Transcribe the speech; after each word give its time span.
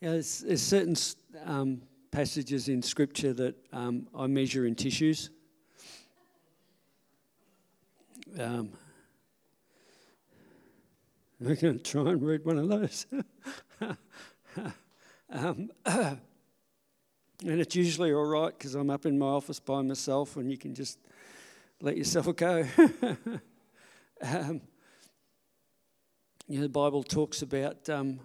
Yeah, 0.00 0.12
there's, 0.12 0.38
there's 0.38 0.62
certain 0.62 0.96
um, 1.44 1.82
passages 2.10 2.70
in 2.70 2.80
Scripture 2.80 3.34
that 3.34 3.54
um, 3.70 4.06
I 4.16 4.26
measure 4.28 4.64
in 4.64 4.74
tissues. 4.74 5.28
Um, 8.38 8.70
I'm 11.38 11.54
going 11.54 11.78
to 11.78 11.78
try 11.78 12.12
and 12.12 12.22
read 12.22 12.46
one 12.46 12.56
of 12.58 12.68
those. 12.68 13.06
um, 15.30 15.70
and 15.84 16.18
it's 17.44 17.76
usually 17.76 18.14
all 18.14 18.24
right 18.24 18.56
because 18.56 18.74
I'm 18.74 18.88
up 18.88 19.04
in 19.04 19.18
my 19.18 19.26
office 19.26 19.60
by 19.60 19.82
myself 19.82 20.36
and 20.36 20.50
you 20.50 20.56
can 20.56 20.74
just 20.74 20.98
let 21.82 21.98
yourself 21.98 22.34
go. 22.36 22.64
um, 24.22 24.62
you 26.48 26.56
know, 26.56 26.62
the 26.62 26.68
Bible 26.70 27.02
talks 27.02 27.42
about, 27.42 27.86
um, 27.90 28.18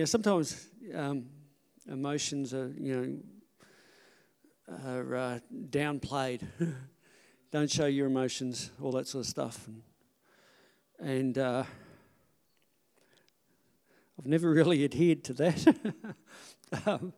know, 0.00 0.04
sometimes 0.06 0.68
um, 0.94 1.26
emotions 1.86 2.54
are, 2.54 2.72
you 2.78 2.96
know, 2.96 3.18
are 4.86 5.16
uh, 5.16 5.38
downplayed. 5.68 6.42
Don't 7.50 7.70
show 7.70 7.84
your 7.84 8.06
emotions, 8.06 8.70
all 8.82 8.92
that 8.92 9.06
sort 9.06 9.24
of 9.24 9.28
stuff. 9.28 9.66
And, 9.66 9.82
and 10.98 11.38
uh, 11.38 11.64
I've 14.18 14.26
never 14.26 14.50
really 14.54 14.84
adhered 14.84 15.24
to 15.24 15.34
that. 15.34 15.76
um, 16.86 17.12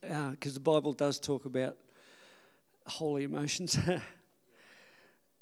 because 0.00 0.52
uh, 0.52 0.54
the 0.54 0.60
Bible 0.60 0.92
does 0.92 1.18
talk 1.20 1.44
about 1.44 1.76
holy 2.86 3.24
emotions. 3.24 3.78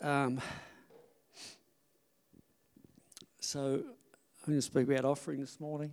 um, 0.00 0.40
so 3.44 3.60
I'm 3.74 4.46
going 4.46 4.58
to 4.58 4.62
speak 4.62 4.88
about 4.88 5.04
offering 5.04 5.40
this 5.40 5.60
morning. 5.60 5.92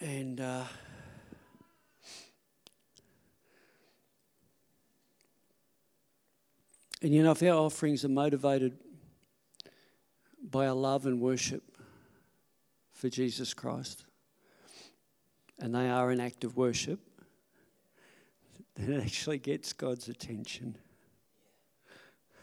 And 0.00 0.40
uh, 0.40 0.64
And 7.00 7.14
you 7.14 7.22
know, 7.22 7.30
if 7.30 7.42
our 7.42 7.50
offerings 7.50 8.04
are 8.04 8.08
motivated 8.08 8.76
by 10.42 10.66
our 10.66 10.74
love 10.74 11.06
and 11.06 11.20
worship 11.20 11.62
for 12.92 13.08
Jesus 13.08 13.54
Christ, 13.54 14.04
and 15.60 15.74
they 15.74 15.88
are 15.88 16.10
an 16.10 16.20
act 16.20 16.42
of 16.42 16.56
worship, 16.56 16.98
then 18.76 18.94
it 18.94 19.04
actually 19.04 19.38
gets 19.38 19.72
God's 19.72 20.08
attention. 20.08 20.76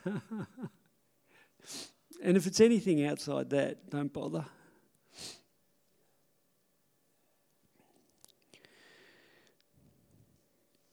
and 2.24 2.38
if 2.38 2.46
it's 2.46 2.60
anything 2.60 3.04
outside 3.06 3.50
that, 3.50 3.90
don't 3.90 4.14
bother. 4.14 4.46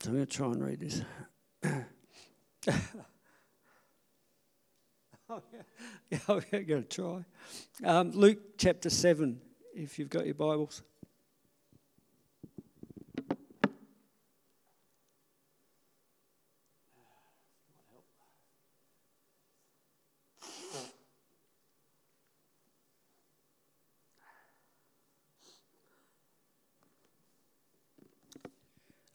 So 0.01 0.09
I'm 0.09 0.15
going 0.15 0.25
to 0.25 0.37
try 0.37 0.47
and 0.47 0.65
read 0.65 0.79
this. 0.79 1.01
yeah, 6.11 6.19
I'm 6.27 6.43
going 6.51 6.67
to 6.67 6.83
try. 6.83 7.23
Um, 7.83 8.11
Luke 8.11 8.57
chapter 8.57 8.89
7, 8.89 9.39
if 9.73 9.97
you've 9.97 10.09
got 10.09 10.25
your 10.25 10.35
Bibles. 10.35 10.83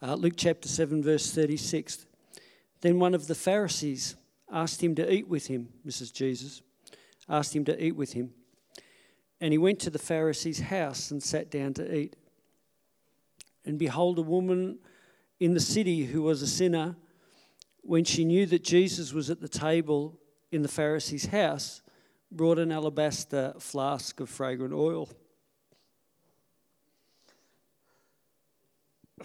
Uh, 0.09 0.15
Luke 0.15 0.35
chapter 0.39 0.67
7, 0.67 1.03
verse 1.03 1.31
36. 1.33 2.07
Then 2.81 2.99
one 2.99 3.13
of 3.13 3.27
the 3.27 3.35
Pharisees 3.35 4.17
asked 4.51 4.83
him 4.83 4.95
to 4.95 5.13
eat 5.13 5.29
with 5.29 5.49
him, 5.49 5.69
Mrs. 5.87 6.15
Jesus, 6.15 6.63
asked 7.29 7.55
him 7.55 7.67
to 7.67 7.85
eat 7.85 7.95
with 7.95 8.15
him. 8.15 8.33
And 9.39 9.53
he 9.53 9.59
went 9.59 9.81
to 9.81 9.91
the 9.91 9.99
Pharisee's 9.99 10.61
house 10.61 11.11
and 11.11 11.23
sat 11.23 11.51
down 11.51 11.75
to 11.75 11.95
eat. 11.95 12.17
And 13.67 13.79
behold, 13.79 14.19
a 14.19 14.23
woman 14.23 14.79
in 15.41 15.53
the 15.53 15.61
city 15.61 16.07
who 16.07 16.23
was 16.23 16.41
a 16.41 16.47
sinner, 16.47 16.97
when 17.83 18.05
she 18.05 18.25
knew 18.25 18.47
that 18.47 18.65
Jesus 18.65 19.13
was 19.13 19.29
at 19.29 19.43
the 19.43 19.47
table 19.47 20.19
in 20.51 20.63
the 20.63 20.69
Pharisee's 20.69 21.27
house, 21.27 21.83
brought 22.33 22.59
an 22.59 22.73
alabaster 22.73 23.53
flask 23.59 24.21
of 24.21 24.31
fragrant 24.31 24.73
oil. 24.73 25.11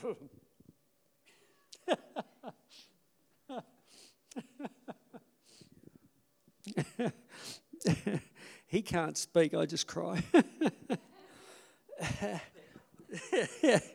he 8.74 8.82
can't 8.82 9.16
speak, 9.16 9.54
I 9.54 9.68
just 9.68 9.86
cry. 9.86 10.24
and 12.02 12.42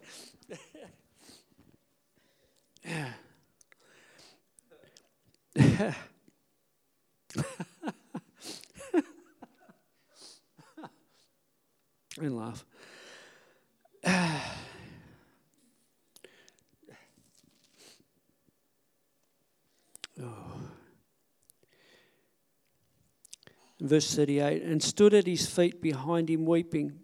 verse 23.89 24.15
38 24.15 24.63
and 24.63 24.83
stood 24.83 25.15
at 25.15 25.27
his 25.27 25.47
feet 25.47 25.81
behind 25.83 26.29
him 26.31 26.45
weeping. 26.45 27.01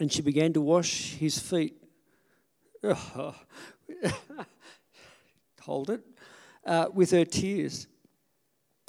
And 0.00 0.10
she 0.12 0.22
began 0.22 0.52
to 0.54 0.60
wash 0.60 1.12
his 1.14 1.38
feet. 1.38 1.76
Hold 5.60 5.90
it. 5.90 6.00
Uh, 6.64 6.86
with 6.92 7.10
her 7.10 7.24
tears 7.24 7.86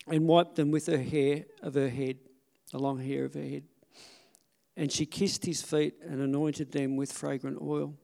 and 0.08 0.28
wiped 0.28 0.56
them 0.56 0.72
with 0.72 0.86
her 0.88 0.98
hair 0.98 1.46
of 1.62 1.74
her 1.74 1.90
head, 1.90 2.18
the 2.72 2.80
long 2.80 3.00
hair 3.00 3.26
of 3.26 3.34
her 3.34 3.42
head. 3.42 3.64
And 4.76 4.92
she 4.92 5.06
kissed 5.06 5.46
his 5.46 5.62
feet 5.62 5.96
and 6.08 6.22
anointed 6.22 6.72
them 6.72 6.96
with 6.96 7.12
fragrant 7.12 7.62
oil. 7.62 7.96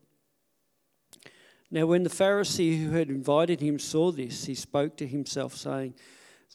Now, 1.72 1.86
when 1.86 2.04
the 2.04 2.10
Pharisee 2.10 2.84
who 2.84 2.92
had 2.92 3.10
invited 3.10 3.62
him 3.62 3.78
saw 3.78 4.12
this, 4.12 4.46
he 4.46 4.56
spoke 4.56 4.98
to 4.98 5.08
himself, 5.08 5.56
saying, 5.56 5.94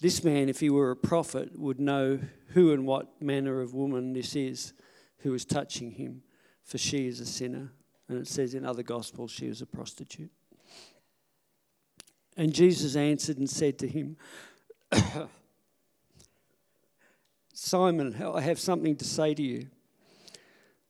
this 0.01 0.25
man, 0.25 0.49
if 0.49 0.61
he 0.61 0.71
were 0.71 0.91
a 0.91 0.97
prophet, 0.97 1.59
would 1.59 1.81
know 1.81 2.19
who 2.49 2.73
and 2.73 2.87
what 2.87 3.23
manner 3.23 3.61
of 3.61 3.75
woman 3.75 4.13
this 4.13 4.35
is 4.35 4.73
who 5.19 5.33
is 5.35 5.45
touching 5.45 5.93
him, 5.93 6.23
for 6.63 6.79
she 6.79 7.07
is 7.07 7.21
a 7.21 7.27
sinner. 7.27 7.73
And 8.09 8.19
it 8.19 8.29
says 8.29 8.55
in 8.55 8.65
other 8.65 8.83
gospels 8.83 9.31
she 9.31 9.49
was 9.49 9.63
a 9.63 9.67
prostitute. 9.67 10.31
And 12.37 12.53
Jesus 12.53 12.97
answered 12.97 13.39
and 13.39 13.49
said 13.49 13.79
to 13.79 13.89
him, 13.89 14.17
Simon, 17.55 18.21
I 18.21 18.41
have 18.41 18.59
something 18.59 18.97
to 18.97 19.05
say 19.05 19.33
to 19.35 19.43
you. 19.43 19.69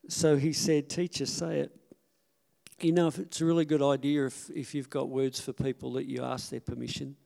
So 0.08 0.36
he 0.36 0.52
said, 0.52 0.88
Teacher, 0.88 1.26
say 1.26 1.60
it. 1.60 1.76
You 2.80 2.92
know, 2.92 3.08
it's 3.08 3.40
a 3.40 3.44
really 3.44 3.64
good 3.64 3.82
idea 3.82 4.26
if, 4.26 4.50
if 4.50 4.74
you've 4.74 4.90
got 4.90 5.08
words 5.08 5.40
for 5.40 5.52
people 5.52 5.92
that 5.92 6.06
you 6.06 6.22
ask 6.22 6.50
their 6.50 6.60
permission 6.60 7.16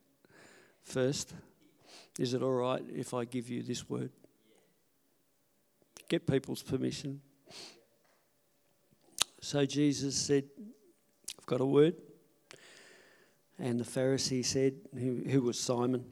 first. 0.82 1.32
Is 2.18 2.34
it 2.34 2.42
all 2.42 2.52
right 2.52 2.82
if 2.92 3.14
I 3.14 3.24
give 3.24 3.48
you 3.48 3.62
this 3.62 3.88
word? 3.88 4.10
Get 6.08 6.26
people's 6.26 6.62
permission. 6.62 7.20
So 9.40 9.64
Jesus 9.64 10.16
said, 10.16 10.44
I've 11.38 11.46
got 11.46 11.60
a 11.60 11.66
word. 11.66 11.94
And 13.60 13.78
the 13.78 13.84
Pharisee 13.84 14.44
said, 14.44 14.74
who, 14.94 15.22
who 15.28 15.42
was 15.42 15.58
Simon 15.58 16.04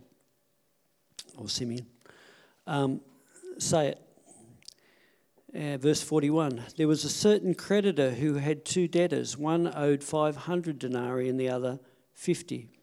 or 1.36 1.48
Simeon, 1.48 1.86
um, 2.66 3.00
say 3.58 3.88
it. 3.88 4.02
Uh, 5.54 5.78
verse 5.78 6.02
41 6.02 6.62
There 6.76 6.88
was 6.88 7.04
a 7.04 7.08
certain 7.08 7.54
creditor 7.54 8.10
who 8.10 8.34
had 8.34 8.64
two 8.64 8.86
debtors. 8.86 9.38
One 9.38 9.72
owed 9.75 10.04
500 10.04 10.78
denarii 10.78 11.28
and 11.28 11.40
the 11.40 11.48
other 11.48 11.80
50. 12.14 12.75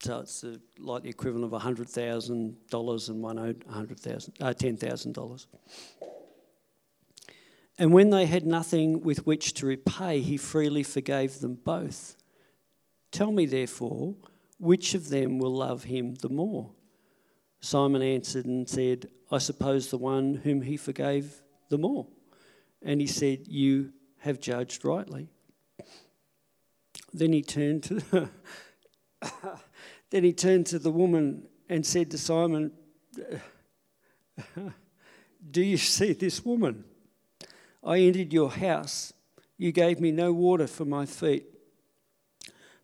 So 0.00 0.20
it's 0.20 0.44
uh, 0.44 0.56
like 0.78 1.02
the 1.02 1.08
equivalent 1.08 1.52
of 1.52 1.62
$100,000 1.62 3.08
and 3.08 3.22
one 3.22 3.38
owed 3.38 3.64
100,000, 3.64 4.34
uh, 4.40 4.46
$10,000. 4.52 5.46
And 7.78 7.92
when 7.92 8.10
they 8.10 8.26
had 8.26 8.46
nothing 8.46 9.02
with 9.02 9.26
which 9.26 9.54
to 9.54 9.66
repay, 9.66 10.20
he 10.20 10.36
freely 10.36 10.82
forgave 10.82 11.40
them 11.40 11.58
both. 11.62 12.16
Tell 13.10 13.32
me, 13.32 13.46
therefore, 13.46 14.14
which 14.58 14.94
of 14.94 15.08
them 15.08 15.38
will 15.38 15.54
love 15.54 15.84
him 15.84 16.14
the 16.16 16.28
more? 16.28 16.70
Simon 17.60 18.02
answered 18.02 18.46
and 18.46 18.68
said, 18.68 19.08
I 19.30 19.38
suppose 19.38 19.90
the 19.90 19.98
one 19.98 20.34
whom 20.34 20.62
he 20.62 20.76
forgave 20.76 21.42
the 21.68 21.78
more. 21.78 22.06
And 22.82 23.00
he 23.00 23.06
said, 23.06 23.48
You 23.48 23.92
have 24.18 24.40
judged 24.40 24.84
rightly. 24.84 25.28
Then 27.12 27.32
he 27.32 27.42
turned 27.42 27.82
to 27.84 28.30
then 30.16 30.24
he 30.24 30.32
turned 30.32 30.64
to 30.64 30.78
the 30.78 30.90
woman 30.90 31.42
and 31.68 31.84
said 31.84 32.10
to 32.10 32.16
Simon, 32.16 32.72
Do 35.50 35.60
you 35.60 35.76
see 35.76 36.14
this 36.14 36.42
woman? 36.42 36.84
I 37.84 37.98
entered 37.98 38.32
your 38.32 38.50
house. 38.50 39.12
You 39.58 39.72
gave 39.72 40.00
me 40.00 40.12
no 40.12 40.32
water 40.32 40.66
for 40.66 40.86
my 40.86 41.04
feet, 41.04 41.44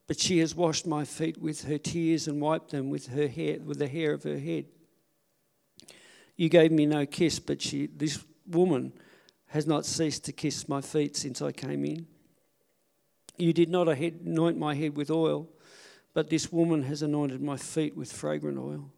but 0.07 0.21
she 0.21 0.41
has 0.41 0.55
washed 0.55 0.87
my 0.87 1.07
feet 1.07 1.41
with 1.41 1.65
her 1.65 1.79
tears 1.79 2.29
and 2.29 2.39
wiped 2.39 2.71
them 2.71 2.91
with 2.91 3.07
her 3.07 3.29
hair, 3.29 3.61
with 3.61 3.79
the 3.79 3.89
hair 3.89 4.13
of 4.13 4.25
her 4.25 4.39
head. 4.39 4.67
You 6.37 6.51
gave 6.51 6.71
me 6.71 6.85
no 6.85 7.07
kiss, 7.07 7.39
but 7.39 7.63
she, 7.63 7.87
this 7.87 8.23
woman 8.47 8.93
has 9.47 9.67
not 9.67 9.87
ceased 9.87 10.27
to 10.27 10.33
kiss 10.33 10.69
my 10.69 10.83
feet 10.83 11.17
since 11.17 11.41
I 11.41 11.53
came 11.53 11.87
in. 11.87 12.07
You 13.39 13.55
did 13.55 13.71
not 13.71 13.89
anoint 13.89 14.59
my 14.59 14.75
head 14.75 14.99
with 14.99 15.11
oil, 15.11 15.49
but 16.15 16.29
this 16.29 16.53
woman 16.53 16.83
has 16.83 17.03
anointed 17.03 17.41
my 17.41 17.57
feet 17.57 17.97
with 17.97 18.13
fragrant 18.13 18.59
oil. 18.59 18.93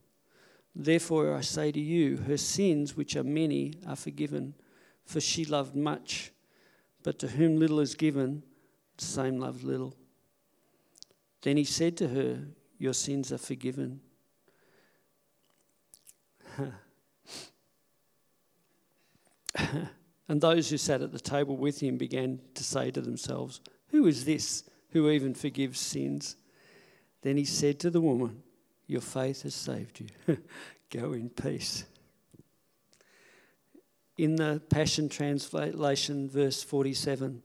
Therefore, 0.75 1.35
I 1.35 1.43
say 1.43 1.71
to 1.71 1.81
you, 1.81 2.17
her 2.17 2.37
sins, 2.37 2.97
which 2.97 3.15
are 3.15 3.23
many, 3.23 3.75
are 3.87 3.95
forgiven, 3.95 4.55
for 5.05 5.21
she 5.21 5.45
loved 5.45 5.77
much. 5.77 6.33
But 7.05 7.21
to 7.21 7.29
whom 7.29 7.59
little 7.59 7.79
is 7.81 7.95
given, 7.95 8.43
the 8.97 9.05
same 9.05 9.39
loved 9.39 9.63
little. 9.63 9.95
Then 11.43 11.57
he 11.57 11.65
said 11.65 11.97
to 11.99 12.09
her, 12.09 12.41
Your 12.79 12.95
sins 12.95 13.31
are 13.33 13.39
forgiven. 13.39 14.01
and 20.29 20.41
those 20.41 20.71
who 20.71 20.79
sat 20.79 21.03
at 21.03 21.13
the 21.13 21.21
table 21.21 21.57
with 21.57 21.79
him 21.81 21.97
began 21.97 22.41
to 22.55 22.65
say 22.65 22.91
to 22.91 23.01
themselves, 23.01 23.61
Who 23.89 24.07
is 24.07 24.25
this 24.25 24.65
who 24.91 25.11
even 25.11 25.35
forgives 25.35 25.79
sins? 25.79 26.37
Then 27.25 27.39
he 27.39 27.47
said 27.47 27.81
to 27.81 27.91
the 27.91 28.03
woman, 28.03 28.43
Your 28.87 29.01
faith 29.01 29.43
has 29.43 29.55
saved 29.55 29.99
you. 29.99 30.37
Go 30.91 31.15
in 31.15 31.31
peace. 31.31 31.87
In 34.19 34.37
the 34.37 34.61
Passion 34.69 35.09
Translation, 35.09 36.29
verse 36.29 36.63
47, 36.63 37.43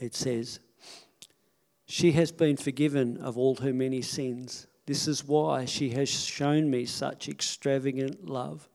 it 0.00 0.16
says, 0.16 0.58
She 1.86 2.10
has 2.12 2.32
been 2.32 2.56
forgiven 2.56 3.18
of 3.18 3.38
all 3.38 3.54
her 3.54 3.72
many 3.72 4.02
sins. 4.02 4.66
This 4.84 5.06
is 5.06 5.24
why 5.24 5.64
she 5.64 5.90
has 5.90 6.08
shown 6.08 6.68
me 6.68 6.86
such 6.86 7.28
extravagant 7.28 8.26
love. 8.26 8.68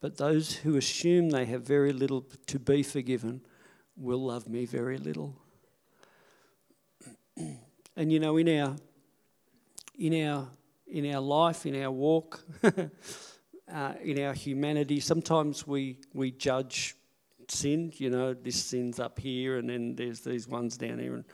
But 0.00 0.16
those 0.16 0.52
who 0.52 0.76
assume 0.76 1.30
they 1.30 1.44
have 1.44 1.62
very 1.62 1.92
little 1.92 2.26
to 2.46 2.58
be 2.58 2.82
forgiven 2.82 3.42
will 3.96 4.24
love 4.26 4.48
me 4.48 4.64
very 4.66 4.98
little. 4.98 5.36
And 7.98 8.12
you 8.12 8.20
know, 8.20 8.36
in 8.36 8.46
our 8.60 8.76
in 9.98 10.26
our 10.26 10.48
in 10.86 11.12
our 11.14 11.20
life, 11.20 11.66
in 11.66 11.82
our 11.82 11.90
walk, 11.90 12.44
uh, 12.62 13.92
in 14.02 14.22
our 14.22 14.32
humanity, 14.32 15.00
sometimes 15.00 15.66
we 15.66 15.98
we 16.14 16.30
judge 16.30 16.94
sin. 17.48 17.92
You 17.96 18.10
know, 18.10 18.34
this 18.34 18.62
sin's 18.62 19.00
up 19.00 19.18
here, 19.18 19.58
and 19.58 19.68
then 19.68 19.94
there's 19.96 20.20
these 20.20 20.48
ones 20.48 20.76
down 20.76 20.98
here, 20.98 21.14
and 21.14 21.24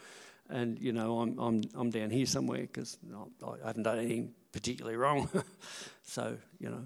and 0.49 0.79
you 0.79 0.93
know, 0.93 1.21
I'm 1.21 1.39
I'm 1.39 1.63
I'm 1.75 1.91
down 1.91 2.11
here 2.11 2.27
somewhere 2.27 2.63
because 2.63 2.99
I 3.45 3.67
haven't 3.67 3.85
done 3.85 3.99
anything 3.99 4.35
particularly 4.53 4.97
wrong. 4.97 5.29
so 6.03 6.37
you 6.59 6.71
know, 6.71 6.85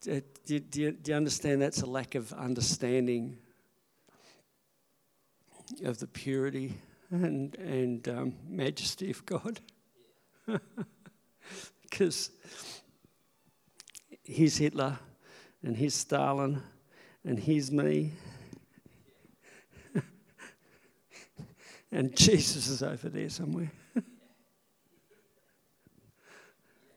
do, 0.00 0.20
do, 0.46 0.58
do, 0.92 0.98
you 1.04 1.14
understand 1.14 1.62
that's 1.62 1.82
a 1.82 1.86
lack 1.86 2.14
of 2.14 2.32
understanding 2.32 3.38
of 5.84 5.98
the 5.98 6.06
purity 6.06 6.74
and, 7.12 7.54
and 7.56 8.08
um, 8.08 8.34
majesty 8.48 9.10
of 9.10 9.24
God? 9.26 9.60
Because 11.82 12.30
he's 14.22 14.56
Hitler 14.56 14.98
and 15.62 15.76
he's 15.76 15.94
Stalin 15.94 16.62
and 17.22 17.38
he's 17.38 17.70
me. 17.70 18.12
and 21.92 22.16
Jesus 22.16 22.68
is 22.68 22.82
over 22.82 23.10
there 23.10 23.28
somewhere. 23.28 23.70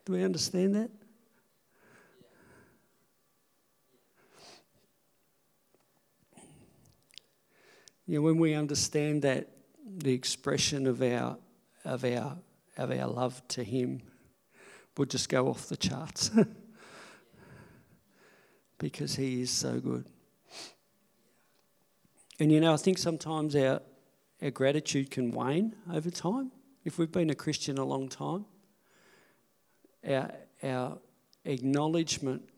Do 0.05 0.13
we 0.13 0.23
understand 0.23 0.75
that? 0.75 0.89
Know, 8.07 8.21
when 8.21 8.37
we 8.37 8.53
understand 8.53 9.23
that, 9.23 9.49
the 9.97 10.13
expression 10.13 10.87
of 10.87 11.01
our, 11.01 11.37
of 11.83 12.03
our, 12.03 12.37
of 12.77 12.91
our 12.91 13.07
love 13.07 13.41
to 13.49 13.63
Him 13.63 14.01
would 14.97 15.09
just 15.09 15.29
go 15.29 15.47
off 15.47 15.67
the 15.67 15.77
charts 15.77 16.31
because 18.77 19.15
He 19.15 19.41
is 19.41 19.51
so 19.51 19.79
good. 19.79 20.05
And 22.39 22.51
you 22.51 22.59
know, 22.59 22.73
I 22.73 22.77
think 22.77 22.97
sometimes 22.97 23.55
our, 23.55 23.81
our 24.41 24.51
gratitude 24.51 25.09
can 25.11 25.31
wane 25.31 25.75
over 25.91 26.09
time. 26.09 26.51
If 26.83 26.97
we've 26.97 27.11
been 27.11 27.29
a 27.29 27.35
Christian 27.35 27.77
a 27.77 27.85
long 27.85 28.09
time, 28.09 28.45
our, 30.07 30.31
our 30.61 30.97
acknowledgement 31.45 32.49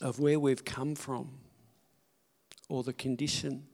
of 0.00 0.20
where 0.20 0.38
we've 0.38 0.64
come 0.64 0.94
from 0.94 1.30
or 2.68 2.82
the 2.82 2.92
condition 2.92 3.66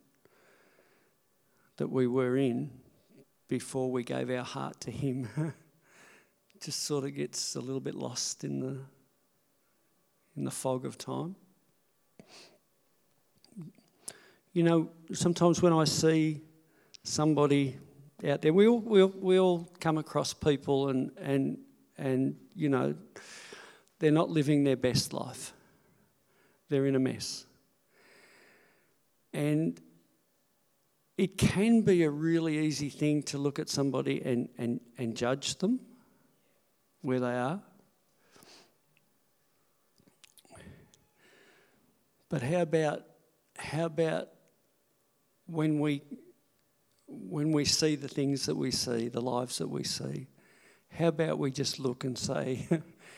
that 1.77 1.89
we 1.89 2.07
were 2.07 2.37
in 2.37 2.71
before 3.49 3.91
we 3.91 4.03
gave 4.03 4.31
our 4.31 4.45
heart 4.45 4.81
to 4.81 4.91
Him 4.91 5.29
just 6.61 6.85
sort 6.85 7.05
of 7.05 7.15
gets 7.15 7.57
a 7.57 7.61
little 7.61 7.81
bit 7.81 7.95
lost 7.95 8.45
in 8.45 8.61
the 8.61 8.79
in 10.37 10.45
the 10.45 10.51
fog 10.51 10.87
of 10.87 10.97
time. 10.97 11.37
You 14.53 14.63
know, 14.63 14.91
sometimes 15.13 15.63
when 15.63 15.73
I 15.73 15.85
see 15.85 16.41
somebody 17.03 17.79
out 18.27 18.43
there, 18.43 18.53
we 18.53 18.67
all, 18.67 18.81
we 18.81 19.03
all, 19.03 19.13
we 19.17 19.39
all 19.39 19.69
come 19.81 19.99
across 19.99 20.33
people 20.33 20.89
and, 20.89 21.11
and, 21.19 21.59
and, 21.97 22.37
you 22.55 22.69
know, 22.69 22.95
they're 23.99 24.11
not 24.13 24.31
living 24.31 24.65
their 24.65 24.77
best 24.77 25.13
life. 25.13 25.53
They're 26.69 26.87
in 26.87 26.97
a 26.97 27.01
mess. 27.01 27.47
And 29.33 29.81
it 31.23 31.39
can 31.39 31.83
be 31.83 32.03
a 32.03 32.11
really 32.11 32.59
easy 32.59 32.89
thing 32.89 33.23
to 33.23 33.39
look 33.39 33.61
at 33.61 33.69
somebody 33.69 34.21
and, 34.25 34.49
and, 34.59 34.81
and 34.99 35.17
judge 35.17 35.55
them 35.59 35.79
where 37.01 37.21
they 37.21 37.39
are. 37.39 37.63
But 42.29 42.43
how 42.43 42.63
about 42.63 43.05
how 43.57 43.85
about 43.85 44.31
when 45.47 45.79
we 45.79 46.03
when 47.07 47.53
we 47.53 47.67
see 47.67 47.95
the 47.95 48.09
things 48.09 48.47
that 48.47 48.57
we 48.57 48.73
see, 48.73 49.07
the 49.07 49.21
lives 49.21 49.59
that 49.59 49.69
we 49.69 49.85
see, 49.85 50.27
how 50.91 51.07
about 51.07 51.39
we 51.39 51.53
just 51.53 51.79
look 51.79 52.03
and 52.03 52.19
say, 52.19 52.67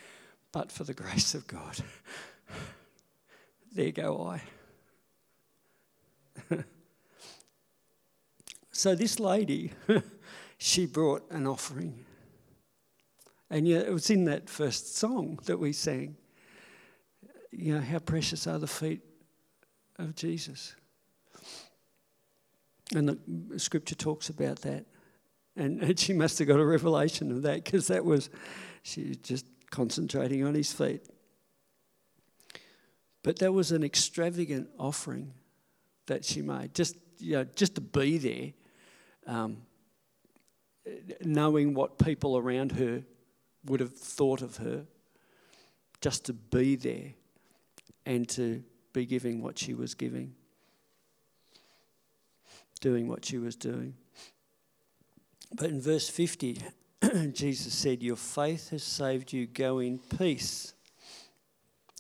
but 0.53 0.71
for 0.71 0.85
the 0.85 0.93
grace 0.93 1.35
of 1.35 1.47
God, 1.47 1.79
there 3.73 3.93
go 3.93 4.27
I. 4.27 4.43
so 8.75 8.97
this 8.97 9.21
lady, 9.21 9.71
she 10.59 10.85
brought 10.87 11.31
an 11.31 11.47
offering. 11.47 12.05
And 13.49 13.69
yeah, 13.69 13.79
it 13.79 13.93
was 13.93 14.11
in 14.11 14.25
that 14.25 14.51
first 14.51 14.97
song 14.97 15.39
that 15.45 15.59
we 15.59 15.73
sang. 15.73 16.17
You 17.53 17.75
know, 17.75 17.81
how 17.81 18.01
precious 18.01 18.49
are 18.49 18.59
the 18.59 18.67
feet 18.67 19.01
of 20.01 20.17
Jesus. 20.17 20.75
And 22.93 23.09
the 23.09 23.59
scripture 23.61 23.95
talks 23.95 24.29
about 24.29 24.63
that. 24.63 24.87
And, 25.57 25.81
and 25.83 25.99
she 25.99 26.13
must 26.13 26.41
have 26.41 26.49
got 26.49 26.59
a 26.59 26.67
revelation 26.67 27.31
of 27.31 27.43
that 27.43 27.63
because 27.63 27.87
that 27.87 28.05
was, 28.05 28.29
she 28.83 29.05
was 29.05 29.19
just 29.19 29.47
concentrating 29.71 30.45
on 30.45 30.55
his 30.55 30.73
feet. 30.73 31.03
But 33.23 33.39
that 33.39 33.53
was 33.53 33.71
an 33.71 33.85
extravagant 33.85 34.69
offering 34.81 35.33
that 36.07 36.25
she 36.25 36.43
made, 36.43 36.75
just, 36.75 36.97
you 37.19 37.35
know, 37.35 37.45
just 37.55 37.77
to 37.77 37.81
be 37.81 38.19
there, 38.19 38.53
um, 39.27 39.59
knowing 41.23 41.75
what 41.75 41.99
people 41.99 42.37
around 42.37 42.73
her 42.73 43.03
would 43.67 43.81
have 43.81 43.95
thought 43.95 44.43
of 44.43 44.57
her, 44.59 44.85
just 46.01 46.27
to 46.27 46.33
be 46.33 46.77
there 46.77 47.15
and 48.05 48.29
to 48.29 48.63
be 48.93 49.07
giving 49.07 49.43
what 49.43 49.59
she 49.59 49.75
was 49.75 49.95
giving, 49.95 50.35
doing 52.81 53.09
what 53.09 53.25
she 53.25 53.39
was 53.39 53.57
doing. 53.57 53.95
But 55.55 55.71
in 55.71 55.81
verse 55.81 56.09
50, 56.09 56.59
Jesus 57.33 57.73
said, 57.73 58.03
Your 58.03 58.17
faith 58.17 58.71
has 58.71 58.83
saved 58.83 59.33
you. 59.33 59.47
Go 59.47 59.79
in 59.79 59.99
peace. 59.99 60.75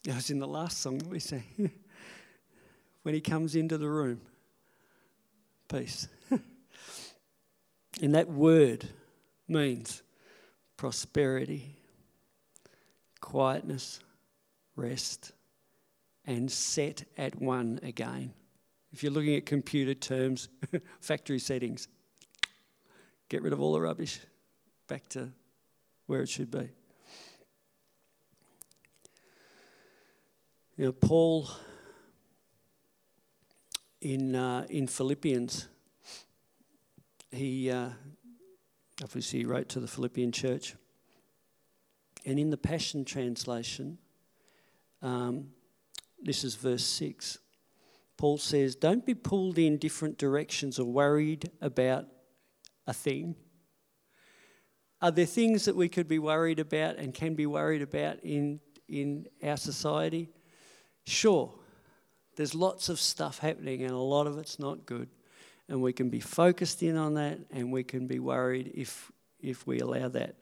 That 0.04 0.16
was 0.16 0.30
in 0.30 0.38
the 0.38 0.46
last 0.46 0.80
song 0.80 0.98
that 0.98 1.08
we 1.08 1.20
sang. 1.20 1.44
when 3.02 3.14
he 3.14 3.20
comes 3.20 3.54
into 3.54 3.78
the 3.78 3.88
room, 3.88 4.20
peace. 5.68 6.08
and 8.00 8.14
that 8.14 8.28
word 8.28 8.88
means 9.48 10.02
prosperity, 10.76 11.76
quietness, 13.20 14.00
rest, 14.76 15.32
and 16.26 16.50
set 16.50 17.04
at 17.16 17.40
one 17.40 17.78
again. 17.82 18.32
If 18.92 19.02
you're 19.02 19.12
looking 19.12 19.34
at 19.34 19.46
computer 19.46 19.94
terms, 19.94 20.48
factory 21.00 21.38
settings, 21.38 21.88
get 23.28 23.42
rid 23.42 23.52
of 23.52 23.60
all 23.60 23.72
the 23.72 23.80
rubbish, 23.80 24.20
back 24.88 25.08
to 25.10 25.30
where 26.06 26.22
it 26.22 26.28
should 26.28 26.50
be. 26.50 26.70
You 30.76 30.86
know, 30.86 30.92
Paul 30.92 31.48
in 34.00 34.34
uh, 34.34 34.66
in 34.68 34.86
Philippians, 34.86 35.68
he 37.34 37.70
uh, 37.70 37.90
obviously 39.02 39.44
wrote 39.44 39.68
to 39.70 39.80
the 39.80 39.88
Philippian 39.88 40.32
church, 40.32 40.74
and 42.24 42.38
in 42.38 42.50
the 42.50 42.56
Passion 42.56 43.04
translation, 43.04 43.98
um, 45.02 45.48
this 46.22 46.44
is 46.44 46.54
verse 46.54 46.84
six. 46.84 47.38
Paul 48.16 48.38
says, 48.38 48.76
"Don't 48.76 49.04
be 49.04 49.14
pulled 49.14 49.58
in 49.58 49.78
different 49.78 50.18
directions 50.18 50.78
or 50.78 50.84
worried 50.84 51.50
about 51.60 52.06
a 52.86 52.92
thing." 52.92 53.36
Are 55.04 55.10
there 55.10 55.26
things 55.26 55.66
that 55.66 55.76
we 55.76 55.90
could 55.90 56.08
be 56.08 56.18
worried 56.18 56.58
about 56.58 56.96
and 56.96 57.12
can 57.12 57.34
be 57.34 57.44
worried 57.44 57.82
about 57.82 58.20
in, 58.22 58.58
in 58.88 59.26
our 59.42 59.58
society? 59.58 60.30
Sure. 61.04 61.52
There's 62.36 62.54
lots 62.54 62.88
of 62.88 62.98
stuff 62.98 63.38
happening 63.38 63.82
and 63.82 63.90
a 63.90 63.98
lot 63.98 64.26
of 64.26 64.38
it's 64.38 64.58
not 64.58 64.86
good. 64.86 65.10
And 65.68 65.80
we 65.80 65.92
can 65.92 66.10
be 66.10 66.20
focused 66.20 66.82
in 66.82 66.96
on 66.96 67.14
that 67.14 67.38
and 67.50 67.72
we 67.72 67.84
can 67.84 68.06
be 68.06 68.18
worried 68.18 68.72
if, 68.74 69.10
if 69.40 69.66
we 69.66 69.80
allow 69.80 70.08
that. 70.08 70.36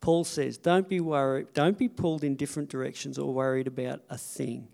Paul 0.00 0.24
says, 0.24 0.58
don't 0.58 0.88
be 0.88 1.00
worried, 1.00 1.48
don't 1.54 1.78
be 1.78 1.88
pulled 1.88 2.24
in 2.24 2.36
different 2.36 2.68
directions 2.68 3.18
or 3.18 3.32
worried 3.32 3.66
about 3.66 4.02
a 4.10 4.18
thing. 4.18 4.68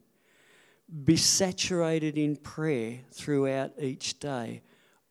Be 1.05 1.17
saturated 1.17 2.19
in 2.19 2.35
prayer 2.37 2.99
throughout 3.13 3.73
each 3.79 4.19
day, 4.19 4.63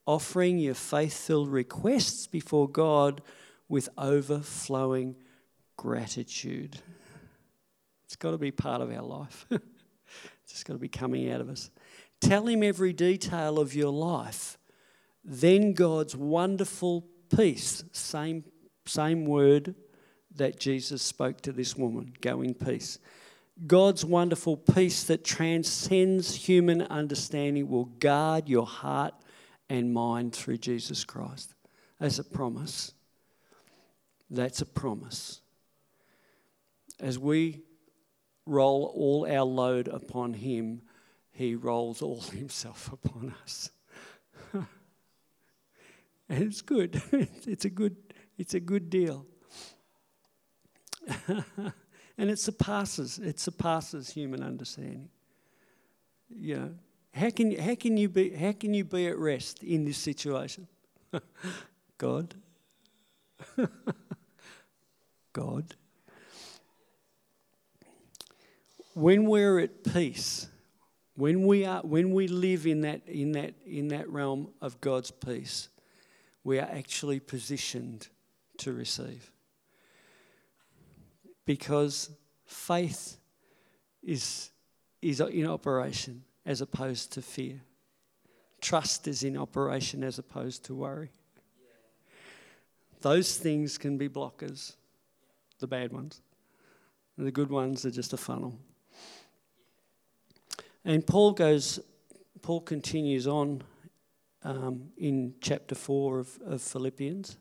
offering 0.06 0.58
your 0.58 0.74
faith 0.74 1.14
filled 1.14 1.50
requests 1.50 2.28
before 2.28 2.68
God 2.68 3.22
with 3.70 3.88
overflowing 3.98 5.16
gratitude. 5.78 6.78
It's 8.04 8.18
got 8.18 8.32
to 8.32 8.38
be 8.38 8.52
part 8.52 8.82
of 8.82 8.92
our 8.92 9.02
life. 9.02 9.46
it's 9.52 9.62
just 10.52 10.66
got 10.66 10.74
to 10.74 10.80
be 10.80 10.90
coming 10.90 11.32
out 11.32 11.40
of 11.40 11.48
us. 11.48 11.72
Tell 12.20 12.46
him 12.46 12.62
every 12.62 12.92
detail 12.92 13.60
of 13.60 13.74
your 13.74 13.94
life. 13.94 14.58
Then 15.24 15.74
God's 15.74 16.16
wonderful 16.16 17.06
peace, 17.36 17.84
same, 17.92 18.44
same 18.86 19.26
word 19.26 19.76
that 20.36 20.60
Jesus 20.60 21.02
spoke 21.02 21.42
to 21.42 21.52
this 21.52 21.76
woman 21.76 22.14
go 22.22 22.42
in 22.42 22.54
peace. 22.54 23.00
God's 23.68 24.06
wonderful 24.06 24.56
peace 24.56 25.04
that 25.04 25.26
transcends 25.26 26.34
human 26.34 26.82
understanding 26.84 27.68
will 27.68 27.86
guard 27.86 28.48
your 28.48 28.66
heart 28.66 29.14
and 29.70 29.94
mind 29.94 30.34
through 30.34 30.58
Jesus 30.58 31.04
Christ 31.04 31.54
That's 32.00 32.20
a 32.20 32.24
promise. 32.24 32.94
That's 34.30 34.62
a 34.62 34.66
promise. 34.66 35.42
As 37.00 37.20
we 37.20 37.62
roll 38.46 38.92
all 38.96 39.28
our 39.30 39.46
load 39.46 39.88
upon 39.88 40.34
Him, 40.34 40.82
He 41.32 41.56
rolls 41.56 42.02
all 42.02 42.22
Himself 42.32 42.92
upon 42.94 43.36
us. 43.44 43.72
And 46.30 46.44
it's 46.44 46.62
good. 46.62 47.02
it's 47.12 47.66
a 47.66 47.70
good. 47.70 47.96
It's 48.38 48.54
a 48.54 48.60
good 48.60 48.90
deal. 48.90 49.26
and 51.28 52.30
it 52.30 52.40
surpasses. 52.40 53.20
It 53.20 53.40
surpasses 53.40 54.12
human 54.12 54.44
understanding. 54.44 55.10
You 56.30 56.56
know, 56.56 56.72
how 57.14 57.30
can 57.32 57.58
how 57.58 57.76
can 57.76 57.98
you 57.98 58.08
be 58.08 58.30
how 58.30 58.52
can 58.52 58.74
you 58.74 58.84
be 58.86 59.08
at 59.08 59.18
rest 59.18 59.64
in 59.64 59.86
this 59.86 59.98
situation? 59.98 60.68
God. 61.98 62.36
God. 65.34 65.76
When 68.94 69.26
we're 69.26 69.60
at 69.60 69.84
peace, 69.84 70.48
when 71.16 71.48
we 71.48 71.66
are 71.66 71.82
when 71.82 72.14
we 72.14 72.28
live 72.28 72.68
in 72.68 72.82
that 72.82 73.08
in 73.08 73.32
that 73.34 73.54
in 73.66 73.90
that 73.90 74.10
realm 74.10 74.50
of 74.62 74.80
God's 74.82 75.12
peace, 75.12 75.70
we 76.44 76.60
are 76.60 76.70
actually 76.72 77.20
positioned 77.20 78.08
to 78.58 78.74
receive. 78.74 79.32
Because 81.46 82.10
faith 82.46 83.18
is 84.04 84.52
is 85.02 85.22
in 85.22 85.48
operation 85.48 86.24
as 86.46 86.62
opposed 86.62 87.14
to 87.14 87.22
fear. 87.22 87.62
Trust 88.62 89.08
is 89.08 89.24
in 89.24 89.38
operation 89.38 90.04
as 90.04 90.20
opposed 90.20 90.66
to 90.66 90.76
worry. 90.76 91.12
Those 93.02 93.38
things 93.38 93.78
can 93.78 93.98
be 93.98 94.10
blockers 94.10 94.74
the 95.60 95.68
bad 95.68 95.92
ones. 95.94 96.22
And 97.18 97.28
the 97.28 97.32
good 97.32 97.50
ones 97.50 97.86
are 97.86 97.92
just 97.92 98.14
a 98.14 98.18
funnel. 98.18 98.58
And 100.86 101.06
Paul 101.06 101.34
goes, 101.34 101.80
Paul 102.42 102.62
continues 102.62 103.28
on 103.28 103.62
um, 104.44 104.90
in 104.98 105.36
chapter 105.42 105.76
4 105.76 106.20
of, 106.20 106.40
of 106.46 106.62
Philippians. 106.62 107.38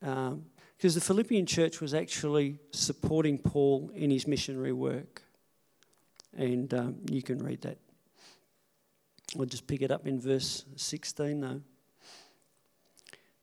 Because 0.00 0.32
um, 0.32 0.44
the 0.80 1.00
Philippian 1.00 1.46
church 1.46 1.80
was 1.80 1.94
actually 1.94 2.58
supporting 2.70 3.38
Paul 3.38 3.90
in 3.94 4.10
his 4.10 4.26
missionary 4.26 4.72
work. 4.72 5.22
And 6.36 6.72
um, 6.74 6.96
you 7.10 7.22
can 7.22 7.38
read 7.38 7.62
that. 7.62 7.78
I'll 9.38 9.46
just 9.46 9.66
pick 9.66 9.82
it 9.82 9.90
up 9.90 10.06
in 10.06 10.20
verse 10.20 10.64
16 10.76 11.40
though. 11.40 11.60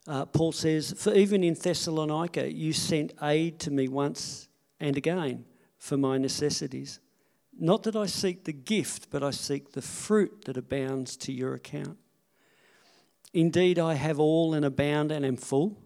Uh, 0.07 0.25
Paul 0.25 0.51
says, 0.51 0.93
For 0.97 1.13
even 1.13 1.43
in 1.43 1.53
Thessalonica 1.53 2.51
you 2.51 2.73
sent 2.73 3.13
aid 3.21 3.59
to 3.59 3.71
me 3.71 3.87
once 3.87 4.47
and 4.79 4.97
again 4.97 5.45
for 5.77 5.97
my 5.97 6.17
necessities. 6.17 6.99
Not 7.57 7.83
that 7.83 7.95
I 7.95 8.05
seek 8.05 8.45
the 8.45 8.53
gift, 8.53 9.09
but 9.11 9.23
I 9.23 9.31
seek 9.31 9.71
the 9.71 9.81
fruit 9.81 10.45
that 10.45 10.57
abounds 10.57 11.17
to 11.17 11.31
your 11.31 11.53
account. 11.53 11.97
Indeed, 13.33 13.79
I 13.79 13.93
have 13.93 14.19
all 14.19 14.53
and 14.53 14.65
abound 14.65 15.11
and 15.11 15.25
am 15.25 15.37
full, 15.37 15.77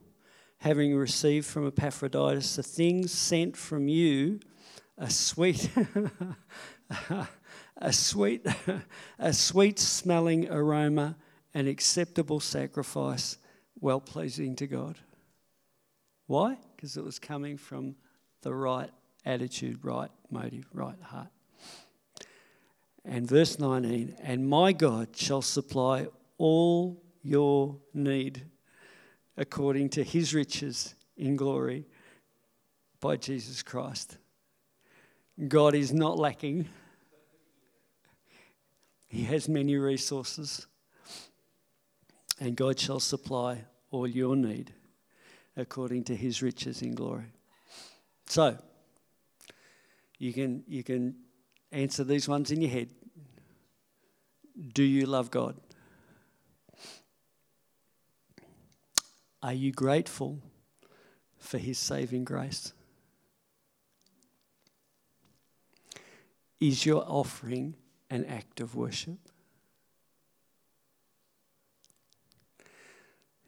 having 0.59 0.95
received 0.95 1.45
from 1.45 1.67
Epaphroditus 1.67 2.55
the 2.55 2.63
things 2.63 3.11
sent 3.11 3.55
from 3.55 3.87
you, 3.87 4.39
a 4.97 5.09
sweet, 5.09 5.69
a 7.77 7.93
sweet, 7.93 8.45
a 9.19 9.33
sweet 9.33 9.79
smelling 9.79 10.49
aroma, 10.49 11.17
an 11.53 11.67
acceptable 11.67 12.39
sacrifice 12.39 13.37
well 13.79 13.99
pleasing 13.99 14.55
to 14.55 14.67
God. 14.67 14.97
Why? 16.27 16.57
Because 16.75 16.97
it 16.97 17.03
was 17.03 17.19
coming 17.19 17.57
from 17.57 17.95
the 18.41 18.53
right 18.53 18.89
attitude, 19.25 19.83
right 19.83 20.09
motive, 20.31 20.65
right 20.73 20.99
heart. 21.01 21.27
And 23.05 23.27
verse 23.27 23.59
19, 23.59 24.15
and 24.21 24.49
my 24.49 24.73
God 24.73 25.15
shall 25.15 25.41
supply 25.41 26.07
all 26.37 27.03
your 27.21 27.77
need 27.93 28.45
according 29.37 29.89
to 29.89 30.03
his 30.03 30.33
riches 30.33 30.95
in 31.15 31.35
glory 31.35 31.85
by 32.99 33.17
Jesus 33.17 33.61
Christ. 33.61 34.17
God 35.47 35.75
is 35.75 35.93
not 35.93 36.17
lacking, 36.17 36.67
he 39.07 39.23
has 39.23 39.47
many 39.47 39.75
resources 39.75 40.65
and 42.39 42.55
God 42.55 42.79
shall 42.79 42.99
supply 42.99 43.63
all 43.91 44.07
your 44.07 44.35
need 44.35 44.73
according 45.55 46.03
to 46.05 46.15
his 46.15 46.41
riches 46.41 46.81
in 46.81 46.95
glory. 46.95 47.31
So, 48.25 48.57
you 50.17 50.33
can, 50.33 50.63
you 50.67 50.83
can 50.83 51.15
answer 51.75 52.03
these 52.03 52.27
ones 52.27 52.51
in 52.51 52.61
your 52.61 52.71
head. 52.71 52.89
Do 54.73 54.83
you 54.83 55.05
love 55.05 55.29
God? 55.29 55.55
Are 59.43 59.53
you 59.53 59.71
grateful 59.71 60.39
for 61.37 61.57
his 61.57 61.77
saving 61.77 62.23
grace? 62.23 62.73
Is 66.59 66.85
your 66.85 67.03
offering 67.05 67.75
an 68.09 68.25
act 68.25 68.61
of 68.61 68.75
worship? 68.75 69.19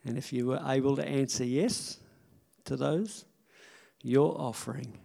And 0.05 0.17
if 0.17 0.31
you 0.31 0.46
were 0.48 0.62
able 0.65 0.96
to 0.98 1.07
answer 1.07 1.43
yes, 1.43 1.98
to 2.65 2.75
those, 2.75 3.25
your 4.03 4.39
offering 4.39 5.00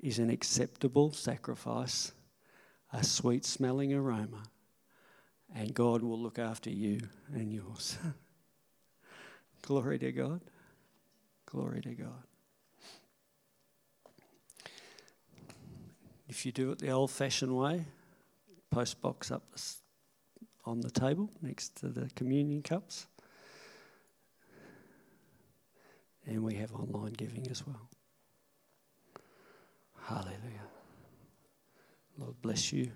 is 0.00 0.18
an 0.18 0.28
acceptable 0.28 1.12
sacrifice, 1.12 2.12
a 2.92 3.04
sweet 3.04 3.44
smelling 3.44 3.92
aroma, 3.92 4.42
and 5.54 5.74
God 5.74 6.02
will 6.02 6.18
look 6.18 6.38
after 6.38 6.70
you 6.70 7.00
and 7.32 7.52
yours. 7.52 7.98
Glory 9.62 9.98
to 9.98 10.12
God. 10.12 10.40
Glory 11.46 11.80
to 11.82 11.94
God. 11.94 12.24
If 16.28 16.46
you 16.46 16.52
do 16.52 16.70
it 16.70 16.78
the 16.78 16.90
old 16.90 17.10
fashioned 17.10 17.56
way, 17.56 17.86
post 18.70 19.00
box 19.00 19.32
up 19.32 19.42
on 20.64 20.80
the 20.80 20.90
table 20.90 21.28
next 21.42 21.76
to 21.80 21.88
the 21.88 22.08
communion 22.14 22.62
cups. 22.62 23.06
And 26.26 26.44
we 26.44 26.54
have 26.54 26.72
online 26.72 27.14
giving 27.14 27.48
as 27.48 27.66
well. 27.66 27.88
Hallelujah. 30.04 30.69
Lord 32.18 32.40
bless 32.42 32.72
you. 32.72 32.90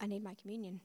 I 0.00 0.06
need 0.06 0.24
my 0.24 0.34
communion. 0.34 0.80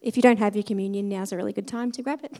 If 0.00 0.16
you 0.16 0.22
don't 0.22 0.40
have 0.40 0.56
your 0.56 0.64
communion, 0.64 1.08
now's 1.08 1.30
a 1.30 1.36
really 1.36 1.52
good 1.52 1.68
time 1.68 1.92
to 1.92 2.02
grab 2.02 2.24
it. 2.24 2.36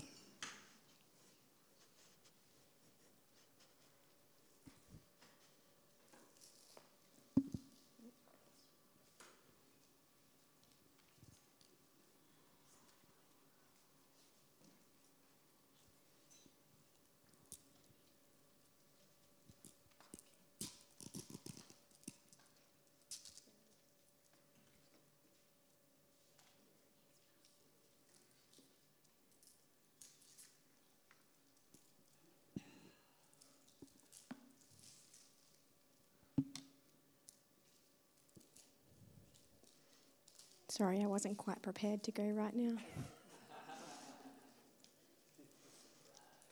Sorry, 40.82 41.00
I 41.00 41.06
wasn't 41.06 41.38
quite 41.38 41.62
prepared 41.62 42.02
to 42.02 42.10
go 42.10 42.24
right 42.24 42.56
now. 42.56 42.76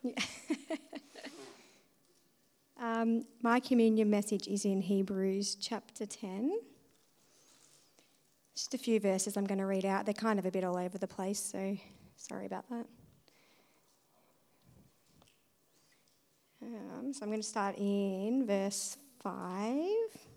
Um, 2.81 3.27
my 3.43 3.61
communion 3.61 4.09
message 4.09 4.49
is 4.49 4.65
in 4.65 4.81
Hebrews 4.81 5.57
chapter 5.57 6.07
10. 6.07 6.61
Just 8.55 8.73
a 8.73 8.79
few 8.79 8.99
verses 8.99 9.37
I'm 9.37 9.45
going 9.45 9.59
to 9.59 9.67
read 9.67 9.85
out. 9.85 10.07
They're 10.07 10.15
kind 10.15 10.39
of 10.39 10.47
a 10.47 10.51
bit 10.51 10.65
all 10.65 10.79
over 10.79 10.97
the 10.97 11.07
place, 11.07 11.39
so 11.41 11.77
sorry 12.17 12.47
about 12.47 12.67
that. 12.71 12.87
Um, 16.63 17.13
so 17.13 17.23
I'm 17.23 17.29
going 17.29 17.43
to 17.43 17.47
start 17.47 17.77
in 17.77 18.47
verse 18.47 18.97
5. 19.23 20.30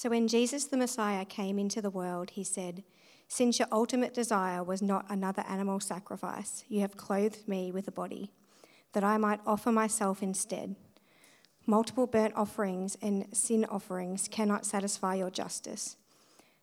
So 0.00 0.08
when 0.08 0.28
Jesus 0.28 0.64
the 0.64 0.78
Messiah 0.78 1.26
came 1.26 1.58
into 1.58 1.82
the 1.82 1.90
world, 1.90 2.30
he 2.30 2.42
said, 2.42 2.84
Since 3.28 3.58
your 3.58 3.68
ultimate 3.70 4.14
desire 4.14 4.64
was 4.64 4.80
not 4.80 5.04
another 5.10 5.44
animal 5.46 5.78
sacrifice, 5.78 6.64
you 6.70 6.80
have 6.80 6.96
clothed 6.96 7.46
me 7.46 7.70
with 7.70 7.86
a 7.86 7.92
body, 7.92 8.32
that 8.94 9.04
I 9.04 9.18
might 9.18 9.40
offer 9.46 9.70
myself 9.70 10.22
instead. 10.22 10.74
Multiple 11.66 12.06
burnt 12.06 12.32
offerings 12.34 12.96
and 13.02 13.26
sin 13.36 13.66
offerings 13.66 14.26
cannot 14.26 14.64
satisfy 14.64 15.16
your 15.16 15.28
justice. 15.28 15.96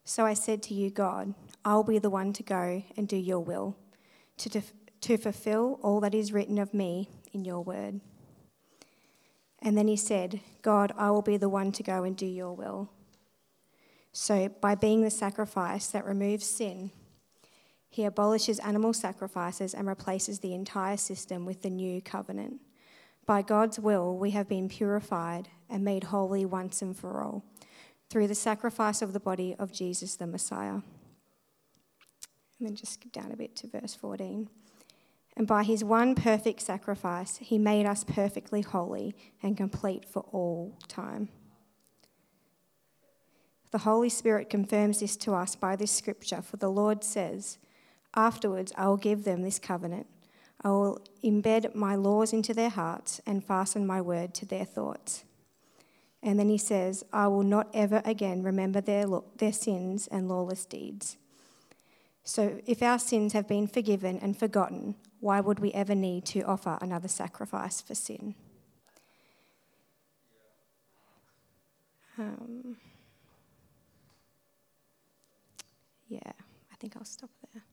So 0.03 0.25
I 0.25 0.33
said 0.33 0.63
to 0.63 0.73
you, 0.73 0.89
God, 0.89 1.35
I'll 1.63 1.83
be 1.83 1.99
the 1.99 2.09
one 2.09 2.33
to 2.33 2.41
go 2.41 2.81
and 2.97 3.07
do 3.07 3.17
your 3.17 3.41
will, 3.41 3.77
to, 4.37 4.49
def- 4.49 4.73
to 5.01 5.15
fulfill 5.15 5.79
all 5.83 5.99
that 5.99 6.15
is 6.15 6.33
written 6.33 6.57
of 6.57 6.73
me 6.73 7.07
in 7.33 7.45
your 7.45 7.63
word. 7.63 8.01
And 9.61 9.77
then 9.77 9.87
he 9.87 9.95
said, 9.95 10.39
God, 10.63 10.91
I 10.97 11.11
will 11.11 11.21
be 11.21 11.37
the 11.37 11.49
one 11.49 11.71
to 11.73 11.83
go 11.83 12.03
and 12.03 12.17
do 12.17 12.25
your 12.25 12.53
will. 12.53 12.89
So, 14.19 14.49
by 14.49 14.73
being 14.73 15.03
the 15.03 15.11
sacrifice 15.11 15.85
that 15.89 16.03
removes 16.03 16.47
sin, 16.47 16.89
he 17.87 18.03
abolishes 18.03 18.57
animal 18.57 18.91
sacrifices 18.91 19.75
and 19.75 19.87
replaces 19.87 20.39
the 20.39 20.55
entire 20.55 20.97
system 20.97 21.45
with 21.45 21.61
the 21.61 21.69
new 21.69 22.01
covenant. 22.01 22.59
By 23.27 23.43
God's 23.43 23.79
will, 23.79 24.17
we 24.17 24.31
have 24.31 24.49
been 24.49 24.69
purified 24.69 25.49
and 25.69 25.85
made 25.85 26.05
holy 26.05 26.45
once 26.45 26.81
and 26.81 26.97
for 26.97 27.21
all 27.21 27.45
through 28.09 28.25
the 28.25 28.33
sacrifice 28.33 29.03
of 29.03 29.13
the 29.13 29.19
body 29.19 29.55
of 29.59 29.71
Jesus 29.71 30.15
the 30.15 30.25
Messiah. 30.25 30.71
And 30.71 30.83
then 32.59 32.75
just 32.75 32.93
skip 32.93 33.11
down 33.11 33.31
a 33.31 33.37
bit 33.37 33.55
to 33.57 33.67
verse 33.67 33.93
14. 33.93 34.49
And 35.37 35.45
by 35.45 35.61
his 35.61 35.83
one 35.83 36.15
perfect 36.15 36.61
sacrifice, 36.63 37.37
he 37.37 37.59
made 37.59 37.85
us 37.85 38.03
perfectly 38.03 38.61
holy 38.63 39.15
and 39.43 39.55
complete 39.55 40.05
for 40.09 40.25
all 40.31 40.75
time. 40.87 41.29
The 43.71 43.79
Holy 43.79 44.09
Spirit 44.09 44.49
confirms 44.49 44.99
this 44.99 45.17
to 45.17 45.33
us 45.33 45.55
by 45.55 45.75
this 45.75 45.91
scripture, 45.91 46.41
for 46.41 46.57
the 46.57 46.69
Lord 46.69 47.03
says, 47.03 47.57
Afterwards 48.15 48.71
I 48.77 48.87
will 48.87 48.97
give 48.97 49.23
them 49.23 49.41
this 49.41 49.59
covenant. 49.59 50.07
I 50.61 50.69
will 50.69 51.01
embed 51.23 51.75
my 51.75 51.95
laws 51.95 52.33
into 52.33 52.53
their 52.53 52.69
hearts 52.69 53.21
and 53.25 53.43
fasten 53.43 53.85
my 53.85 54.01
word 54.01 54.33
to 54.35 54.45
their 54.45 54.65
thoughts. 54.65 55.23
And 56.23 56.39
then 56.39 56.49
he 56.49 56.57
says, 56.57 57.03
I 57.13 57.27
will 57.27 57.43
not 57.43 57.69
ever 57.73 58.01
again 58.03 58.41
remember 58.41 58.81
their, 58.81 59.05
their 59.37 59.53
sins 59.53 60.07
and 60.07 60.27
lawless 60.27 60.65
deeds. 60.65 61.17
So 62.23 62.59
if 62.65 62.81
our 62.81 62.99
sins 62.99 63.33
have 63.33 63.47
been 63.47 63.67
forgiven 63.67 64.17
and 64.19 64.37
forgotten, 64.37 64.95
why 65.19 65.39
would 65.39 65.59
we 65.59 65.71
ever 65.73 65.95
need 65.95 66.25
to 66.25 66.41
offer 66.41 66.77
another 66.81 67.07
sacrifice 67.07 67.81
for 67.81 67.95
sin? 67.95 68.35
Um, 72.17 72.77
yeah, 76.07 76.19
I 76.71 76.75
think 76.79 76.95
I'll 76.95 77.05
stop 77.05 77.29
there. 77.53 77.63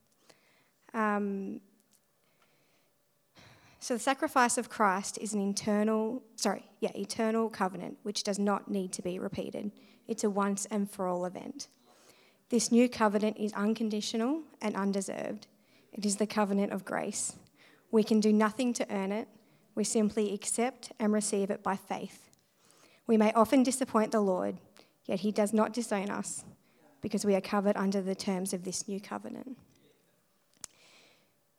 Um, 1.01 1.61
so 3.81 3.95
the 3.95 4.01
sacrifice 4.01 4.57
of 4.57 4.71
Christ 4.71 5.19
is 5.21 5.35
an 5.35 5.41
internal, 5.41 6.23
sorry, 6.37 6.65
yeah, 6.81 6.93
eternal 6.95 7.51
covenant 7.51 7.99
which 8.03 8.25
does 8.25 8.39
not 8.39 8.71
need 8.71 8.93
to 8.93 9.03
be 9.03 9.19
repeated. 9.19 9.73
It's 10.09 10.25
a 10.25 10.31
once 10.31 10.67
and 10.67 10.91
for 10.91 11.07
all 11.07 11.27
event. 11.27 11.69
This 12.49 12.73
new 12.73 12.89
covenant 12.89 13.37
is 13.39 13.53
unconditional 13.53 14.43
and 14.63 14.75
undeserved. 14.77 15.49
It 15.93 16.07
is 16.07 16.17
the 16.17 16.27
covenant 16.27 16.73
of 16.73 16.85
grace. 16.85 17.37
We 17.91 18.03
can 18.03 18.21
do 18.21 18.33
nothing 18.33 18.73
to 18.75 18.87
earn 18.91 19.13
it. 19.13 19.29
We 19.75 19.85
simply 19.85 20.33
accept 20.33 20.93
and 20.99 21.13
receive 21.13 21.51
it 21.51 21.63
by 21.63 21.77
faith. 21.77 22.31
We 23.07 23.17
may 23.17 23.33
often 23.33 23.63
disappoint 23.63 24.13
the 24.13 24.21
Lord, 24.21 24.57
yet 25.05 25.21
he 25.21 25.31
does 25.31 25.53
not 25.53 25.73
disown 25.73 26.11
us 26.11 26.45
because 27.05 27.27
we 27.27 27.35
are 27.35 27.41
covered 27.43 27.77
under 27.77 28.01
the 28.01 28.15
terms 28.15 28.55
of 28.55 28.65
this 28.65 28.89
new 28.89 28.99
covenant. 28.99 29.59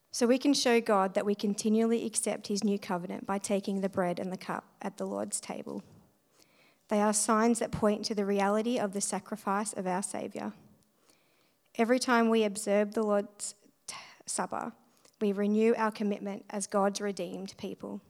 So 0.10 0.26
we 0.26 0.40
can 0.40 0.56
show 0.56 0.82
God 0.82 1.14
that 1.14 1.24
we 1.24 1.36
continually 1.36 2.04
accept 2.04 2.48
his 2.48 2.64
new 2.64 2.80
covenant 2.80 3.28
by 3.28 3.38
taking 3.38 3.80
the 3.82 3.88
bread 3.88 4.18
and 4.18 4.32
the 4.32 4.38
cup 4.38 4.64
at 4.82 4.98
the 4.98 5.06
Lord's 5.06 5.40
table. 5.40 5.84
They 6.88 7.00
are 7.00 7.14
signs 7.14 7.60
that 7.60 7.72
point 7.72 8.06
to 8.06 8.16
the 8.16 8.26
reality 8.26 8.80
of 8.80 8.94
the 8.94 9.02
sacrifice 9.02 9.72
of 9.74 9.86
our 9.86 10.02
Saviour. 10.02 10.54
Every 11.78 12.00
time 12.00 12.32
we 12.32 12.44
observe 12.44 12.96
the 12.96 13.04
Lord's 13.04 13.54
t- 13.86 13.96
Supper, 14.26 14.72
we 15.22 15.32
renew 15.32 15.76
our 15.78 15.92
commitment 15.92 16.44
as 16.50 16.66
God's 16.66 17.02
redeemed 17.02 17.54
people. 17.58 18.02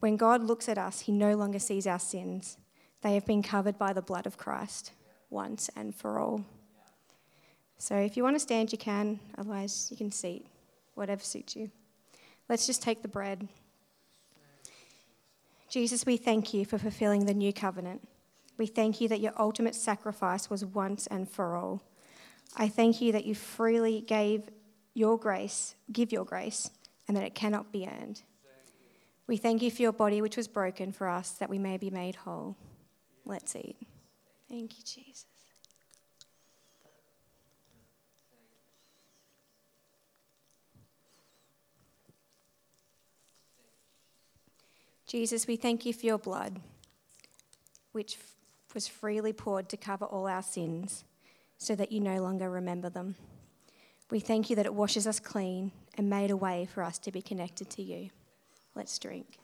When 0.00 0.18
God 0.18 0.44
looks 0.44 0.68
at 0.68 0.76
us, 0.76 1.00
he 1.00 1.12
no 1.12 1.34
longer 1.34 1.60
sees 1.60 1.86
our 1.86 1.98
sins, 1.98 2.58
they 3.00 3.14
have 3.14 3.24
been 3.24 3.42
covered 3.42 3.78
by 3.78 3.94
the 3.94 4.02
blood 4.02 4.26
of 4.26 4.36
Christ 4.36 4.92
once 5.30 5.70
and 5.76 5.94
for 5.94 6.18
all. 6.18 6.44
So 7.78 7.96
if 7.96 8.16
you 8.16 8.22
want 8.22 8.36
to 8.36 8.40
stand, 8.40 8.72
you 8.72 8.78
can. 8.78 9.20
Otherwise, 9.36 9.88
you 9.90 9.96
can 9.96 10.10
seat, 10.10 10.46
whatever 10.94 11.22
suits 11.22 11.54
you. 11.56 11.70
Let's 12.48 12.66
just 12.66 12.82
take 12.82 13.02
the 13.02 13.08
bread. 13.08 13.48
Jesus, 15.68 16.06
we 16.06 16.16
thank 16.16 16.54
you 16.54 16.64
for 16.64 16.78
fulfilling 16.78 17.26
the 17.26 17.34
new 17.34 17.52
covenant. 17.52 18.06
We 18.56 18.66
thank 18.66 19.00
you 19.00 19.08
that 19.08 19.20
your 19.20 19.32
ultimate 19.38 19.74
sacrifice 19.74 20.48
was 20.48 20.64
once 20.64 21.06
and 21.08 21.28
for 21.28 21.56
all. 21.56 21.82
I 22.56 22.68
thank 22.68 23.00
you 23.00 23.12
that 23.12 23.26
you 23.26 23.34
freely 23.34 24.00
gave 24.00 24.48
your 24.94 25.18
grace, 25.18 25.74
give 25.92 26.12
your 26.12 26.24
grace, 26.24 26.70
and 27.06 27.16
that 27.16 27.24
it 27.24 27.34
cannot 27.34 27.72
be 27.72 27.86
earned. 27.86 28.22
We 29.26 29.36
thank 29.36 29.60
you 29.60 29.70
for 29.70 29.82
your 29.82 29.92
body, 29.92 30.22
which 30.22 30.36
was 30.36 30.48
broken 30.48 30.92
for 30.92 31.08
us, 31.08 31.32
that 31.32 31.50
we 31.50 31.58
may 31.58 31.76
be 31.76 31.90
made 31.90 32.14
whole. 32.14 32.56
Let's 33.24 33.56
eat. 33.56 33.76
Thank 34.48 34.78
you, 34.78 34.84
Jesus. 34.84 35.26
Jesus, 45.06 45.46
we 45.46 45.56
thank 45.56 45.86
you 45.86 45.92
for 45.92 46.04
your 46.04 46.18
blood, 46.18 46.60
which 47.92 48.18
was 48.74 48.88
freely 48.88 49.32
poured 49.32 49.68
to 49.68 49.76
cover 49.76 50.04
all 50.04 50.26
our 50.26 50.42
sins, 50.42 51.04
so 51.58 51.74
that 51.76 51.92
you 51.92 52.00
no 52.00 52.20
longer 52.20 52.50
remember 52.50 52.90
them. 52.90 53.14
We 54.10 54.20
thank 54.20 54.50
you 54.50 54.56
that 54.56 54.66
it 54.66 54.74
washes 54.74 55.06
us 55.06 55.20
clean 55.20 55.72
and 55.96 56.10
made 56.10 56.30
a 56.30 56.36
way 56.36 56.68
for 56.72 56.82
us 56.82 56.98
to 57.00 57.12
be 57.12 57.22
connected 57.22 57.70
to 57.70 57.82
you. 57.82 58.10
Let's 58.74 58.98
drink. 58.98 59.38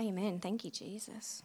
Amen. 0.00 0.40
Thank 0.40 0.64
you, 0.64 0.70
Jesus. 0.70 1.42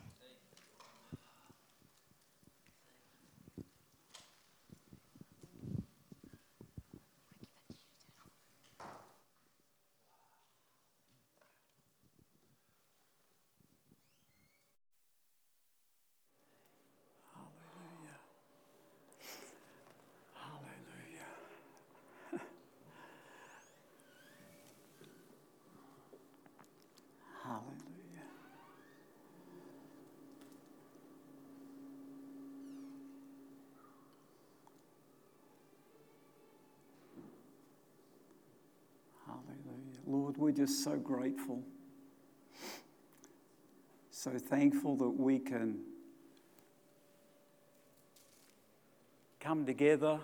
Lord, 40.12 40.36
we're 40.36 40.52
just 40.52 40.84
so 40.84 40.98
grateful. 40.98 41.64
So 44.10 44.32
thankful 44.38 44.98
that 44.98 45.10
we 45.10 45.40
can 45.40 45.80
come 49.40 49.66
together. 49.66 50.20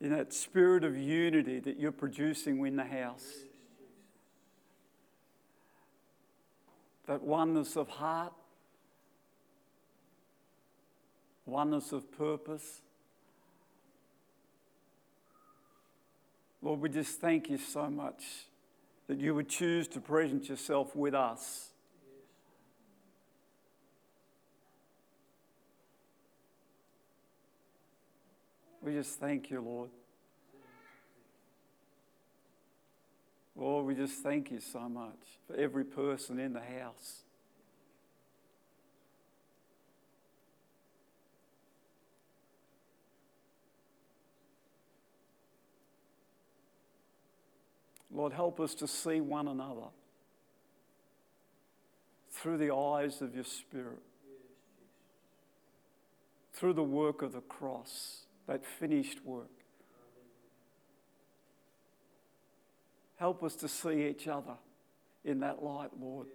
In 0.00 0.10
that 0.10 0.32
spirit 0.32 0.84
of 0.84 0.96
unity 0.96 1.58
that 1.58 1.80
you're 1.80 1.90
producing 1.90 2.64
in 2.64 2.76
the 2.76 2.84
house, 2.84 3.26
that 7.06 7.20
oneness 7.20 7.76
of 7.76 7.88
heart, 7.88 8.32
oneness 11.46 11.90
of 11.90 12.12
purpose. 12.12 12.80
Lord, 16.62 16.80
we 16.80 16.88
just 16.88 17.20
thank 17.20 17.50
you 17.50 17.58
so 17.58 17.90
much 17.90 18.22
that 19.08 19.18
you 19.18 19.34
would 19.34 19.48
choose 19.48 19.88
to 19.88 20.00
present 20.00 20.48
yourself 20.48 20.94
with 20.94 21.12
us. 21.12 21.70
We 28.80 28.92
just 28.92 29.18
thank 29.18 29.50
you, 29.50 29.60
Lord. 29.60 29.90
Lord, 33.54 33.86
we 33.86 33.94
just 33.94 34.22
thank 34.22 34.50
you 34.50 34.60
so 34.60 34.88
much 34.88 35.18
for 35.46 35.54
every 35.56 35.84
person 35.84 36.38
in 36.38 36.52
the 36.52 36.60
house. 36.60 37.22
Lord, 48.12 48.32
help 48.32 48.60
us 48.60 48.74
to 48.76 48.86
see 48.86 49.20
one 49.20 49.48
another 49.48 49.88
through 52.30 52.58
the 52.58 52.74
eyes 52.74 53.22
of 53.22 53.34
your 53.34 53.44
Spirit, 53.44 54.02
through 56.52 56.74
the 56.74 56.82
work 56.82 57.22
of 57.22 57.32
the 57.32 57.40
cross, 57.40 58.24
that 58.46 58.64
finished 58.64 59.24
work. 59.24 59.50
Help 63.16 63.42
us 63.42 63.54
to 63.56 63.68
see 63.68 64.08
each 64.08 64.26
other 64.26 64.56
in 65.24 65.40
that 65.40 65.62
light, 65.62 65.90
Lord, 66.00 66.26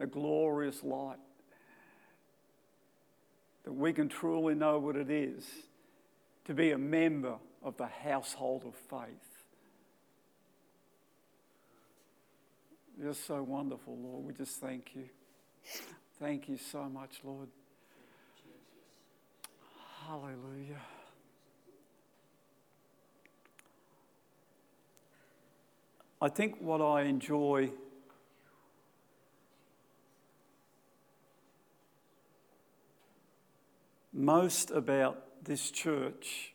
a 0.00 0.06
glorious 0.06 0.82
light, 0.82 1.18
that 3.64 3.72
we 3.72 3.92
can 3.92 4.08
truly 4.08 4.54
know 4.54 4.78
what 4.78 4.96
it 4.96 5.10
is 5.10 5.46
to 6.44 6.54
be 6.54 6.72
a 6.72 6.78
member 6.78 7.36
of 7.62 7.76
the 7.76 7.86
household 7.86 8.64
of 8.64 8.74
faith. 8.74 9.25
You're 12.98 13.12
so 13.12 13.42
wonderful, 13.42 13.96
Lord. 13.98 14.24
We 14.24 14.32
just 14.32 14.58
thank 14.58 14.94
you. 14.94 15.04
Thank 16.18 16.48
you 16.48 16.56
so 16.56 16.84
much, 16.88 17.20
Lord. 17.22 17.48
Hallelujah. 20.06 20.80
I 26.22 26.30
think 26.30 26.56
what 26.60 26.80
I 26.80 27.02
enjoy 27.02 27.70
most 34.14 34.70
about 34.70 35.44
this 35.44 35.70
church 35.70 36.54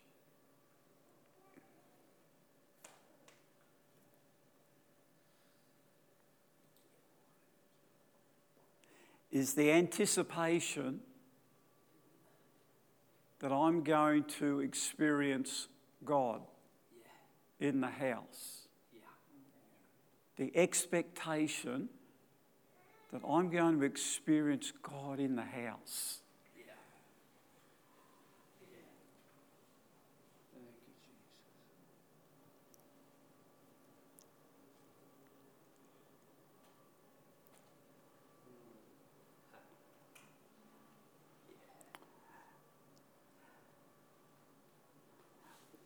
is 9.32 9.54
the 9.54 9.72
anticipation 9.72 11.00
that 13.40 13.52
I'm 13.52 13.84
going 13.84 14.26
to 14.40 14.60
experience 14.60 15.68
God 16.06 16.42
in 17.60 17.82
the 17.82 17.90
house. 17.90 18.68
The 20.38 20.52
expectation 20.56 21.90
that 23.12 23.22
I'm 23.28 23.50
going 23.50 23.80
to 23.80 23.86
experience 23.86 24.72
God 24.82 25.20
in 25.20 25.36
the 25.36 25.44
house. 25.44 26.21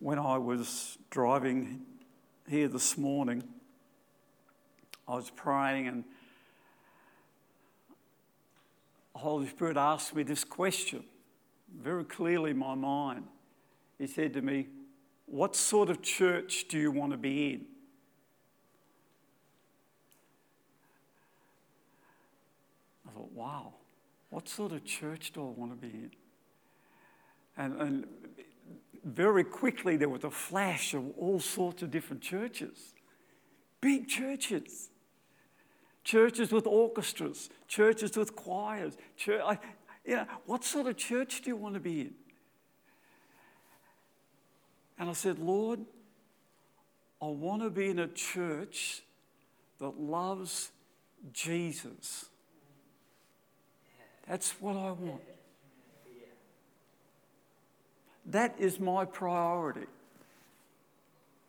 When 0.06 0.20
I 0.20 0.38
was 0.38 1.00
driving 1.10 1.82
here 2.48 2.68
this 2.68 2.96
morning, 2.96 3.44
I 5.08 5.16
was 5.16 5.32
praying 5.32 5.88
and 5.88 6.04
the 9.14 9.20
Holy 9.20 9.48
Spirit 9.48 9.78
asked 9.78 10.14
me 10.14 10.22
this 10.22 10.44
question 10.44 11.04
very 11.82 12.04
clearly 12.04 12.52
in 12.52 12.58
my 12.60 12.76
mind. 12.76 13.24
He 13.98 14.06
said 14.06 14.34
to 14.34 14.44
me, 14.44 14.68
What 15.26 15.56
sort 15.56 15.90
of 15.90 16.04
church 16.04 16.68
do 16.70 16.78
you 16.78 16.92
want 16.92 17.12
to 17.12 17.18
be 17.18 17.54
in? 17.54 17.66
I 23.10 23.12
thought, 23.12 23.32
wow, 23.32 23.74
what 24.30 24.48
sort 24.48 24.72
of 24.72 24.86
church 24.86 25.32
do 25.34 25.42
I 25.42 25.60
want 25.60 25.72
to 25.72 25.88
be 25.88 25.92
in? 25.92 26.12
And, 27.58 27.82
and 27.82 28.08
very 29.06 29.44
quickly 29.44 29.96
there 29.98 30.10
was 30.10 30.24
a 30.24 30.32
flash 30.32 30.94
of 30.96 31.12
all 31.18 31.40
sorts 31.40 31.84
of 31.84 31.92
different 31.92 32.22
churches. 32.22 32.94
Big 33.80 34.08
churches. 34.08 34.90
Churches 36.04 36.52
with 36.52 36.68
orchestras, 36.68 37.50
churches 37.68 38.18
with 38.18 38.36
choirs. 38.36 38.98
Church, 39.16 39.42
I, 39.44 39.60
you 40.06 40.18
know, 40.18 40.26
what 40.46 40.64
sort 40.64 40.88
of 40.88 40.98
church 40.98 41.42
do 41.42 41.50
you 41.50 41.56
want 41.56 41.76
to 41.76 41.80
be 41.80 42.02
in? 42.02 42.14
And 45.00 45.10
I 45.10 45.14
said, 45.14 45.40
Lord, 45.40 45.80
I 47.22 47.26
want 47.26 47.64
to 47.64 47.70
be 47.70 47.90
in 47.90 48.00
a 48.00 48.08
church 48.08 49.02
that 49.80 50.00
loves 50.00 50.72
Jesus. 51.34 52.26
That's 54.28 54.52
what 54.62 54.76
I 54.76 54.92
want. 54.92 55.22
That 58.26 58.56
is 58.58 58.80
my 58.80 59.06
priority. 59.06 59.88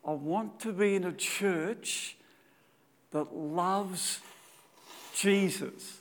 I 0.06 0.12
want 0.12 0.60
to 0.60 0.72
be 0.72 0.94
in 0.94 1.04
a 1.04 1.12
church 1.12 2.16
that 3.10 3.34
loves 3.34 4.20
Jesus. 5.14 6.00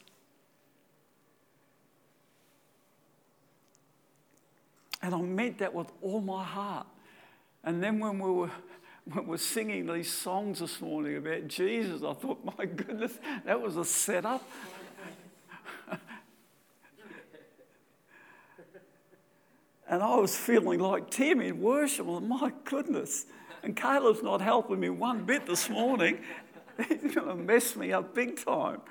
And 5.01 5.13
I 5.13 5.21
meant 5.21 5.59
that 5.59 5.73
with 5.73 5.87
all 6.01 6.21
my 6.21 6.43
heart. 6.43 6.87
And 7.63 7.81
then 7.81 7.99
when 7.99 8.19
we 8.19 8.29
were 8.29 8.51
when 9.13 9.27
we're 9.27 9.37
singing 9.37 9.85
these 9.85 10.11
songs 10.11 10.59
this 10.59 10.81
morning 10.81 11.17
about 11.17 11.47
Jesus, 11.47 12.01
I 12.01 12.13
thought, 12.13 12.43
my 12.57 12.65
goodness, 12.65 13.13
that 13.45 13.61
was 13.61 13.77
a 13.77 13.85
setup. 13.85 14.47
And 19.87 20.01
I 20.01 20.15
was 20.15 20.35
feeling 20.35 20.79
like 20.79 21.09
Tim 21.09 21.41
in 21.41 21.61
worship. 21.61 22.05
Well, 22.05 22.19
my 22.19 22.51
goodness. 22.63 23.25
And 23.63 23.75
Caleb's 23.75 24.23
not 24.23 24.41
helping 24.41 24.79
me 24.79 24.89
one 24.89 25.25
bit 25.25 25.45
this 25.45 25.69
morning. 25.69 26.19
He's 26.87 27.15
going 27.15 27.27
to 27.27 27.35
mess 27.35 27.75
me 27.75 27.91
up 27.91 28.13
big 28.13 28.43
time. 28.43 28.81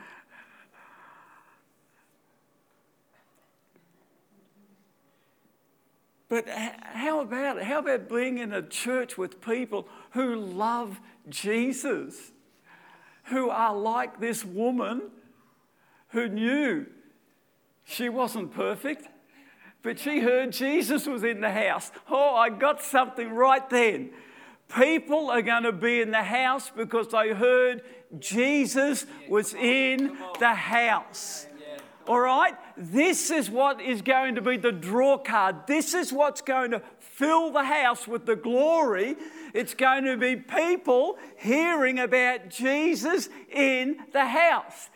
But 6.28 6.48
how 6.48 7.20
about? 7.20 7.62
How 7.62 7.78
about 7.78 8.08
being 8.08 8.38
in 8.38 8.52
a 8.52 8.62
church 8.62 9.16
with 9.16 9.40
people 9.40 9.86
who 10.12 10.34
love 10.34 10.98
Jesus, 11.28 12.32
who 13.24 13.50
are 13.50 13.76
like 13.76 14.18
this 14.18 14.44
woman 14.44 15.10
who 16.08 16.28
knew 16.28 16.86
she 17.84 18.08
wasn't 18.08 18.52
perfect, 18.52 19.06
but 19.84 19.98
she 19.98 20.20
heard 20.20 20.50
Jesus 20.50 21.06
was 21.06 21.22
in 21.22 21.42
the 21.42 21.50
house. 21.50 21.92
Oh, 22.10 22.34
I 22.34 22.48
got 22.48 22.82
something 22.82 23.30
right 23.30 23.68
then. 23.68 24.10
People 24.74 25.30
are 25.30 25.42
going 25.42 25.64
to 25.64 25.72
be 25.72 26.00
in 26.00 26.10
the 26.10 26.22
house 26.22 26.72
because 26.74 27.08
they 27.08 27.34
heard 27.34 27.82
Jesus 28.18 29.04
was 29.28 29.52
in 29.52 30.16
the 30.40 30.54
house. 30.54 31.46
All 32.08 32.20
right? 32.20 32.54
This 32.78 33.30
is 33.30 33.50
what 33.50 33.80
is 33.82 34.00
going 34.00 34.36
to 34.36 34.40
be 34.40 34.56
the 34.56 34.72
draw 34.72 35.18
card. 35.18 35.66
This 35.66 35.92
is 35.92 36.12
what's 36.12 36.40
going 36.40 36.70
to 36.70 36.82
fill 36.98 37.52
the 37.52 37.64
house 37.64 38.08
with 38.08 38.24
the 38.24 38.36
glory. 38.36 39.16
It's 39.52 39.74
going 39.74 40.04
to 40.04 40.16
be 40.16 40.36
people 40.36 41.18
hearing 41.36 41.98
about 41.98 42.48
Jesus 42.48 43.28
in 43.52 43.98
the 44.14 44.24
house. 44.24 44.88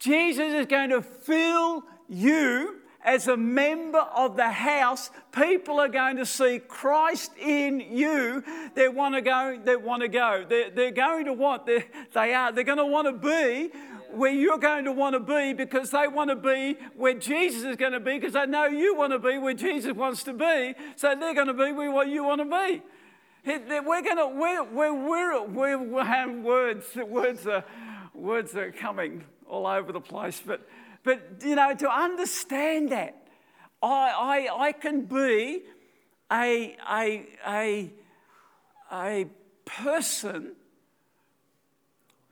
Jesus 0.00 0.52
is 0.52 0.66
going 0.66 0.90
to 0.90 1.00
fill 1.00 1.84
you 2.08 2.80
as 3.04 3.28
a 3.28 3.36
member 3.36 3.98
of 3.98 4.36
the 4.36 4.50
house, 4.50 5.10
people 5.30 5.78
are 5.78 5.88
going 5.88 6.16
to 6.16 6.24
see 6.24 6.58
Christ 6.58 7.32
in 7.38 7.80
you. 7.80 8.42
They 8.74 8.88
want 8.88 9.14
to 9.14 9.20
go. 9.20 9.60
They 9.62 9.76
want 9.76 10.02
to 10.02 10.08
go. 10.08 10.44
They're, 10.48 10.70
they're 10.70 10.90
going 10.90 11.26
to 11.26 11.34
want. 11.34 11.66
They're, 11.66 11.84
they 12.14 12.32
are. 12.32 12.50
They're 12.50 12.64
going 12.64 12.78
to 12.78 12.86
want 12.86 13.06
to 13.06 13.12
be 13.12 13.70
where 14.10 14.32
you're 14.32 14.58
going 14.58 14.84
to 14.84 14.92
want 14.92 15.14
to 15.14 15.20
be 15.20 15.52
because 15.52 15.90
they 15.90 16.08
want 16.08 16.30
to 16.30 16.36
be 16.36 16.78
where 16.96 17.14
Jesus 17.14 17.64
is 17.64 17.76
going 17.76 17.92
to 17.92 18.00
be 18.00 18.14
because 18.14 18.32
they 18.32 18.46
know 18.46 18.66
you 18.66 18.96
want 18.96 19.12
to 19.12 19.18
be 19.18 19.38
where 19.38 19.54
Jesus 19.54 19.92
wants 19.92 20.22
to 20.22 20.32
be. 20.32 20.74
So 20.96 21.14
they're 21.14 21.34
going 21.34 21.48
to 21.48 21.54
be 21.54 21.72
where 21.72 22.06
you 22.06 22.24
want 22.24 22.40
to 22.40 22.44
be. 22.44 22.82
We're 23.46 24.02
going 24.02 24.16
to, 24.16 24.28
we're, 24.28 24.62
we're, 24.64 24.94
we're, 24.94 25.78
we're 25.82 26.40
words, 26.40 26.94
words 26.96 27.46
are, 27.46 27.64
words 28.14 28.54
are 28.54 28.72
coming 28.72 29.24
all 29.46 29.66
over 29.66 29.92
the 29.92 30.00
place. 30.00 30.40
But, 30.44 30.66
but 31.04 31.42
you 31.44 31.54
know, 31.54 31.74
to 31.74 31.88
understand 31.88 32.90
that, 32.90 33.14
I, 33.82 34.48
I, 34.48 34.66
I 34.68 34.72
can 34.72 35.04
be 35.04 35.62
a, 36.32 36.76
a, 36.90 37.26
a, 37.46 37.90
a 38.90 39.26
person 39.66 40.52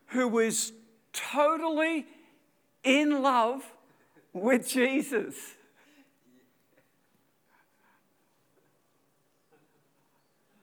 who 0.07 0.39
is 0.39 0.73
totally 1.13 2.07
in 2.83 3.23
love 3.23 3.63
with 4.33 4.69
Jesus. 4.69 5.37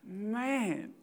Man. 0.03 0.93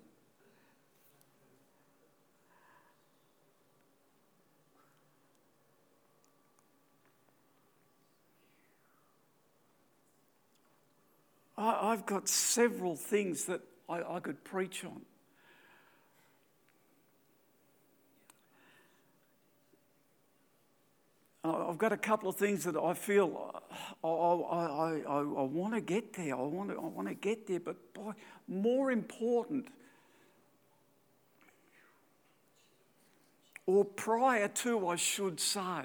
I, 11.58 11.90
have 11.90 12.04
got 12.04 12.28
several 12.28 12.96
things 12.96 13.46
that 13.46 13.60
I, 13.88 14.16
I 14.16 14.20
could 14.20 14.44
preach 14.44 14.84
on. 14.84 15.00
I've 21.44 21.78
got 21.78 21.92
a 21.92 21.96
couple 21.96 22.28
of 22.28 22.36
things 22.36 22.64
that 22.64 22.76
I 22.76 22.94
feel 22.94 23.52
uh, 24.02 24.06
I, 24.06 24.10
I, 24.10 25.02
I, 25.06 25.18
I 25.18 25.42
want 25.42 25.74
to 25.74 25.80
get 25.80 26.12
there. 26.14 26.34
I 26.34 26.42
want 26.42 26.70
to, 26.70 26.76
I 26.76 26.86
want 26.86 27.08
to 27.08 27.14
get 27.14 27.46
there. 27.46 27.60
But 27.60 27.94
boy, 27.94 28.12
more 28.48 28.90
important, 28.90 29.68
or 33.66 33.84
prior 33.84 34.48
to, 34.48 34.88
I 34.88 34.96
should 34.96 35.38
say, 35.38 35.82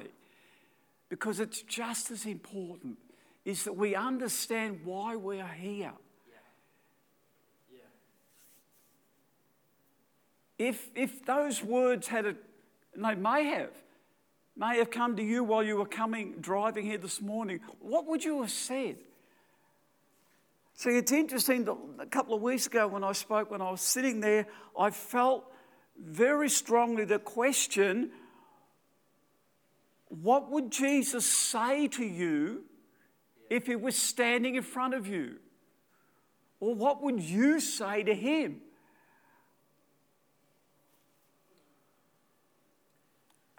because 1.09 1.39
it's 1.39 1.61
just 1.61 2.11
as 2.11 2.25
important, 2.25 2.97
is 3.45 3.63
that 3.63 3.73
we 3.73 3.95
understand 3.95 4.81
why 4.83 5.15
we 5.15 5.41
are 5.41 5.47
here. 5.47 5.93
If, 10.57 10.91
if 10.93 11.25
those 11.25 11.63
words 11.63 12.07
had, 12.07 12.27
a, 12.27 12.35
they 12.95 13.15
may 13.15 13.45
have, 13.45 13.71
may 14.55 14.77
have 14.77 14.91
come 14.91 15.15
to 15.15 15.23
you 15.23 15.43
while 15.43 15.63
you 15.63 15.75
were 15.75 15.87
coming, 15.87 16.35
driving 16.39 16.85
here 16.85 16.99
this 16.99 17.19
morning, 17.19 17.61
what 17.79 18.05
would 18.05 18.23
you 18.23 18.41
have 18.41 18.51
said? 18.51 18.97
See, 20.75 20.91
it's 20.91 21.11
interesting 21.11 21.65
that 21.65 21.75
a 21.99 22.05
couple 22.05 22.35
of 22.35 22.43
weeks 22.43 22.67
ago 22.67 22.87
when 22.87 23.03
I 23.03 23.11
spoke, 23.13 23.49
when 23.49 23.61
I 23.61 23.71
was 23.71 23.81
sitting 23.81 24.19
there, 24.19 24.45
I 24.77 24.91
felt 24.91 25.51
very 25.99 26.49
strongly 26.49 27.05
the 27.05 27.19
question 27.19 28.11
what 30.09 30.51
would 30.51 30.71
Jesus 30.71 31.25
say 31.25 31.87
to 31.87 32.03
you 32.03 32.65
if 33.51 33.67
he 33.67 33.75
was 33.75 33.97
standing 33.97 34.55
in 34.55 34.63
front 34.63 34.93
of 34.93 35.05
you? 35.05 35.35
Or 36.61 36.73
what 36.73 37.03
would 37.03 37.19
you 37.19 37.59
say 37.59 38.01
to 38.01 38.15
him? 38.15 38.61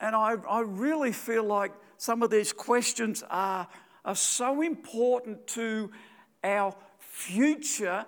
And 0.00 0.16
I, 0.16 0.36
I 0.48 0.60
really 0.60 1.12
feel 1.12 1.44
like 1.44 1.72
some 1.98 2.22
of 2.22 2.30
these 2.30 2.54
questions 2.54 3.22
are, 3.28 3.68
are 4.06 4.14
so 4.14 4.62
important 4.62 5.46
to 5.48 5.90
our 6.42 6.74
future 6.98 8.06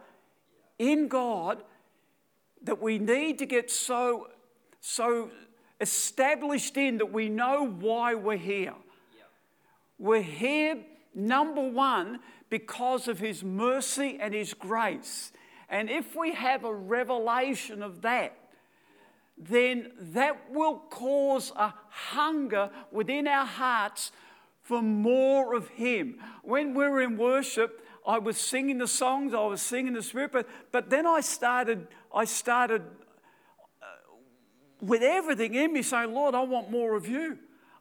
in 0.79 1.07
God 1.07 1.63
that 2.63 2.81
we 2.81 2.99
need 2.99 3.39
to 3.41 3.47
get 3.47 3.71
so, 3.71 4.29
so 4.81 5.31
established 5.83 6.79
in 6.79 6.97
that 6.97 7.13
we 7.13 7.29
know 7.29 7.67
why 7.69 8.15
we're 8.15 8.39
here. 8.39 8.75
We're 9.99 10.23
here, 10.23 10.79
number 11.15 11.69
one, 11.69 12.21
because 12.51 13.09
of 13.09 13.19
His 13.19 13.43
mercy 13.43 14.19
and 14.21 14.35
His 14.35 14.55
grace. 14.55 15.33
And 15.69 15.91
if 15.91 16.15
we 16.15 16.35
have 16.35 16.65
a 16.65 16.75
revelation 16.75 17.83
of 17.83 18.03
that, 18.03 18.37
then 19.37 19.91
that 19.99 20.53
will 20.53 20.79
cause 20.91 21.53
a 21.57 21.75
hunger 21.89 22.71
within 22.93 23.27
our 23.27 23.47
hearts 23.47 24.13
for 24.63 24.81
more 24.81 25.55
of 25.55 25.69
Him. 25.71 26.19
When 26.43 26.75
we 26.75 26.89
were 26.89 27.03
in 27.03 27.17
worship, 27.17 27.85
I 28.07 28.19
was 28.19 28.37
singing 28.37 28.79
the 28.79 28.89
songs, 28.89 29.35
I 29.35 29.45
was 29.47 29.63
singing 29.63 29.95
the 29.95 30.03
Spirit, 30.03 30.33
but, 30.33 30.49
but 30.73 30.91
then 30.91 31.07
I 31.07 31.21
started, 31.21 31.89
I 32.15 32.27
started 32.27 32.83
uh, 33.83 33.87
with 34.81 35.03
everything 35.03 35.55
in 35.55 35.73
me 35.73 35.83
saying, 35.83 36.13
Lord, 36.13 36.35
I 36.35 36.43
want 36.43 36.71
more 36.71 36.95
of 36.95 37.09
you. 37.09 37.39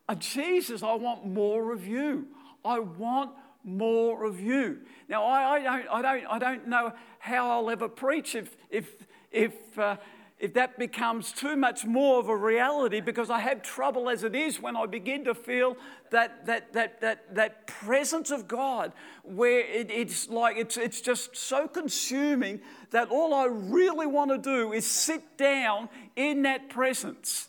Uh, 0.08 0.16
Jesus, 0.16 0.82
I 0.82 0.96
want 0.96 1.26
more 1.26 1.74
of 1.74 1.86
you. 1.86 2.28
I 2.66 2.80
want 2.80 3.32
more 3.64 4.26
of 4.26 4.40
you. 4.40 4.80
Now, 5.08 5.26
I, 5.26 5.56
I, 5.56 5.60
don't, 5.60 5.88
I, 5.90 6.02
don't, 6.02 6.26
I 6.28 6.40
don't 6.40 6.68
know 6.68 6.94
how 7.20 7.50
I'll 7.52 7.70
ever 7.70 7.88
preach 7.88 8.36
if, 8.36 8.56
if, 8.70 8.90
if, 9.32 9.80
uh, 9.80 9.98
if 10.40 10.54
that 10.56 10.78
becomes 10.78 11.32
too 11.32 11.56
much 11.56 11.86
more 11.86 12.20
of 12.20 12.28
a 12.28 12.36
reality 12.36 13.00
because 13.00 13.30
I 13.30 13.40
have 13.40 13.62
trouble 13.62 14.10
as 14.10 14.24
it 14.24 14.36
is 14.36 14.62
when 14.62 14.76
I 14.76 14.86
begin 14.86 15.24
to 15.26 15.34
feel 15.34 15.78
that, 16.12 16.46
that, 16.46 16.74
that, 16.74 17.00
that, 17.00 17.36
that 17.36 17.68
presence 17.68 18.30
of 18.32 18.48
God 18.48 18.92
where 19.24 19.62
it, 19.62 19.90
it's 19.90 20.30
like 20.30 20.58
it's, 20.58 20.76
it's 20.76 21.00
just 21.00 21.38
so 21.38 21.68
consuming 21.68 22.60
that 22.92 23.10
all 23.10 23.34
I 23.34 23.46
really 23.46 24.06
want 24.06 24.32
to 24.32 24.38
do 24.38 24.74
is 24.74 24.86
sit 24.86 25.38
down 25.38 25.88
in 26.18 26.42
that 26.42 26.70
presence. 26.70 27.48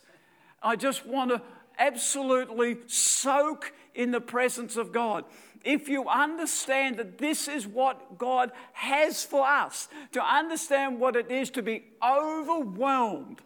I 0.62 0.76
just 0.76 1.04
want 1.04 1.30
to 1.30 1.42
absolutely 1.78 2.78
soak 2.86 3.72
in 3.94 4.10
the 4.10 4.20
presence 4.20 4.76
of 4.76 4.92
God. 4.92 5.24
If 5.64 5.88
you 5.88 6.08
understand 6.08 6.98
that 6.98 7.18
this 7.18 7.48
is 7.48 7.66
what 7.66 8.18
God 8.18 8.52
has 8.74 9.24
for 9.24 9.46
us, 9.46 9.88
to 10.12 10.22
understand 10.22 11.00
what 11.00 11.16
it 11.16 11.30
is 11.30 11.50
to 11.50 11.62
be 11.62 11.84
overwhelmed, 12.02 13.40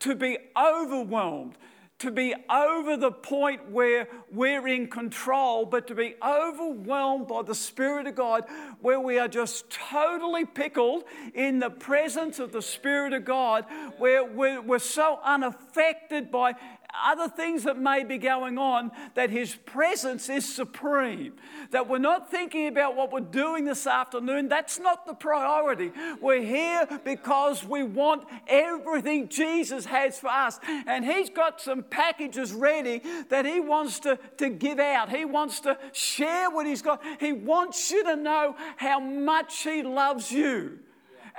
to 0.00 0.14
be 0.16 0.38
overwhelmed, 0.56 1.56
to 2.00 2.10
be 2.10 2.34
over 2.48 2.96
the 2.96 3.12
point 3.12 3.70
where 3.70 4.08
we're 4.32 4.66
in 4.66 4.88
control, 4.88 5.66
but 5.66 5.86
to 5.86 5.94
be 5.94 6.14
overwhelmed 6.26 7.28
by 7.28 7.42
the 7.42 7.54
Spirit 7.54 8.06
of 8.06 8.14
God, 8.14 8.44
where 8.80 8.98
we 8.98 9.18
are 9.18 9.28
just 9.28 9.68
totally 9.68 10.46
pickled 10.46 11.04
in 11.34 11.58
the 11.58 11.68
presence 11.68 12.38
of 12.38 12.52
the 12.52 12.62
Spirit 12.62 13.12
of 13.12 13.26
God, 13.26 13.66
where 13.98 14.24
we're, 14.24 14.78
so 14.78 15.20
unaffected 15.22 16.30
by 16.30 16.54
other 16.94 17.28
things 17.28 17.64
that 17.64 17.78
may 17.78 18.04
be 18.04 18.18
going 18.18 18.58
on, 18.58 18.90
that 19.14 19.30
His 19.30 19.54
presence 19.54 20.28
is 20.28 20.52
supreme. 20.52 21.34
That 21.70 21.88
we're 21.88 21.98
not 21.98 22.30
thinking 22.30 22.68
about 22.68 22.96
what 22.96 23.12
we're 23.12 23.20
doing 23.20 23.64
this 23.64 23.86
afternoon. 23.86 24.48
That's 24.48 24.78
not 24.78 25.06
the 25.06 25.14
priority. 25.14 25.92
We're 26.20 26.42
here 26.42 26.86
because 27.04 27.64
we 27.64 27.82
want 27.82 28.24
everything 28.46 29.28
Jesus 29.28 29.84
has 29.86 30.18
for 30.18 30.28
us. 30.28 30.58
And 30.66 31.04
He's 31.04 31.30
got 31.30 31.60
some 31.60 31.82
packages 31.82 32.52
ready 32.52 33.02
that 33.28 33.46
He 33.46 33.60
wants 33.60 34.00
to, 34.00 34.18
to 34.38 34.50
give 34.50 34.78
out. 34.78 35.10
He 35.10 35.24
wants 35.24 35.60
to 35.60 35.78
share 35.92 36.50
what 36.50 36.66
He's 36.66 36.82
got. 36.82 37.02
He 37.18 37.32
wants 37.32 37.90
you 37.90 38.04
to 38.04 38.16
know 38.16 38.56
how 38.76 39.00
much 39.00 39.62
He 39.62 39.82
loves 39.82 40.30
you. 40.30 40.78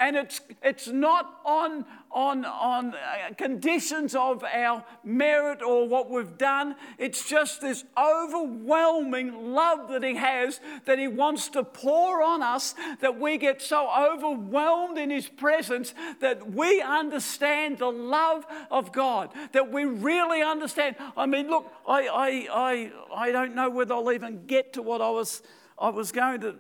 And 0.02 0.16
it's, 0.16 0.42
it's 0.64 0.88
not 0.88 1.42
on, 1.46 1.86
on, 2.12 2.44
on 2.44 2.96
uh, 2.96 3.36
conditions 3.38 4.16
of 4.16 4.44
our 4.44 4.84
merit 5.04 5.62
or 5.62 5.88
what 5.88 6.10
we've 6.10 6.40
done. 6.40 6.76
It's 6.98 7.30
just 7.30 7.62
this 7.62 7.84
overwhelming 7.96 9.54
love 9.54 9.90
that 9.90 10.02
He 10.02 10.16
has 10.16 10.60
that 10.86 10.98
He 10.98 11.08
wants 11.08 11.50
to 11.50 11.64
pour 11.64 12.24
on 12.24 12.42
us 12.42 12.74
that 13.02 13.20
we 13.20 13.38
get 13.38 13.62
so 13.62 13.92
overwhelmed 13.92 14.98
in 14.98 15.12
His 15.12 15.28
presence 15.28 15.94
that 16.20 16.52
we 16.52 16.82
understand 16.82 17.78
the 17.78 17.92
love 17.92 18.44
of 18.72 18.92
God, 18.92 19.30
that 19.52 19.72
we 19.72 19.86
really 19.86 20.42
understand. 20.42 20.96
I 21.16 21.28
mean, 21.28 21.48
look, 21.48 21.72
I, 21.88 22.08
I, 22.08 22.48
I, 22.52 23.28
I 23.28 23.32
don't 23.32 23.54
know 23.54 23.70
whether 23.70 23.94
I'll 23.94 24.12
even 24.12 24.48
get 24.48 24.74
to 24.74 24.82
what 24.82 25.00
I 25.00 25.12
was, 25.12 25.44
I 25.78 25.90
was 25.90 26.12
going 26.12 26.42
to 26.42 26.56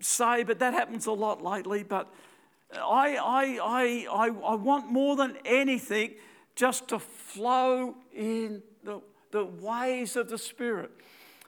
say, 0.00 0.44
but 0.44 0.60
that 0.60 0.72
happens 0.72 1.04
a 1.04 1.12
lot 1.12 1.44
lately. 1.44 1.82
But 1.82 2.10
I, 2.72 3.16
I, 3.16 4.06
I, 4.10 4.30
I, 4.44 4.54
want 4.56 4.90
more 4.90 5.16
than 5.16 5.36
anything 5.44 6.14
just 6.56 6.88
to 6.88 6.98
flow 6.98 7.94
in 8.12 8.62
the, 8.82 9.00
the 9.30 9.44
ways 9.44 10.16
of 10.16 10.28
the 10.28 10.38
Spirit. 10.38 10.90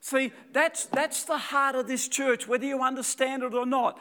See, 0.00 0.32
that's, 0.52 0.86
that's 0.86 1.24
the 1.24 1.38
heart 1.38 1.74
of 1.74 1.88
this 1.88 2.08
church, 2.08 2.46
whether 2.46 2.64
you 2.64 2.82
understand 2.82 3.42
it 3.42 3.54
or 3.54 3.66
not. 3.66 3.98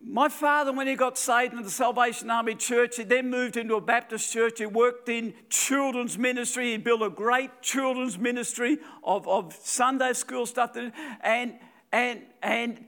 My 0.00 0.28
father, 0.28 0.72
when 0.72 0.86
he 0.86 0.94
got 0.94 1.18
saved 1.18 1.52
in 1.52 1.62
the 1.62 1.70
Salvation 1.70 2.30
Army 2.30 2.54
Church, 2.54 2.96
he 2.96 3.02
then 3.02 3.28
moved 3.28 3.56
into 3.56 3.74
a 3.74 3.80
Baptist 3.80 4.32
church. 4.32 4.58
He 4.58 4.66
worked 4.66 5.08
in 5.08 5.34
children's 5.50 6.16
ministry. 6.16 6.70
He 6.70 6.76
built 6.76 7.02
a 7.02 7.10
great 7.10 7.62
children's 7.62 8.16
ministry 8.16 8.78
of, 9.02 9.26
of 9.26 9.58
Sunday 9.60 10.12
school 10.12 10.46
stuff. 10.46 10.76
And, 10.76 11.58
and, 11.92 12.22
and 12.42 12.86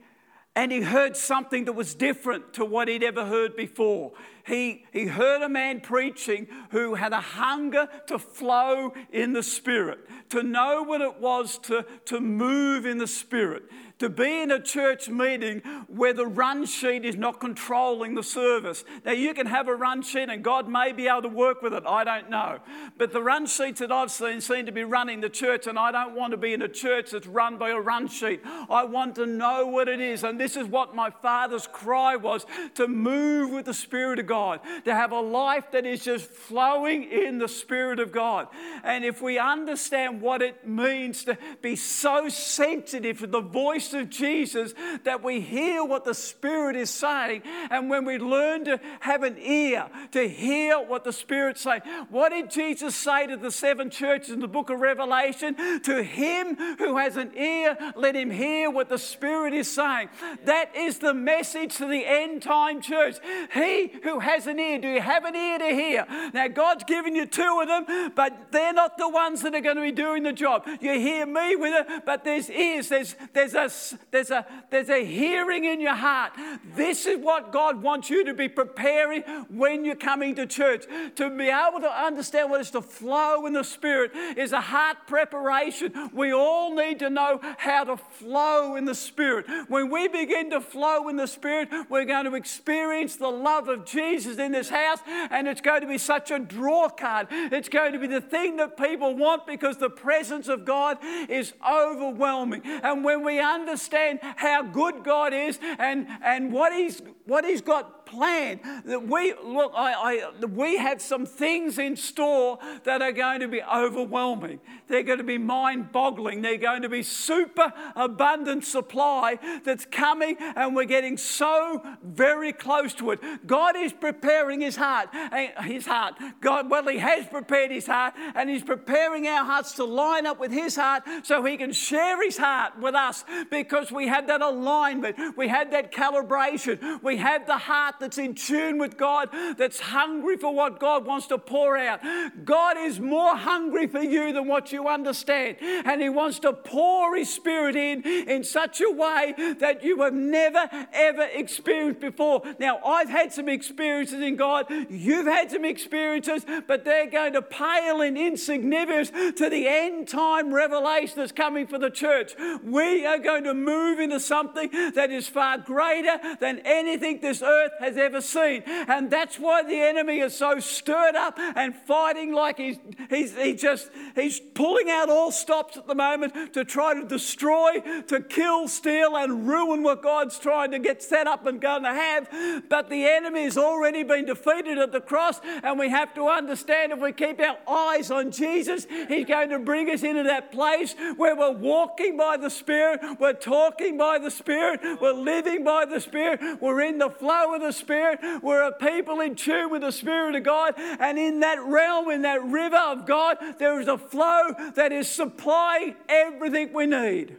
and 0.55 0.71
he 0.71 0.81
heard 0.81 1.15
something 1.15 1.65
that 1.65 1.73
was 1.73 1.95
different 1.95 2.53
to 2.53 2.65
what 2.65 2.89
he'd 2.89 3.03
ever 3.03 3.25
heard 3.25 3.55
before. 3.55 4.11
He, 4.45 4.85
he 4.91 5.05
heard 5.05 5.41
a 5.41 5.47
man 5.47 5.79
preaching 5.79 6.47
who 6.71 6.95
had 6.95 7.13
a 7.13 7.21
hunger 7.21 7.87
to 8.07 8.19
flow 8.19 8.93
in 9.11 9.31
the 9.31 9.43
Spirit, 9.43 9.99
to 10.29 10.43
know 10.43 10.83
what 10.83 10.99
it 10.99 11.19
was 11.21 11.57
to, 11.59 11.85
to 12.05 12.19
move 12.19 12.85
in 12.85 12.97
the 12.97 13.07
Spirit 13.07 13.63
to 14.01 14.09
be 14.09 14.41
in 14.41 14.49
a 14.49 14.59
church 14.59 15.09
meeting 15.09 15.61
where 15.85 16.11
the 16.11 16.25
run 16.25 16.65
sheet 16.65 17.05
is 17.05 17.15
not 17.15 17.39
controlling 17.39 18.15
the 18.15 18.23
service. 18.23 18.83
Now, 19.05 19.11
you 19.11 19.35
can 19.35 19.45
have 19.45 19.67
a 19.67 19.75
run 19.75 20.01
sheet 20.01 20.27
and 20.27 20.43
God 20.43 20.67
may 20.67 20.91
be 20.91 21.07
able 21.07 21.21
to 21.21 21.27
work 21.27 21.61
with 21.61 21.71
it, 21.71 21.83
I 21.85 22.03
don't 22.03 22.27
know. 22.27 22.57
But 22.97 23.13
the 23.13 23.21
run 23.21 23.45
sheets 23.45 23.79
that 23.79 23.91
I've 23.91 24.09
seen 24.09 24.41
seem 24.41 24.65
to 24.65 24.71
be 24.71 24.83
running 24.83 25.21
the 25.21 25.29
church, 25.29 25.67
and 25.67 25.77
I 25.77 25.91
don't 25.91 26.15
want 26.15 26.31
to 26.31 26.37
be 26.37 26.51
in 26.51 26.63
a 26.63 26.67
church 26.67 27.11
that's 27.11 27.27
run 27.27 27.59
by 27.59 27.69
a 27.69 27.79
run 27.79 28.07
sheet. 28.07 28.41
I 28.71 28.85
want 28.85 29.13
to 29.17 29.27
know 29.27 29.67
what 29.67 29.87
it 29.87 30.01
is, 30.01 30.23
and 30.23 30.39
this 30.39 30.57
is 30.57 30.65
what 30.65 30.95
my 30.95 31.11
father's 31.11 31.67
cry 31.67 32.15
was 32.15 32.47
to 32.73 32.87
move 32.87 33.51
with 33.51 33.65
the 33.65 33.73
Spirit 33.73 34.17
of 34.17 34.25
God, 34.25 34.61
to 34.85 34.95
have 34.95 35.11
a 35.11 35.21
life 35.21 35.69
that 35.73 35.85
is 35.85 36.03
just 36.03 36.25
flowing 36.25 37.03
in 37.03 37.37
the 37.37 37.47
Spirit 37.47 37.99
of 37.99 38.11
God. 38.11 38.47
And 38.83 39.05
if 39.05 39.21
we 39.21 39.37
understand 39.37 40.21
what 40.21 40.41
it 40.41 40.67
means 40.67 41.23
to 41.25 41.37
be 41.61 41.75
so 41.75 42.29
sensitive 42.29 43.19
to 43.19 43.27
the 43.27 43.41
voice 43.41 43.90
of 43.93 44.09
Jesus 44.09 44.73
that 45.03 45.23
we 45.23 45.41
hear 45.41 45.83
what 45.83 46.05
the 46.05 46.13
Spirit 46.13 46.75
is 46.75 46.89
saying. 46.89 47.43
And 47.69 47.89
when 47.89 48.05
we 48.05 48.17
learn 48.17 48.65
to 48.65 48.79
have 48.99 49.23
an 49.23 49.37
ear 49.37 49.89
to 50.11 50.27
hear 50.27 50.79
what 50.79 51.03
the 51.03 51.13
Spirit's 51.13 51.61
saying, 51.61 51.81
what 52.09 52.29
did 52.29 52.51
Jesus 52.51 52.95
say 52.95 53.27
to 53.27 53.37
the 53.37 53.51
seven 53.51 53.89
churches 53.89 54.29
in 54.29 54.39
the 54.39 54.47
book 54.47 54.69
of 54.69 54.79
Revelation? 54.79 55.55
To 55.81 56.03
him 56.03 56.55
who 56.77 56.97
has 56.97 57.17
an 57.17 57.31
ear, 57.37 57.77
let 57.95 58.15
him 58.15 58.31
hear 58.31 58.69
what 58.69 58.89
the 58.89 58.97
Spirit 58.97 59.53
is 59.53 59.69
saying. 59.71 60.09
That 60.45 60.75
is 60.75 60.99
the 60.99 61.13
message 61.13 61.75
to 61.77 61.87
the 61.87 62.05
end 62.05 62.41
time 62.41 62.81
church. 62.81 63.15
He 63.53 63.91
who 64.03 64.19
has 64.19 64.47
an 64.47 64.59
ear, 64.59 64.79
do 64.79 64.87
you 64.87 65.01
have 65.01 65.25
an 65.25 65.35
ear 65.35 65.59
to 65.59 65.69
hear? 65.69 66.05
Now, 66.33 66.47
God's 66.47 66.83
given 66.83 67.15
you 67.15 67.25
two 67.25 67.59
of 67.61 67.67
them, 67.67 68.11
but 68.15 68.51
they're 68.51 68.73
not 68.73 68.97
the 68.97 69.09
ones 69.09 69.41
that 69.41 69.55
are 69.55 69.61
going 69.61 69.75
to 69.75 69.81
be 69.81 69.91
doing 69.91 70.23
the 70.23 70.33
job. 70.33 70.67
You 70.79 70.99
hear 70.99 71.25
me 71.25 71.55
with 71.55 71.73
it, 71.87 72.05
but 72.05 72.23
there's 72.23 72.49
ears, 72.49 72.89
there's, 72.89 73.15
there's 73.33 73.53
a 73.53 73.69
there's 74.11 74.31
a, 74.31 74.45
there's 74.69 74.89
a 74.89 75.05
hearing 75.05 75.65
in 75.65 75.79
your 75.79 75.95
heart. 75.95 76.33
This 76.75 77.05
is 77.05 77.17
what 77.17 77.51
God 77.51 77.81
wants 77.81 78.09
you 78.09 78.25
to 78.25 78.33
be 78.33 78.47
preparing 78.47 79.21
when 79.49 79.85
you're 79.85 79.95
coming 79.95 80.35
to 80.35 80.45
church. 80.45 80.85
To 81.15 81.29
be 81.29 81.49
able 81.49 81.79
to 81.81 81.91
understand 81.91 82.49
what 82.49 82.61
is 82.61 82.71
to 82.71 82.81
flow 82.81 83.45
in 83.45 83.53
the 83.53 83.63
Spirit 83.63 84.11
is 84.37 84.51
a 84.51 84.61
heart 84.61 84.97
preparation. 85.07 85.93
We 86.13 86.33
all 86.33 86.75
need 86.75 86.99
to 86.99 87.09
know 87.09 87.39
how 87.57 87.83
to 87.85 87.97
flow 87.97 88.75
in 88.75 88.85
the 88.85 88.95
Spirit. 88.95 89.45
When 89.67 89.89
we 89.89 90.07
begin 90.07 90.49
to 90.51 90.61
flow 90.61 91.09
in 91.09 91.15
the 91.15 91.27
Spirit, 91.27 91.69
we're 91.89 92.05
going 92.05 92.25
to 92.25 92.35
experience 92.35 93.15
the 93.15 93.29
love 93.29 93.67
of 93.67 93.85
Jesus 93.85 94.37
in 94.37 94.51
this 94.51 94.69
house, 94.69 94.99
and 95.07 95.47
it's 95.47 95.61
going 95.61 95.81
to 95.81 95.87
be 95.87 95.97
such 95.97 96.31
a 96.31 96.39
draw 96.39 96.89
card. 96.89 97.27
It's 97.31 97.69
going 97.69 97.93
to 97.93 97.99
be 97.99 98.07
the 98.07 98.21
thing 98.21 98.57
that 98.57 98.77
people 98.77 99.15
want 99.15 99.47
because 99.47 99.77
the 99.77 99.89
presence 99.89 100.47
of 100.47 100.65
God 100.65 100.97
is 101.29 101.53
overwhelming. 101.67 102.61
And 102.65 103.03
when 103.03 103.23
we 103.23 103.39
understand 103.39 103.70
understand 103.71 104.19
how 104.21 104.63
good 104.63 105.03
God 105.03 105.33
is 105.33 105.57
and, 105.79 106.07
and 106.23 106.51
what, 106.51 106.73
he's, 106.73 107.01
what 107.25 107.45
He's 107.45 107.61
got 107.61 108.00
planned. 108.11 108.59
That 108.85 109.07
we 109.07 109.33
look, 109.43 109.71
I, 109.75 109.93
I, 109.93 110.45
we 110.45 110.77
have 110.77 111.01
some 111.01 111.25
things 111.25 111.79
in 111.79 111.95
store 111.95 112.59
that 112.83 113.01
are 113.01 113.13
going 113.13 113.39
to 113.39 113.47
be 113.47 113.63
overwhelming. 113.63 114.59
They're 114.87 115.03
going 115.03 115.19
to 115.19 115.23
be 115.23 115.37
mind-boggling. 115.37 116.41
They're 116.41 116.57
going 116.57 116.81
to 116.81 116.89
be 116.89 117.03
super 117.03 117.71
abundant 117.95 118.65
supply 118.65 119.39
that's 119.63 119.85
coming, 119.85 120.35
and 120.39 120.75
we're 120.75 120.83
getting 120.85 121.17
so 121.17 121.81
very 122.03 122.51
close 122.51 122.93
to 122.95 123.11
it. 123.11 123.47
God 123.47 123.75
is 123.77 123.93
preparing 123.93 124.59
His 124.59 124.75
heart. 124.75 125.09
Eh, 125.13 125.61
his 125.63 125.85
heart. 125.85 126.15
God, 126.41 126.69
well, 126.69 126.87
He 126.87 126.97
has 126.97 127.25
prepared 127.27 127.71
His 127.71 127.87
heart, 127.87 128.13
and 128.35 128.49
He's 128.49 128.63
preparing 128.63 129.27
our 129.27 129.45
hearts 129.45 129.73
to 129.75 129.85
line 129.85 130.25
up 130.25 130.39
with 130.39 130.51
His 130.51 130.75
heart, 130.75 131.03
so 131.23 131.43
He 131.43 131.55
can 131.55 131.71
share 131.71 132.21
His 132.23 132.37
heart 132.37 132.77
with 132.79 132.95
us. 132.95 133.23
Because 133.49 133.91
we 133.91 134.07
had 134.07 134.27
that 134.27 134.41
alignment, 134.41 135.37
we 135.37 135.47
had 135.47 135.71
that 135.71 135.93
calibration, 135.93 137.01
we 137.01 137.17
have 137.17 137.47
the 137.47 137.57
heart 137.57 138.00
that's 138.01 138.17
in 138.17 138.35
tune 138.35 138.77
with 138.77 138.97
God, 138.97 139.29
that's 139.57 139.79
hungry 139.79 140.37
for 140.37 140.53
what 140.53 140.79
God 140.79 141.05
wants 141.05 141.27
to 141.27 141.37
pour 141.37 141.77
out. 141.77 142.01
God 142.43 142.77
is 142.77 142.99
more 142.99 143.35
hungry 143.35 143.87
for 143.87 144.01
you 144.01 144.33
than 144.33 144.47
what 144.47 144.71
you 144.71 144.87
understand. 144.87 145.57
And 145.61 146.01
He 146.01 146.09
wants 146.09 146.39
to 146.39 146.53
pour 146.53 147.15
His 147.15 147.33
Spirit 147.33 147.75
in 147.75 148.01
in 148.03 148.43
such 148.43 148.81
a 148.81 148.91
way 148.91 149.33
that 149.59 149.83
you 149.83 150.01
have 150.01 150.13
never, 150.13 150.69
ever 150.93 151.27
experienced 151.33 151.99
before. 151.99 152.41
Now, 152.59 152.79
I've 152.85 153.09
had 153.09 153.31
some 153.33 153.49
experiences 153.49 154.21
in 154.21 154.35
God, 154.35 154.65
you've 154.89 155.27
had 155.27 155.51
some 155.51 155.65
experiences, 155.65 156.45
but 156.67 156.83
they're 156.85 157.09
going 157.09 157.33
to 157.33 157.41
pale 157.41 158.01
in 158.01 158.17
insignificance 158.17 159.11
to 159.37 159.49
the 159.49 159.67
end 159.67 160.07
time 160.07 160.53
revelation 160.53 161.15
that's 161.17 161.31
coming 161.31 161.67
for 161.67 161.77
the 161.77 161.89
church. 161.89 162.33
We 162.63 163.05
are 163.05 163.19
going 163.19 163.43
to 163.43 163.53
move 163.53 163.99
into 163.99 164.19
something 164.19 164.69
that 164.95 165.11
is 165.11 165.27
far 165.27 165.57
greater 165.57 166.17
than 166.39 166.59
anything 166.65 167.19
this 167.21 167.41
earth 167.41 167.71
has 167.79 167.90
has 167.91 167.97
ever 167.97 168.21
seen. 168.21 168.63
And 168.65 169.11
that's 169.11 169.37
why 169.37 169.63
the 169.63 169.79
enemy 169.79 170.19
is 170.19 170.35
so 170.35 170.59
stirred 170.59 171.15
up 171.15 171.37
and 171.37 171.75
fighting 171.75 172.33
like 172.33 172.57
he's, 172.57 172.77
he's, 173.09 173.35
he 173.35 173.53
just, 173.53 173.89
he's 174.15 174.39
pulling 174.39 174.89
out 174.89 175.09
all 175.09 175.31
stops 175.31 175.77
at 175.77 175.87
the 175.87 175.95
moment 175.95 176.53
to 176.53 176.63
try 176.63 176.93
to 176.93 177.05
destroy, 177.05 177.79
to 178.07 178.21
kill, 178.21 178.67
steal, 178.67 179.15
and 179.15 179.47
ruin 179.47 179.83
what 179.83 180.01
God's 180.01 180.39
trying 180.39 180.71
to 180.71 180.79
get 180.79 181.03
set 181.03 181.27
up 181.27 181.45
and 181.45 181.59
going 181.61 181.83
to 181.83 181.93
have. 181.93 182.29
But 182.69 182.89
the 182.89 183.05
enemy 183.05 183.43
has 183.43 183.57
already 183.57 184.03
been 184.03 184.25
defeated 184.25 184.77
at 184.77 184.91
the 184.91 185.01
cross, 185.01 185.39
and 185.43 185.77
we 185.77 185.89
have 185.89 186.13
to 186.15 186.27
understand 186.27 186.91
if 186.91 186.99
we 186.99 187.11
keep 187.11 187.39
our 187.39 187.57
eyes 187.67 188.11
on 188.11 188.31
Jesus, 188.31 188.87
He's 189.07 189.25
going 189.25 189.49
to 189.49 189.59
bring 189.59 189.89
us 189.89 190.03
into 190.03 190.23
that 190.23 190.51
place 190.51 190.95
where 191.17 191.35
we're 191.35 191.51
walking 191.51 192.17
by 192.17 192.37
the 192.37 192.49
Spirit, 192.49 193.01
we're 193.19 193.33
talking 193.33 193.97
by 193.97 194.17
the 194.19 194.31
Spirit, 194.31 194.81
we're 195.01 195.11
living 195.11 195.63
by 195.63 195.85
the 195.85 195.99
Spirit, 195.99 196.39
we're 196.61 196.81
in 196.81 196.97
the 196.97 197.09
flow 197.09 197.53
of 197.55 197.61
the 197.61 197.71
Spirit, 197.71 197.80
we're 197.87 198.63
a 198.63 198.71
people 198.71 199.19
in 199.21 199.35
tune 199.35 199.69
with 199.71 199.81
the 199.81 199.91
Spirit 199.91 200.35
of 200.35 200.43
God, 200.43 200.73
and 200.77 201.17
in 201.17 201.41
that 201.41 201.59
realm, 201.63 202.09
in 202.09 202.23
that 202.23 202.43
river 202.43 202.77
of 202.77 203.05
God, 203.05 203.37
there 203.59 203.79
is 203.79 203.87
a 203.87 203.97
flow 203.97 204.53
that 204.75 204.91
is 204.91 205.07
supplying 205.07 205.95
everything 206.09 206.73
we 206.73 206.85
need. 206.85 207.37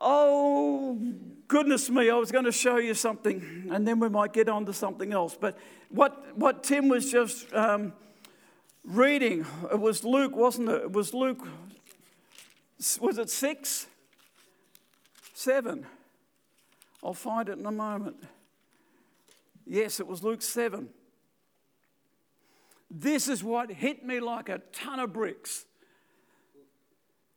Oh, 0.00 0.98
goodness 1.48 1.88
me, 1.88 2.10
I 2.10 2.16
was 2.16 2.32
going 2.32 2.44
to 2.44 2.52
show 2.52 2.76
you 2.76 2.94
something, 2.94 3.68
and 3.70 3.86
then 3.86 4.00
we 4.00 4.08
might 4.08 4.32
get 4.32 4.48
on 4.48 4.66
to 4.66 4.72
something 4.72 5.12
else. 5.12 5.36
But 5.38 5.58
what, 5.88 6.36
what 6.36 6.62
Tim 6.62 6.88
was 6.88 7.10
just 7.10 7.52
um, 7.54 7.92
reading, 8.84 9.46
it 9.70 9.78
was 9.78 10.04
Luke, 10.04 10.36
wasn't 10.36 10.68
it? 10.68 10.82
It 10.82 10.92
was 10.92 11.14
Luke, 11.14 11.46
was 13.00 13.18
it 13.18 13.30
six? 13.30 13.86
Seven. 15.32 15.86
I'll 17.02 17.12
find 17.12 17.48
it 17.48 17.58
in 17.58 17.66
a 17.66 17.72
moment. 17.72 18.16
Yes, 19.66 20.00
it 20.00 20.06
was 20.06 20.22
Luke 20.22 20.42
7. 20.42 20.88
This 22.90 23.28
is 23.28 23.42
what 23.42 23.70
hit 23.70 24.04
me 24.04 24.20
like 24.20 24.48
a 24.48 24.60
ton 24.72 25.00
of 25.00 25.12
bricks. 25.12 25.66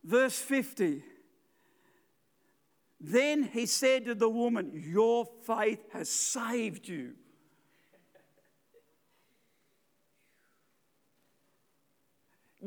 Verse 0.04 0.38
50. 0.38 1.02
Then 3.00 3.44
he 3.44 3.66
said 3.66 4.06
to 4.06 4.14
the 4.14 4.28
woman, 4.28 4.72
Your 4.74 5.26
faith 5.46 5.80
has 5.92 6.08
saved 6.08 6.88
you. 6.88 7.12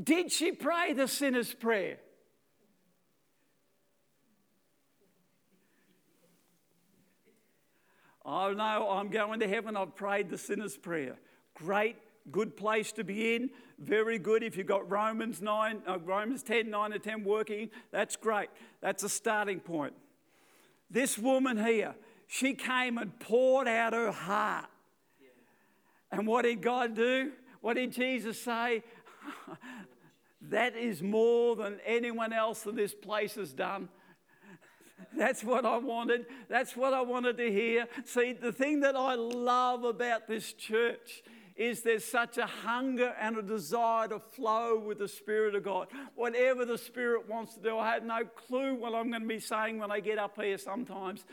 Did 0.02 0.32
she 0.32 0.52
pray 0.54 0.94
the 0.94 1.08
sinner's 1.08 1.54
prayer? 1.54 1.98
Oh 8.26 8.54
no, 8.54 8.90
I'm 8.90 9.10
going 9.10 9.40
to 9.40 9.48
heaven. 9.48 9.76
I've 9.76 9.96
prayed 9.96 10.30
the 10.30 10.38
sinner's 10.38 10.78
prayer. 10.78 11.18
Great, 11.56 11.96
good 12.32 12.56
place 12.56 12.92
to 12.94 13.04
be 13.04 13.36
in. 13.36 13.50
Very 13.80 14.20
good. 14.20 14.44
If 14.44 14.58
you've 14.58 14.68
got 14.68 14.90
Romans 14.90 15.42
9, 15.42 15.82
uh, 15.88 16.00
Romans 16.00 16.44
10, 16.44 16.70
9 16.70 16.92
to 16.92 17.00
10 17.00 17.24
working, 17.24 17.70
that's 17.92 18.16
great. 18.16 18.50
That's 18.80 19.04
a 19.04 19.10
starting 19.10 19.60
point. 19.60 19.94
This 20.90 21.18
woman 21.18 21.58
here, 21.58 21.96
she 22.28 22.54
came 22.54 22.98
and 22.98 23.18
poured 23.20 23.68
out 23.68 23.94
her 23.94 24.12
heart. 24.12 24.68
And 26.12 26.28
what 26.28 26.44
did 26.44 26.62
God 26.62 26.96
do? 26.96 27.32
What 27.62 27.76
did 27.76 27.92
Jesus 27.92 28.40
say? 28.40 28.84
that 30.50 30.76
is 30.76 31.02
more 31.02 31.56
than 31.56 31.80
anyone 31.86 32.34
else 32.34 32.66
in 32.66 32.76
this 32.76 32.94
place 32.94 33.36
has 33.36 33.54
done. 33.54 33.90
That's 35.16 35.44
what 35.44 35.66
I 35.66 35.78
wanted. 35.78 36.26
That's 36.50 36.76
what 36.76 36.94
I 36.94 37.02
wanted 37.02 37.38
to 37.38 37.52
hear. 37.52 37.88
See, 38.06 38.34
the 38.34 38.52
thing 38.52 38.82
that 38.82 38.96
I 38.96 39.16
love 39.16 39.84
about 39.84 40.28
this 40.28 40.54
church 40.54 41.24
is 41.56 41.84
there's 41.84 42.06
such 42.06 42.38
a 42.38 42.46
hunger 42.46 43.14
and 43.20 43.38
a 43.38 43.42
desire 43.42 44.08
to 44.08 44.20
flow 44.20 44.80
with 44.80 45.00
the 45.00 45.08
Spirit 45.08 45.54
of 45.54 45.64
God. 45.64 45.88
Whatever 46.16 46.66
the 46.66 46.78
Spirit 46.78 47.30
wants 47.30 47.56
to 47.56 47.62
do, 47.62 47.78
I 47.78 47.94
have 47.94 48.04
no 48.04 48.24
clue 48.24 48.76
what 48.76 48.96
I'm 48.96 49.10
going 49.10 49.22
to 49.22 49.28
be 49.28 49.40
saying 49.40 49.78
when 49.78 49.92
I 49.92 50.00
get 50.00 50.18
up 50.18 50.42
here 50.42 50.58
sometimes. 50.58 51.24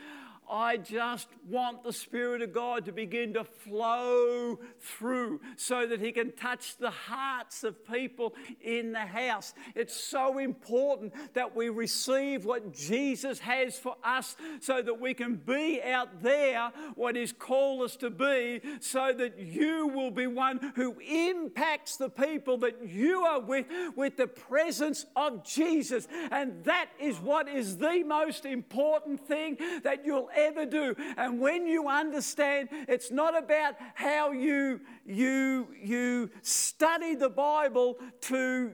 I 0.49 0.77
just 0.77 1.27
want 1.47 1.83
the 1.83 1.93
Spirit 1.93 2.41
of 2.41 2.53
God 2.53 2.85
to 2.85 2.91
begin 2.91 3.33
to 3.33 3.43
flow 3.43 4.59
through 4.79 5.41
so 5.57 5.85
that 5.85 5.99
He 6.01 6.11
can 6.11 6.31
touch 6.31 6.77
the 6.77 6.89
hearts 6.89 7.63
of 7.63 7.85
people 7.87 8.33
in 8.61 8.91
the 8.91 8.99
house. 8.99 9.53
It's 9.75 9.95
so 9.95 10.39
important 10.39 11.13
that 11.33 11.55
we 11.55 11.69
receive 11.69 12.45
what 12.45 12.73
Jesus 12.73 13.39
has 13.39 13.77
for 13.77 13.95
us 14.03 14.35
so 14.59 14.81
that 14.81 14.99
we 14.99 15.13
can 15.13 15.35
be 15.35 15.81
out 15.83 16.21
there 16.23 16.71
what 16.95 17.15
He's 17.15 17.33
called 17.33 17.83
us 17.83 17.95
to 17.97 18.09
be, 18.09 18.61
so 18.79 19.13
that 19.13 19.37
you 19.39 19.87
will 19.87 20.11
be 20.11 20.27
one 20.27 20.73
who 20.75 20.99
impacts 20.99 21.97
the 21.97 22.09
people 22.09 22.57
that 22.59 22.87
you 22.87 23.21
are 23.21 23.39
with 23.39 23.65
with 23.95 24.17
the 24.17 24.27
presence 24.27 25.05
of 25.15 25.45
Jesus. 25.45 26.07
And 26.31 26.63
that 26.63 26.89
is 26.99 27.17
what 27.17 27.47
is 27.47 27.77
the 27.77 28.03
most 28.03 28.45
important 28.45 29.19
thing 29.27 29.57
that 29.83 30.05
you'll 30.05 30.29
ever 30.47 30.65
do. 30.65 30.95
And 31.17 31.39
when 31.39 31.67
you 31.67 31.87
understand, 31.87 32.69
it's 32.87 33.11
not 33.11 33.37
about 33.37 33.75
how 33.95 34.31
you, 34.31 34.81
you, 35.05 35.67
you 35.81 36.29
study 36.41 37.15
the 37.15 37.29
Bible 37.29 37.97
to 38.21 38.71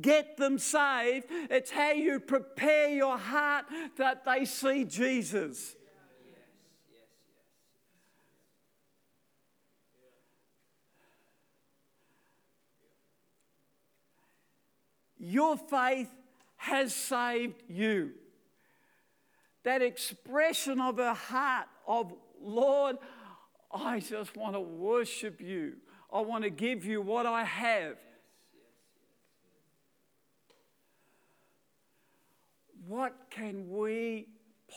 get 0.00 0.36
them 0.36 0.58
saved, 0.58 1.26
it's 1.30 1.70
how 1.70 1.92
you 1.92 2.18
prepare 2.18 2.88
your 2.88 3.16
heart 3.16 3.66
that 3.96 4.24
they 4.24 4.44
see 4.44 4.84
Jesus. 4.84 5.76
Your 15.16 15.56
faith 15.56 16.10
has 16.56 16.94
saved 16.94 17.62
you 17.68 18.12
that 19.64 19.82
expression 19.82 20.80
of 20.80 20.98
her 20.98 21.14
heart 21.14 21.66
of, 21.86 22.12
Lord, 22.40 22.96
I 23.72 24.00
just 24.00 24.36
want 24.36 24.54
to 24.54 24.60
worship 24.60 25.40
you. 25.40 25.74
I 26.12 26.20
want 26.20 26.44
to 26.44 26.50
give 26.50 26.84
you 26.84 27.00
what 27.00 27.26
I 27.26 27.44
have. 27.44 27.96
What 32.86 33.14
can 33.30 33.70
we 33.70 34.28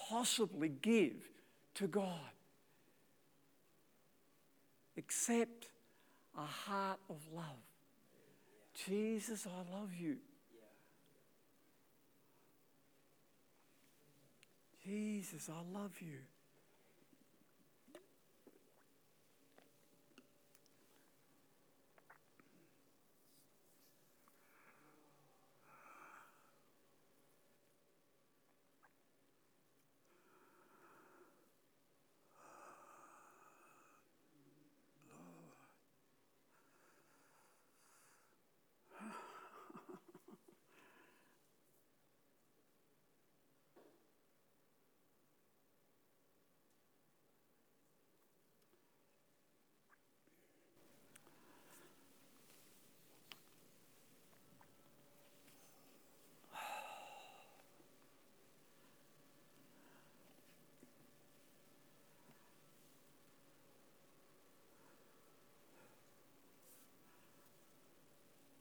possibly 0.10 0.70
give 0.70 1.30
to 1.76 1.88
God 1.88 2.32
except 4.96 5.68
a 6.38 6.46
heart 6.46 7.00
of 7.10 7.18
love? 7.36 7.44
Jesus, 8.86 9.46
I 9.46 9.78
love 9.78 9.90
you. 9.94 10.18
Jesus, 14.88 15.50
I 15.50 15.78
love 15.78 15.92
you. 16.00 16.20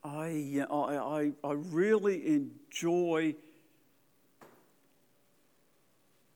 Uh, 0.07 0.19
I, 0.19 0.63
I, 0.69 1.31
I 1.43 1.53
really 1.53 2.27
enjoy 2.27 3.35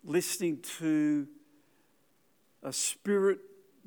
listening 0.03 0.59
to 0.80 1.28
a 2.63 2.74
spirit 2.74 3.39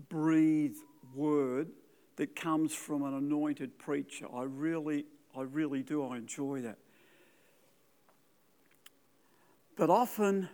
breathed 0.09 0.79
word 1.15 1.69
that 2.17 2.35
comes 2.35 2.75
from 2.75 3.03
an 3.03 3.13
anointed 3.13 3.79
preacher. 3.79 4.27
I 4.35 4.45
really, 4.45 5.05
I 5.37 5.43
really 5.43 5.83
do. 5.83 6.07
I 6.07 6.17
enjoy 6.17 6.63
that. 6.63 6.79
But 9.77 9.91
often, 9.91 10.49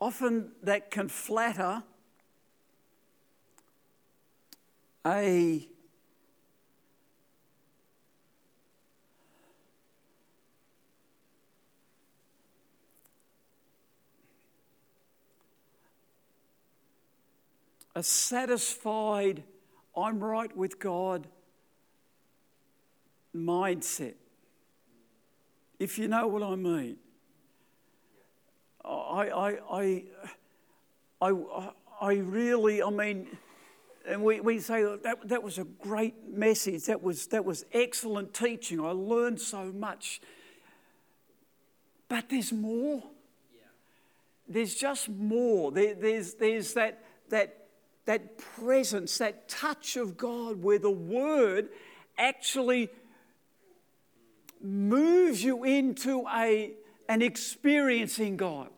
often 0.00 0.52
that 0.62 0.90
can 0.90 1.08
flatter 1.08 1.82
a 5.06 5.68
a 17.94 18.02
satisfied, 18.02 19.42
I'm 19.96 20.20
right 20.20 20.56
with 20.56 20.78
God 20.78 21.26
mindset. 23.34 24.14
If 25.80 25.98
you 25.98 26.06
know 26.06 26.28
what 26.28 26.44
I 26.44 26.54
mean. 26.54 26.96
I, 28.88 29.28
I, 29.28 29.58
I, 29.70 30.04
I, 31.20 31.70
I 32.00 32.12
really, 32.14 32.82
I 32.82 32.90
mean, 32.90 33.28
and 34.06 34.22
we, 34.22 34.40
we 34.40 34.58
say 34.58 34.82
that, 34.82 35.28
that 35.28 35.42
was 35.42 35.58
a 35.58 35.64
great 35.64 36.28
message. 36.28 36.86
That 36.86 37.02
was, 37.02 37.26
that 37.28 37.44
was 37.44 37.64
excellent 37.72 38.32
teaching. 38.32 38.80
I 38.80 38.90
learned 38.90 39.40
so 39.40 39.72
much. 39.72 40.20
But 42.08 42.30
there's 42.30 42.52
more. 42.52 43.02
There's 44.48 44.74
just 44.74 45.10
more. 45.10 45.70
There, 45.70 45.94
there's, 45.94 46.34
there's 46.34 46.72
that, 46.74 47.04
that 47.28 47.68
that 48.08 48.38
presence, 48.38 49.18
that 49.18 49.50
touch 49.50 49.98
of 49.98 50.16
God, 50.16 50.62
where 50.62 50.78
the 50.78 50.90
Word 50.90 51.68
actually 52.16 52.88
moves 54.62 55.44
you 55.44 55.62
into 55.62 56.26
a, 56.26 56.72
an 57.06 57.20
experiencing 57.20 58.38
God, 58.38 58.70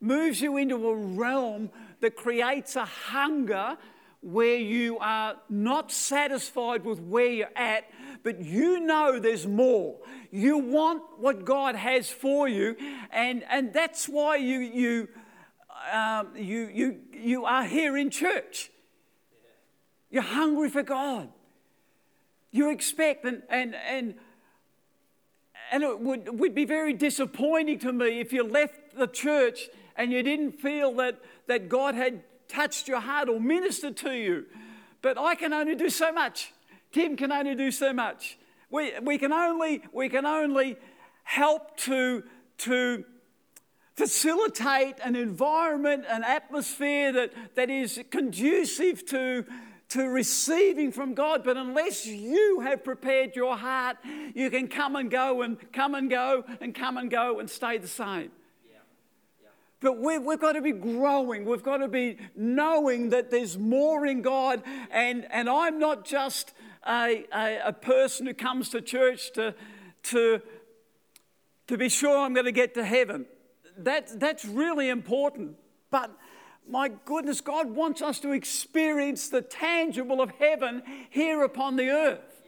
moves 0.00 0.40
you 0.40 0.56
into 0.56 0.88
a 0.88 0.94
realm 0.94 1.70
that 2.00 2.16
creates 2.16 2.76
a 2.76 2.84
hunger 2.84 3.76
where 4.22 4.56
you 4.56 4.98
are 4.98 5.36
not 5.48 5.90
satisfied 5.90 6.84
with 6.84 7.00
where 7.00 7.30
you're 7.30 7.48
at, 7.56 7.84
but 8.22 8.40
you 8.44 8.80
know 8.80 9.18
there's 9.18 9.46
more. 9.46 9.96
You 10.30 10.58
want 10.58 11.02
what 11.18 11.44
God 11.44 11.74
has 11.74 12.10
for 12.10 12.48
you, 12.48 12.76
and, 13.10 13.42
and 13.50 13.72
that's 13.72 14.08
why 14.08 14.36
you, 14.36 14.58
you 14.58 15.08
um, 15.92 16.36
you, 16.36 16.70
you, 16.72 16.96
you 17.12 17.44
are 17.44 17.64
here 17.64 17.96
in 17.96 18.10
church. 18.10 18.70
You're 20.10 20.22
hungry 20.22 20.68
for 20.68 20.82
God. 20.82 21.28
You 22.50 22.70
expect, 22.70 23.24
and, 23.24 23.42
and, 23.48 23.74
and, 23.74 24.14
and 25.70 25.82
it 25.82 26.00
would, 26.00 26.38
would 26.40 26.54
be 26.54 26.64
very 26.64 26.92
disappointing 26.92 27.78
to 27.80 27.92
me 27.92 28.20
if 28.20 28.32
you 28.32 28.42
left 28.42 28.96
the 28.96 29.06
church 29.06 29.68
and 30.00 30.10
you 30.10 30.22
didn't 30.22 30.52
feel 30.52 30.94
that, 30.94 31.20
that 31.46 31.68
God 31.68 31.94
had 31.94 32.22
touched 32.48 32.88
your 32.88 33.00
heart 33.00 33.28
or 33.28 33.38
ministered 33.38 33.98
to 33.98 34.12
you. 34.12 34.46
But 35.02 35.18
I 35.18 35.34
can 35.34 35.52
only 35.52 35.74
do 35.74 35.90
so 35.90 36.10
much. 36.10 36.54
Tim 36.90 37.18
can 37.18 37.30
only 37.30 37.54
do 37.54 37.70
so 37.70 37.92
much. 37.92 38.38
We, 38.70 38.98
we, 39.00 39.18
can, 39.18 39.30
only, 39.30 39.82
we 39.92 40.08
can 40.08 40.24
only 40.24 40.78
help 41.22 41.76
to, 41.78 42.22
to 42.58 43.04
facilitate 43.94 44.96
an 45.04 45.16
environment, 45.16 46.06
an 46.08 46.24
atmosphere 46.24 47.12
that, 47.12 47.34
that 47.56 47.68
is 47.68 48.02
conducive 48.10 49.04
to, 49.06 49.44
to 49.90 50.04
receiving 50.04 50.92
from 50.92 51.12
God. 51.12 51.44
But 51.44 51.58
unless 51.58 52.06
you 52.06 52.60
have 52.60 52.84
prepared 52.84 53.36
your 53.36 53.54
heart, 53.54 53.98
you 54.34 54.48
can 54.48 54.66
come 54.66 54.96
and 54.96 55.10
go 55.10 55.42
and 55.42 55.58
come 55.72 55.94
and 55.94 56.08
go 56.08 56.44
and 56.58 56.74
come 56.74 56.96
and 56.96 57.10
go 57.10 57.38
and 57.38 57.50
stay 57.50 57.76
the 57.76 57.86
same. 57.86 58.30
But 59.80 59.98
we've, 59.98 60.22
we've, 60.22 60.40
got 60.40 60.52
to 60.52 60.62
be 60.62 60.72
growing. 60.72 61.44
We've 61.46 61.62
got 61.62 61.78
to 61.78 61.88
be 61.88 62.18
knowing 62.36 63.10
that 63.10 63.30
there's 63.30 63.56
more 63.56 64.06
in 64.06 64.20
God. 64.20 64.62
And, 64.90 65.26
and 65.30 65.48
I'm 65.48 65.78
not 65.78 66.04
just 66.04 66.52
a, 66.86 67.24
a, 67.32 67.60
a 67.66 67.72
person 67.72 68.26
who 68.26 68.34
comes 68.34 68.68
to 68.70 68.82
church 68.82 69.32
to, 69.32 69.54
to, 70.04 70.42
to 71.66 71.78
be 71.78 71.88
sure 71.88 72.18
I'm 72.18 72.34
going 72.34 72.46
to 72.46 72.52
get 72.52 72.74
to 72.74 72.84
heaven 72.84 73.24
that, 73.84 74.20
that's 74.20 74.44
really 74.44 74.88
important. 74.88 75.56
But 75.90 76.10
my 76.68 76.90
goodness, 77.04 77.40
God 77.40 77.70
wants 77.70 78.02
us 78.02 78.20
to 78.20 78.32
experience 78.32 79.28
the 79.28 79.42
tangible 79.42 80.20
of 80.20 80.30
heaven 80.38 80.82
here 81.10 81.42
upon 81.42 81.76
the 81.76 81.90
earth. 81.90 82.42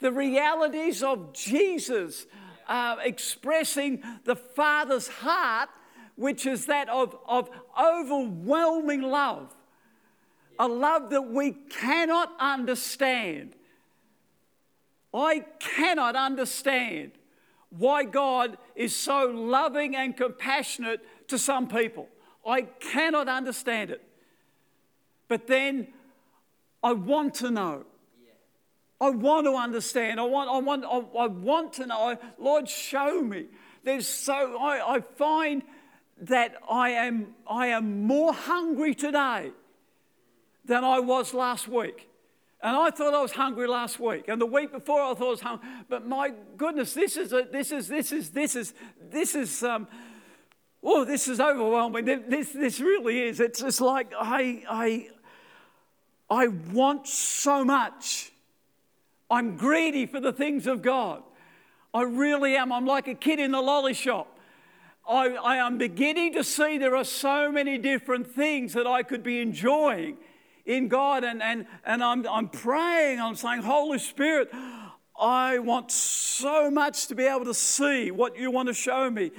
The 0.00 0.12
realities 0.12 1.02
of 1.02 1.34
Jesus 1.34 2.26
uh, 2.66 2.96
expressing 3.04 4.02
the 4.24 4.36
Father's 4.36 5.08
heart, 5.08 5.68
which 6.20 6.44
is 6.44 6.66
that 6.66 6.86
of, 6.90 7.16
of 7.26 7.48
overwhelming 7.82 9.00
love. 9.00 9.56
A 10.58 10.68
love 10.68 11.08
that 11.08 11.22
we 11.22 11.52
cannot 11.52 12.30
understand. 12.38 13.56
I 15.14 15.46
cannot 15.58 16.16
understand 16.16 17.12
why 17.70 18.04
God 18.04 18.58
is 18.76 18.94
so 18.94 19.28
loving 19.28 19.96
and 19.96 20.14
compassionate 20.14 21.00
to 21.28 21.38
some 21.38 21.68
people. 21.68 22.06
I 22.46 22.62
cannot 22.62 23.26
understand 23.26 23.88
it. 23.88 24.02
But 25.26 25.46
then 25.46 25.88
I 26.82 26.92
want 26.92 27.36
to 27.36 27.50
know. 27.50 27.86
I 29.00 29.08
want 29.08 29.46
to 29.46 29.54
understand. 29.54 30.20
I 30.20 30.24
want, 30.24 30.50
I 30.50 30.58
want, 30.58 30.84
I, 30.84 31.26
want 31.28 31.72
to 31.74 31.86
know. 31.86 32.18
Lord, 32.38 32.68
show 32.68 33.22
me. 33.22 33.46
There's 33.84 34.06
so, 34.06 34.58
I, 34.58 34.96
I 34.96 35.00
find 35.00 35.62
that 36.20 36.54
I 36.68 36.90
am, 36.90 37.34
I 37.46 37.68
am 37.68 38.02
more 38.06 38.32
hungry 38.32 38.94
today 38.94 39.52
than 40.64 40.84
I 40.84 41.00
was 41.00 41.34
last 41.34 41.68
week. 41.68 42.08
And 42.62 42.76
I 42.76 42.90
thought 42.90 43.14
I 43.14 43.22
was 43.22 43.32
hungry 43.32 43.66
last 43.66 43.98
week, 43.98 44.28
and 44.28 44.38
the 44.38 44.46
week 44.46 44.70
before 44.70 45.00
I 45.00 45.14
thought 45.14 45.26
I 45.26 45.30
was 45.30 45.40
hungry. 45.40 45.66
But 45.88 46.06
my 46.06 46.32
goodness, 46.58 46.92
this 46.92 47.16
is 47.16 47.32
a, 47.32 47.46
this 47.50 47.72
is 47.72 47.88
this 47.88 48.12
is 48.12 48.30
this 48.30 48.54
is 48.54 48.74
this 49.10 49.34
is 49.34 49.62
um, 49.62 49.88
oh, 50.82 51.06
this 51.06 51.26
is 51.26 51.40
overwhelming. 51.40 52.04
This 52.04 52.52
this 52.52 52.78
really 52.78 53.20
is. 53.20 53.40
It's 53.40 53.60
just 53.60 53.80
like 53.80 54.12
I 54.14 54.62
I 54.68 55.08
I 56.28 56.48
want 56.48 57.08
so 57.08 57.64
much. 57.64 58.30
I'm 59.30 59.56
greedy 59.56 60.04
for 60.04 60.20
the 60.20 60.32
things 60.32 60.66
of 60.66 60.82
God. 60.82 61.22
I 61.94 62.02
really 62.02 62.56
am. 62.56 62.72
I'm 62.72 62.84
like 62.84 63.08
a 63.08 63.14
kid 63.14 63.40
in 63.40 63.52
the 63.52 63.62
lolly 63.62 63.94
shop. 63.94 64.29
I, 65.10 65.30
I 65.30 65.56
am 65.56 65.76
beginning 65.76 66.34
to 66.34 66.44
see 66.44 66.78
there 66.78 66.94
are 66.94 67.04
so 67.04 67.50
many 67.50 67.78
different 67.78 68.28
things 68.32 68.74
that 68.74 68.86
I 68.86 69.02
could 69.02 69.24
be 69.24 69.40
enjoying 69.40 70.18
in 70.64 70.86
God. 70.86 71.24
And, 71.24 71.42
and, 71.42 71.66
and 71.84 72.04
I'm, 72.04 72.24
I'm 72.28 72.48
praying, 72.48 73.20
I'm 73.20 73.34
saying, 73.34 73.62
Holy 73.62 73.98
Spirit, 73.98 74.50
I 75.18 75.58
want 75.58 75.90
so 75.90 76.70
much 76.70 77.08
to 77.08 77.16
be 77.16 77.24
able 77.24 77.44
to 77.46 77.54
see 77.54 78.12
what 78.12 78.38
you 78.38 78.52
want 78.52 78.68
to 78.68 78.74
show 78.74 79.10
me. 79.10 79.32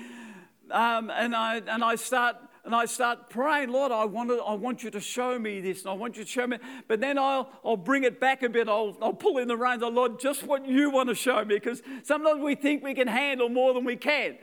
Um, 0.70 1.10
and, 1.10 1.34
I, 1.34 1.62
and 1.66 1.84
I 1.84 1.96
start 1.96 2.36
and 2.64 2.76
I 2.76 2.86
start 2.86 3.32
praying, 3.32 3.72
Lord, 3.72 3.92
I 3.92 4.06
want, 4.06 4.30
to, 4.30 4.36
I 4.36 4.54
want 4.54 4.84
you 4.84 4.92
to 4.92 5.00
show 5.00 5.40
me 5.40 5.62
this, 5.62 5.82
and 5.82 5.90
I 5.90 5.94
want 5.94 6.16
you 6.16 6.24
to 6.24 6.30
show 6.30 6.46
me. 6.46 6.60
But 6.88 7.02
then 7.02 7.18
I'll, 7.18 7.50
I'll 7.66 7.76
bring 7.76 8.04
it 8.04 8.20
back 8.20 8.44
a 8.44 8.50
bit. 8.50 8.70
I'll, 8.70 8.96
I'll 9.02 9.14
pull 9.14 9.40
in 9.40 9.48
the 9.48 9.58
reins. 9.58 9.82
Lord, 9.82 10.20
just 10.20 10.44
what 10.44 10.68
you 10.68 10.92
want 10.92 11.10
to 11.10 11.16
show 11.16 11.44
me, 11.44 11.56
because 11.56 11.82
sometimes 12.04 12.40
we 12.40 12.54
think 12.54 12.84
we 12.84 12.94
can 12.94 13.08
handle 13.08 13.50
more 13.50 13.74
than 13.74 13.84
we 13.84 13.96
can. 13.96 14.38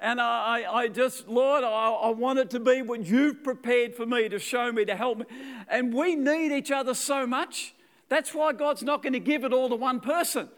And 0.00 0.20
I, 0.20 0.64
I 0.70 0.88
just, 0.88 1.28
Lord, 1.28 1.64
I, 1.64 1.68
I 1.68 2.10
want 2.10 2.38
it 2.38 2.50
to 2.50 2.60
be 2.60 2.82
what 2.82 3.06
you've 3.06 3.44
prepared 3.44 3.94
for 3.94 4.06
me 4.06 4.28
to 4.28 4.38
show 4.38 4.72
me, 4.72 4.84
to 4.84 4.96
help 4.96 5.18
me. 5.18 5.24
And 5.68 5.94
we 5.94 6.14
need 6.14 6.52
each 6.52 6.70
other 6.70 6.94
so 6.94 7.26
much. 7.26 7.74
That's 8.08 8.34
why 8.34 8.52
God's 8.52 8.82
not 8.82 9.02
going 9.02 9.12
to 9.12 9.20
give 9.20 9.44
it 9.44 9.52
all 9.52 9.68
to 9.68 9.76
one 9.76 10.00
person. 10.00 10.48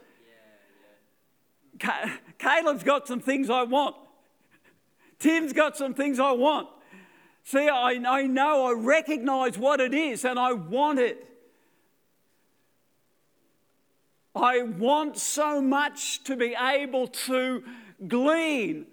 Caleb's 2.39 2.83
got 2.83 3.07
some 3.07 3.19
things 3.19 3.49
I 3.49 3.63
want. 3.63 3.95
Tim's 5.19 5.53
got 5.53 5.77
some 5.77 5.93
things 5.93 6.19
I 6.19 6.31
want. 6.31 6.67
See, 7.43 7.69
I, 7.69 8.01
I 8.05 8.23
know, 8.23 8.65
I 8.65 8.73
recognize 8.73 9.57
what 9.57 9.79
it 9.79 9.93
is 9.93 10.25
and 10.25 10.37
I 10.37 10.53
want 10.53 10.99
it. 10.99 11.25
I 14.35 14.61
want 14.63 15.17
so 15.17 15.61
much 15.61 16.23
to 16.25 16.35
be 16.35 16.55
able 16.59 17.07
to 17.07 17.63
glean 18.07 18.85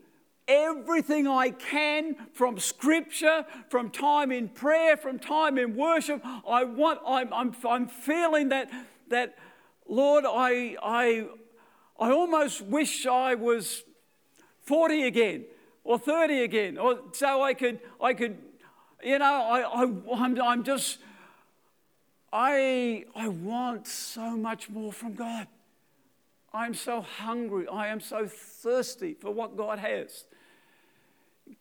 everything 0.46 1.26
I 1.26 1.50
can 1.50 2.16
from 2.32 2.58
scripture, 2.58 3.46
from 3.68 3.90
time 3.90 4.30
in 4.30 4.48
prayer, 4.48 4.96
from 4.96 5.18
time 5.18 5.58
in 5.58 5.76
worship. 5.76 6.22
I 6.48 6.64
want, 6.64 7.00
I'm, 7.06 7.32
I'm, 7.32 7.54
I'm 7.68 7.86
feeling 7.86 8.50
that, 8.50 8.70
that 9.08 9.36
Lord, 9.88 10.24
I, 10.26 10.76
I, 10.82 11.26
I 11.98 12.10
almost 12.10 12.62
wish 12.62 13.06
I 13.06 13.34
was 13.34 13.84
40 14.62 15.04
again 15.04 15.44
or 15.84 15.98
30 15.98 16.42
again, 16.42 16.78
or 16.78 17.00
so 17.12 17.42
I 17.42 17.54
could, 17.54 17.80
I 18.00 18.14
could, 18.14 18.38
you 19.02 19.18
know, 19.18 19.24
I, 19.24 19.60
I, 19.60 19.82
I'm, 19.82 20.40
I'm 20.40 20.64
just, 20.64 20.98
I, 22.32 23.04
I 23.14 23.28
want 23.28 23.86
so 23.86 24.36
much 24.36 24.70
more 24.70 24.92
from 24.92 25.14
God. 25.14 25.46
I'm 26.52 26.72
so 26.72 27.00
hungry. 27.00 27.66
I 27.68 27.88
am 27.88 28.00
so 28.00 28.26
thirsty 28.26 29.14
for 29.14 29.30
what 29.30 29.56
God 29.56 29.78
has. 29.80 30.24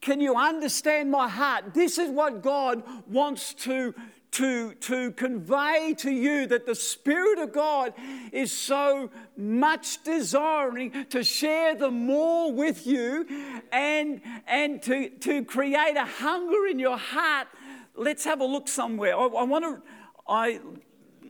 Can 0.02 0.20
you 0.20 0.36
understand 0.36 1.12
my 1.12 1.28
heart? 1.28 1.74
This 1.74 1.98
is 1.98 2.10
what 2.10 2.42
God 2.42 2.84
wants 3.08 3.54
to, 3.56 3.96
to, 4.32 4.74
to 4.74 5.12
convey 5.12 5.96
to 6.00 6.12
you 6.12 6.46
that 6.48 6.66
the 6.66 6.76
Spirit 6.76 7.40
of 7.40 7.54
God 7.54 7.94
is 8.32 8.52
so 8.52 9.10
much 9.38 10.04
desiring 10.04 11.06
to 11.10 11.24
share 11.24 11.76
the 11.76 11.92
more 11.92 12.52
with 12.52 12.86
you 12.86 13.26
and, 13.72 14.22
and 14.48 14.82
to, 14.84 15.10
to 15.10 15.46
create 15.46 15.96
a 15.96 16.06
hunger 16.06 16.68
in 16.68 16.80
your 16.80 16.98
heart. 16.98 17.48
Let's 17.96 18.26
have 18.26 18.42
a 18.42 18.46
look 18.46 18.68
somewhere. 18.68 19.16
I, 19.16 19.26
I 19.26 19.44
want 19.44 19.64
to, 19.64 19.82
I, 20.28 20.60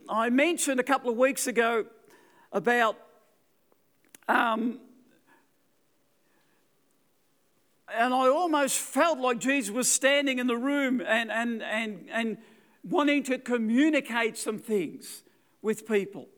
I 0.08 0.30
mentioned 0.30 0.80
a 0.80 0.84
couple 0.84 1.10
of 1.10 1.16
weeks 1.16 1.46
ago 1.46 1.86
about 2.52 2.96
um, 4.28 4.80
and 7.96 8.12
I 8.12 8.28
almost 8.28 8.78
felt 8.78 9.18
like 9.18 9.38
Jesus 9.38 9.70
was 9.70 9.90
standing 9.90 10.38
in 10.38 10.46
the 10.46 10.56
room 10.56 11.00
and, 11.00 11.30
and, 11.30 11.62
and, 11.62 12.06
and 12.10 12.38
wanting 12.82 13.22
to 13.24 13.38
communicate 13.38 14.36
some 14.36 14.58
things 14.58 15.22
with 15.62 15.86
people. 15.86 16.28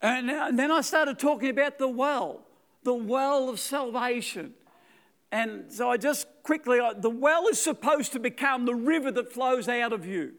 And, 0.00 0.30
and 0.30 0.58
then 0.58 0.70
I 0.70 0.80
started 0.80 1.18
talking 1.18 1.50
about 1.50 1.78
the 1.78 1.88
well, 1.88 2.42
the 2.84 2.94
well 2.94 3.48
of 3.48 3.58
salvation. 3.60 4.54
And 5.30 5.70
so 5.72 5.90
I 5.90 5.96
just 5.96 6.26
quickly, 6.42 6.80
the 6.98 7.10
well 7.10 7.48
is 7.48 7.60
supposed 7.60 8.12
to 8.12 8.20
become 8.20 8.64
the 8.64 8.74
river 8.74 9.10
that 9.12 9.32
flows 9.32 9.68
out 9.68 9.92
of 9.92 10.06
you. 10.06 10.34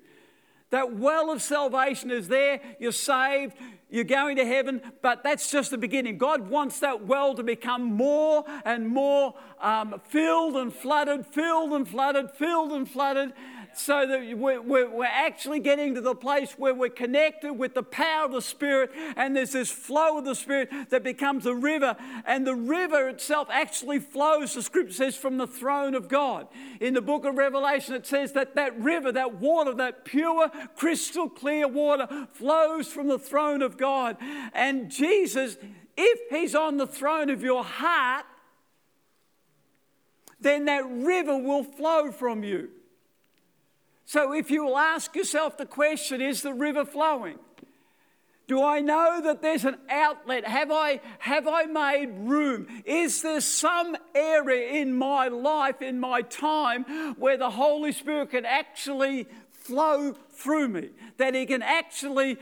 That 0.71 0.95
well 0.95 1.31
of 1.31 1.41
salvation 1.41 2.11
is 2.11 2.27
there. 2.27 2.61
You're 2.79 2.91
saved. 2.91 3.55
You're 3.89 4.03
going 4.03 4.35
to 4.35 4.45
heaven. 4.45 4.81
But 5.01 5.23
that's 5.23 5.49
just 5.49 5.71
the 5.71 5.77
beginning. 5.77 6.17
God 6.17 6.47
wants 6.47 6.79
that 6.81 7.05
well 7.05 7.33
to 7.35 7.43
become 7.43 7.83
more 7.83 8.45
and 8.65 8.87
more 8.87 9.33
um, 9.59 9.99
filled 10.09 10.55
and 10.57 10.73
flooded, 10.73 11.25
filled 11.25 11.73
and 11.73 11.87
flooded, 11.87 12.31
filled 12.31 12.71
and 12.71 12.89
flooded 12.89 13.33
so 13.79 14.05
that 14.05 14.37
we're, 14.37 14.61
we're, 14.61 15.05
actually 15.05 15.59
getting 15.59 15.95
to 15.95 16.01
the 16.01 16.13
place 16.13 16.53
where 16.57 16.73
we're 16.73 16.89
connected 16.89 17.53
with 17.53 17.73
the 17.73 17.83
power 17.83 18.25
of 18.25 18.33
the 18.33 18.41
Spirit, 18.41 18.91
and 19.15 19.35
there's 19.35 19.53
this 19.53 19.71
flow 19.71 20.17
of 20.17 20.25
the 20.25 20.35
Spirit 20.35 20.69
that 20.89 21.01
becomes 21.01 21.45
a 21.45 21.55
river, 21.55 21.95
and 22.25 22.45
the 22.45 22.55
river 22.55 23.07
itself 23.07 23.47
actually 23.49 23.99
flows, 23.99 24.53
the 24.53 24.61
scripture 24.61 24.93
says, 24.93 25.15
from 25.15 25.37
the 25.37 25.47
throne 25.47 25.95
of 25.95 26.09
God. 26.09 26.47
In 26.81 26.93
the 26.93 27.01
book 27.01 27.23
of 27.23 27.37
Revelation, 27.37 27.95
it 27.95 28.05
says 28.05 28.33
that 28.33 28.55
that 28.55 28.77
river, 28.79 29.13
that 29.13 29.35
water, 29.35 29.73
that 29.75 30.03
pure, 30.03 30.51
crystal 30.75 31.29
clear 31.29 31.67
water 31.67 32.27
flows 32.33 32.87
from 32.87 33.07
the 33.07 33.19
throne 33.19 33.61
of 33.61 33.77
God. 33.77 34.17
And 34.53 34.91
Jesus, 34.91 35.57
if 35.95 36.19
He's 36.29 36.53
on 36.53 36.77
the 36.77 36.87
throne 36.87 37.29
of 37.29 37.41
your 37.41 37.63
heart, 37.63 38.25
then 40.41 40.65
that 40.65 40.85
river 40.85 41.37
will 41.37 41.63
flow 41.63 42.11
from 42.11 42.43
you. 42.43 42.69
So 44.09 44.33
if 44.33 44.49
you 44.49 44.65
will 44.65 44.79
ask 44.79 45.15
yourself 45.15 45.55
the 45.55 45.67
question 45.67 46.19
is 46.19 46.41
the 46.41 46.51
river 46.51 46.83
flowing? 46.83 47.37
Do 48.47 48.63
I 48.63 48.79
know 48.79 49.21
that 49.21 49.43
there's 49.43 49.65
an 49.65 49.77
outlet? 49.87 50.47
Have 50.47 50.71
I, 50.71 50.99
have 51.19 51.47
I 51.47 51.65
made 51.65 52.07
room? 52.17 52.65
Is 52.85 53.21
there 53.21 53.39
some 53.39 53.95
area 54.15 54.81
in 54.81 54.95
my 54.95 55.27
life, 55.27 55.83
in 55.83 55.99
my 55.99 56.23
time, 56.23 56.85
where 57.19 57.37
the 57.37 57.51
Holy 57.51 57.91
Spirit 57.91 58.31
can 58.31 58.45
actually 58.45 59.27
flow 59.51 60.13
through 60.31 60.69
me? 60.69 60.89
That 61.17 61.35
He 61.35 61.45
can 61.45 61.61
actually 61.61 62.39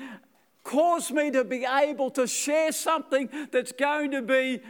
cause 0.64 1.12
me 1.12 1.32
to 1.32 1.44
be 1.44 1.66
able 1.66 2.12
to 2.12 2.28
share 2.28 2.72
something 2.72 3.28
that's 3.52 3.74
going 3.74 4.12
to 4.12 4.22
be 4.22 4.62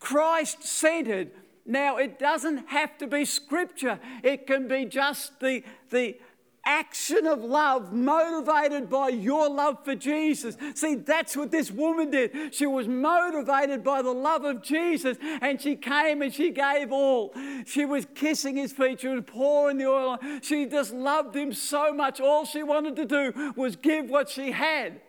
Christ 0.00 0.64
centered, 0.64 1.30
now, 1.70 1.96
it 1.96 2.18
doesn't 2.18 2.68
have 2.68 2.98
to 2.98 3.06
be 3.06 3.24
scripture, 3.24 3.98
it 4.22 4.46
can 4.46 4.68
be 4.68 4.84
just 4.84 5.38
the, 5.40 5.62
the 5.90 6.18
action 6.64 7.26
of 7.26 7.42
love 7.42 7.92
motivated 7.92 8.90
by 8.90 9.08
your 9.08 9.48
love 9.48 9.84
for 9.84 9.94
Jesus. 9.94 10.56
See, 10.74 10.96
that's 10.96 11.36
what 11.36 11.50
this 11.50 11.70
woman 11.70 12.10
did. 12.10 12.54
She 12.54 12.66
was 12.66 12.86
motivated 12.86 13.82
by 13.82 14.02
the 14.02 14.12
love 14.12 14.44
of 14.44 14.62
Jesus 14.62 15.16
and 15.20 15.60
she 15.60 15.76
came 15.76 16.22
and 16.22 16.32
she 16.32 16.50
gave 16.50 16.92
all. 16.92 17.32
She 17.66 17.84
was 17.84 18.06
kissing 18.14 18.56
his 18.56 18.72
feet, 18.72 19.00
she 19.00 19.08
was 19.08 19.24
pouring 19.26 19.78
the 19.78 19.86
oil 19.86 20.10
on. 20.10 20.40
She 20.42 20.66
just 20.66 20.92
loved 20.92 21.34
him 21.34 21.52
so 21.52 21.94
much. 21.94 22.20
All 22.20 22.44
she 22.44 22.62
wanted 22.62 22.96
to 22.96 23.04
do 23.04 23.52
was 23.56 23.76
give 23.76 24.10
what 24.10 24.28
she 24.28 24.52
had 24.52 25.00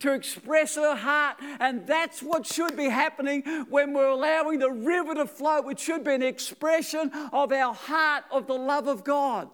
to 0.00 0.12
express 0.12 0.76
her 0.76 0.94
heart. 0.94 1.36
And 1.60 1.86
that's 1.86 2.22
what 2.22 2.46
should 2.46 2.76
be 2.76 2.88
happening 2.88 3.42
when 3.68 3.92
we're 3.92 4.08
allowing 4.08 4.58
the 4.58 4.70
river 4.70 5.14
to 5.14 5.26
flow. 5.26 5.68
It 5.68 5.78
should 5.78 6.04
be 6.04 6.14
an 6.14 6.22
expression 6.22 7.10
of 7.32 7.52
our 7.52 7.74
heart 7.74 8.24
of 8.30 8.46
the 8.46 8.54
love 8.54 8.86
of 8.86 9.04
God. 9.04 9.48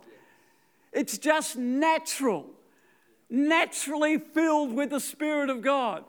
It's 0.92 1.18
just 1.18 1.56
natural, 1.56 2.46
naturally 3.28 4.18
filled 4.18 4.72
with 4.72 4.90
the 4.90 5.00
Spirit 5.00 5.50
of 5.50 5.60
God. 5.60 6.04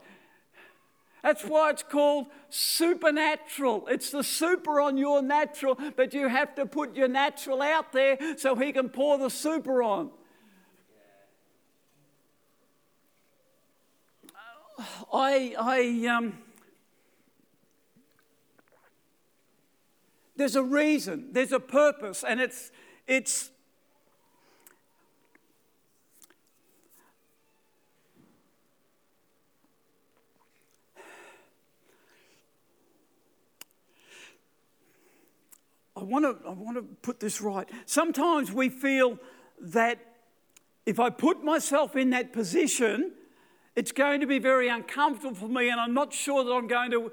That's 1.23 1.43
why 1.43 1.71
it's 1.71 1.81
called 1.81 2.27
supernatural. 2.49 3.87
It's 3.87 4.11
the 4.11 4.23
super 4.23 4.79
on 4.79 4.95
your 4.95 5.23
natural, 5.23 5.75
but 5.95 6.13
you 6.13 6.27
have 6.27 6.53
to 6.53 6.67
put 6.67 6.95
your 6.95 7.07
natural 7.07 7.63
out 7.63 7.91
there 7.93 8.17
so 8.37 8.55
He 8.55 8.71
can 8.71 8.89
pour 8.89 9.17
the 9.17 9.31
super 9.31 9.81
on. 9.81 10.11
I, 15.13 15.55
I, 15.57 16.07
um, 16.07 16.37
there's 20.35 20.55
a 20.55 20.63
reason, 20.63 21.29
there's 21.31 21.51
a 21.51 21.59
purpose, 21.59 22.23
and 22.27 22.41
it's, 22.41 22.71
it's, 23.07 23.51
I 35.97 36.03
want 36.03 36.25
to 36.25 36.47
I 36.47 36.51
want 36.51 36.75
to 36.77 36.83
put 37.01 37.19
this 37.21 37.41
right. 37.41 37.67
Sometimes 37.85 38.51
we 38.51 38.69
feel 38.69 39.17
that 39.61 39.97
if 40.85 40.99
I 40.99 41.09
put 41.09 41.43
myself 41.43 41.95
in 41.95 42.09
that 42.09 42.33
position, 42.33 43.13
it's 43.75 43.91
going 43.91 44.21
to 44.21 44.27
be 44.27 44.39
very 44.39 44.69
uncomfortable 44.69 45.35
for 45.35 45.49
me, 45.49 45.69
and 45.69 45.79
I'm 45.79 45.93
not 45.93 46.13
sure 46.13 46.43
that 46.43 46.51
I'm 46.51 46.67
going 46.67 46.91
to 46.91 47.11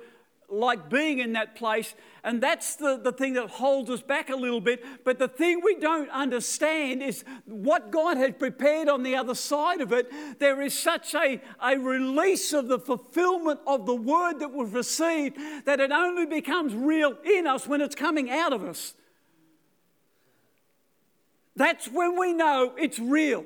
like 0.52 0.90
being 0.90 1.18
in 1.18 1.32
that 1.32 1.56
place. 1.56 1.94
And 2.22 2.40
that's 2.40 2.76
the, 2.76 2.98
the 2.98 3.10
thing 3.10 3.32
that 3.34 3.48
holds 3.48 3.90
us 3.90 4.02
back 4.02 4.28
a 4.28 4.36
little 4.36 4.60
bit. 4.60 4.84
But 5.04 5.18
the 5.18 5.26
thing 5.26 5.60
we 5.64 5.76
don't 5.76 6.10
understand 6.10 7.02
is 7.02 7.24
what 7.46 7.90
God 7.90 8.18
has 8.18 8.32
prepared 8.38 8.88
on 8.88 9.02
the 9.02 9.16
other 9.16 9.34
side 9.34 9.80
of 9.80 9.92
it. 9.92 10.12
There 10.38 10.60
is 10.60 10.78
such 10.78 11.14
a, 11.14 11.40
a 11.60 11.78
release 11.78 12.52
of 12.52 12.68
the 12.68 12.78
fulfillment 12.78 13.60
of 13.66 13.86
the 13.86 13.94
word 13.94 14.40
that 14.40 14.52
we've 14.52 14.72
received 14.72 15.38
that 15.64 15.80
it 15.80 15.90
only 15.90 16.26
becomes 16.26 16.74
real 16.74 17.16
in 17.24 17.46
us 17.46 17.66
when 17.66 17.80
it's 17.80 17.94
coming 17.94 18.30
out 18.30 18.52
of 18.52 18.62
us. 18.62 18.94
That's 21.56 21.88
when 21.88 22.18
we 22.18 22.32
know 22.32 22.74
it's 22.78 22.98
real. 22.98 23.44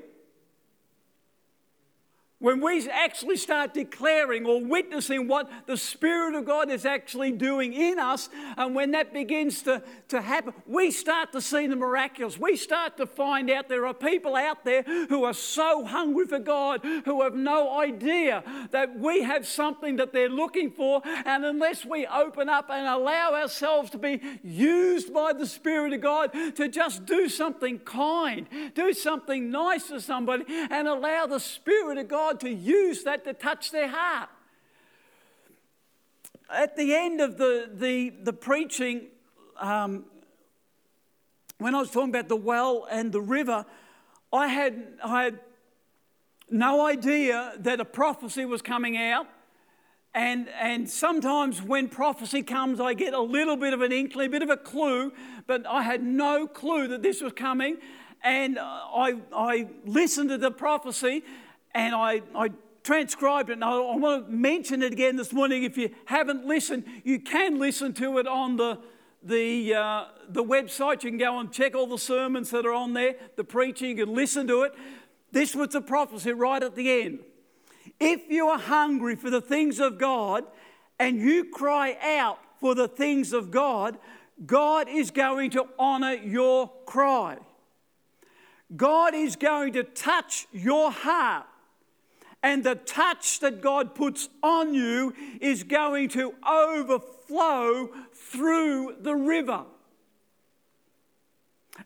When 2.39 2.61
we 2.61 2.87
actually 2.91 3.39
start 3.39 3.73
declaring 3.73 4.45
or 4.45 4.63
witnessing 4.63 5.27
what 5.27 5.51
the 5.65 5.79
Spirit 5.79 6.35
of 6.35 6.45
God 6.45 6.71
is 6.71 6.85
actually 6.85 7.33
doing 7.33 7.73
in 7.73 7.99
us, 7.99 8.29
and 8.59 8.75
when 8.75 8.91
that 8.91 9.15
begins 9.15 9.63
to, 9.63 9.83
to 10.09 10.21
happen, 10.21 10.53
we 10.67 10.91
start 10.91 11.33
to 11.33 11.41
see 11.41 11.67
the 11.67 11.77
miraculous. 11.77 12.39
We 12.39 12.57
start 12.57 12.99
to 12.99 13.07
find 13.07 13.49
out 13.51 13.71
there 13.71 13.87
are 13.87 13.95
people 13.95 14.37
out 14.37 14.67
there 14.67 14.83
who 14.83 15.25
are 15.25 15.33
so 15.33 15.87
hungry 15.87 16.27
for 16.27 16.39
God, 16.39 16.85
who 17.07 17.23
have 17.23 17.35
no 17.35 17.81
idea 17.81 18.45
that 18.71 18.99
we 18.99 19.23
have 19.23 19.47
something 19.47 19.97
that 19.97 20.13
they're 20.13 20.29
looking 20.29 20.71
for. 20.71 21.01
And 21.25 21.43
unless 21.43 21.87
we 21.87 22.07
open 22.07 22.51
up 22.51 22.69
and 22.69 22.87
allow 22.87 23.33
ourselves 23.33 23.89
to 23.93 23.99
be 23.99 24.21
used 24.43 25.15
by 25.15 25.33
the 25.33 25.47
Spirit 25.47 25.95
of 25.95 26.03
God 26.03 26.35
to 26.57 26.69
just 26.69 27.07
do 27.07 27.31
something 27.31 27.79
kind, 27.79 28.47
do 28.75 28.93
something 28.93 29.51
nice 29.51 29.89
to 29.89 30.03
somebody, 30.03 30.45
and 30.49 30.87
allow 30.87 31.25
the 31.25 31.41
Spirit 31.41 31.97
of 31.97 32.09
God 32.09 32.26
God 32.27 32.41
to 32.41 32.51
use 32.51 33.05
that 33.05 33.23
to 33.25 33.33
touch 33.33 33.71
their 33.71 33.89
heart. 33.89 34.29
At 36.51 36.77
the 36.77 36.93
end 36.93 37.21
of 37.21 37.39
the, 37.39 37.71
the, 37.73 38.11
the 38.21 38.33
preaching, 38.33 39.03
um, 39.61 40.07
when 41.59 41.77
I 41.77 41.79
was 41.79 41.93
talking 41.93 42.11
about 42.11 42.29
the 42.29 42.37
well 42.37 42.89
and 42.91 43.13
the 43.13 43.21
river, 43.21 43.65
I 44.33 44.49
had, 44.49 44.89
I 45.05 45.25
had 45.25 45.39
no 46.51 46.85
idea 46.85 47.53
that 47.61 47.79
a 47.79 47.85
prophecy 47.85 48.45
was 48.45 48.61
coming 48.61 48.97
out. 48.97 49.29
And, 50.13 50.49
and 50.61 50.91
sometimes 50.91 51.63
when 51.63 51.89
prophecy 51.89 52.43
comes, 52.43 52.81
I 52.81 52.95
get 52.95 53.15
a 53.15 53.21
little 53.21 53.57
bit 53.57 53.73
of 53.73 53.83
an 53.83 53.93
inkling, 53.93 54.27
a 54.27 54.31
bit 54.31 54.43
of 54.43 54.51
a 54.51 54.57
clue, 54.57 55.13
but 55.47 55.65
I 55.65 55.83
had 55.83 56.03
no 56.03 56.49
clue 56.49 56.89
that 56.89 57.03
this 57.03 57.21
was 57.21 57.35
coming. 57.35 57.77
And 58.25 58.59
I, 58.59 59.15
I 59.33 59.69
listened 59.85 60.31
to 60.31 60.39
the 60.39 60.51
prophecy, 60.51 61.23
and 61.77 61.95
I, 61.95 62.23
I 62.35 62.51
transcribed 62.83 63.51
it, 63.51 63.55
and 63.55 63.65
I, 63.65 63.71
I 63.71 63.97
want 63.97 64.27
to 64.27 64.33
mention 64.33 64.83
it 64.83 64.93
again 64.93 65.17
this 65.17 65.33
morning. 65.33 65.63
If 65.63 65.77
you 65.77 65.91
haven't 66.07 66.47
listened, 66.47 66.85
you 67.05 67.21
can 67.21 67.59
listen 67.59 67.93
to 67.95 68.19
it 68.19 68.27
on 68.27 68.57
the 68.57 68.81
the, 69.23 69.75
uh, 69.75 70.05
the 70.29 70.45
website. 70.45 71.03
You 71.03 71.11
can 71.11 71.19
go 71.19 71.41
and 71.41 71.51
check 71.51 71.75
all 71.75 71.89
the 71.89 71.99
sermons 71.99 72.51
that 72.51 72.65
are 72.65 72.73
on 72.73 72.93
there, 72.93 73.17
the 73.35 73.43
preaching, 73.43 73.99
you 73.99 74.07
can 74.07 74.15
listen 74.15 74.47
to 74.47 74.63
it. 74.63 74.73
This 75.33 75.55
was 75.55 75.71
the 75.71 75.81
prophecy 75.81 76.33
right 76.33 76.63
at 76.63 76.77
the 76.77 77.03
end. 77.03 77.19
If 77.99 78.31
you 78.31 78.47
are 78.47 78.59
hungry 78.59 79.17
for 79.17 79.31
the 79.31 79.41
things 79.41 79.81
of 79.81 79.99
God 79.99 80.45
and 81.01 81.19
you 81.19 81.45
cry 81.45 81.97
out 82.01 82.39
for 82.61 82.77
the 82.77 82.87
things 82.87 83.33
of 83.33 83.51
God, 83.51 83.99
God 84.45 84.89
is 84.89 85.11
going 85.11 85.51
to 85.53 85.67
honor 85.77 86.13
your 86.13 86.71
cry. 86.87 87.39
God 88.77 89.15
is 89.15 89.35
going 89.35 89.73
to 89.73 89.83
touch 89.83 90.47
your 90.53 90.93
heart. 90.93 91.47
And 92.43 92.63
the 92.63 92.75
touch 92.75 93.41
that 93.41 93.61
God 93.61 93.95
puts 93.95 94.29
on 94.43 94.75
you 94.75 95.15
is 95.41 95.63
going 95.65 96.11
to 96.11 96.35
overflow 96.49 97.91
through 98.15 98.97
the 99.01 99.17
river. 99.17 99.65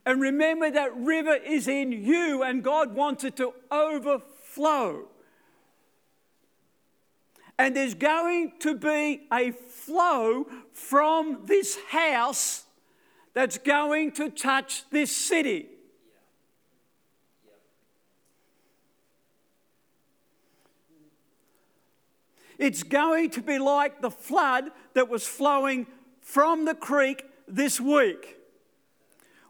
And 0.07 0.21
remember 0.21 0.71
that 0.71 0.97
river 0.97 1.35
is 1.35 1.67
in 1.67 1.93
you, 1.93 2.43
and 2.43 2.63
God 2.63 2.95
wants 2.95 3.25
it 3.25 3.37
to 3.37 3.53
overflow. 3.71 5.09
And 7.59 7.77
there's 7.77 7.95
going 7.95 8.53
to 8.61 8.75
be 8.75 9.23
a 9.33 9.51
flow 9.51 10.47
from 10.73 11.41
this 11.45 11.79
house 11.89 12.65
that's 13.35 13.59
going 13.59 14.13
to 14.13 14.31
touch 14.31 14.89
this 14.91 15.15
city. 15.15 15.67
It's 22.61 22.83
going 22.83 23.31
to 23.31 23.41
be 23.41 23.59
like 23.59 24.03
the 24.03 24.11
flood 24.11 24.71
that 24.93 25.09
was 25.09 25.27
flowing 25.27 25.87
from 26.21 26.67
the 26.67 26.75
creek 26.75 27.25
this 27.49 27.81
week. 27.81 28.37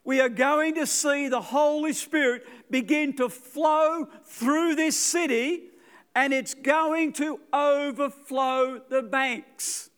We 0.05 0.21
are 0.21 0.29
going 0.29 0.77
to 0.77 0.87
see 0.87 1.27
the 1.27 1.41
Holy 1.41 1.93
Spirit 1.93 2.47
begin 2.71 3.15
to 3.17 3.29
flow 3.29 4.07
through 4.25 4.77
this 4.77 4.97
city 4.97 5.65
and 6.15 6.33
it's 6.33 6.55
going 6.55 7.13
to 7.15 7.41
overflow 7.53 8.81
the 8.89 9.03
banks. 9.03 9.91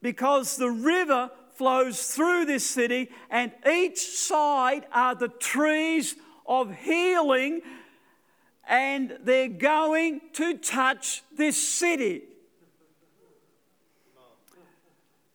Because 0.00 0.56
the 0.56 0.70
river 0.70 1.30
flows 1.54 2.06
through 2.14 2.46
this 2.46 2.66
city, 2.66 3.10
and 3.30 3.52
each 3.70 3.98
side 3.98 4.86
are 4.92 5.14
the 5.14 5.28
trees 5.28 6.16
of 6.46 6.74
healing 6.74 7.62
and 8.68 9.18
they're 9.22 9.48
going 9.48 10.20
to 10.34 10.56
touch 10.58 11.22
this 11.36 11.56
city. 11.56 12.22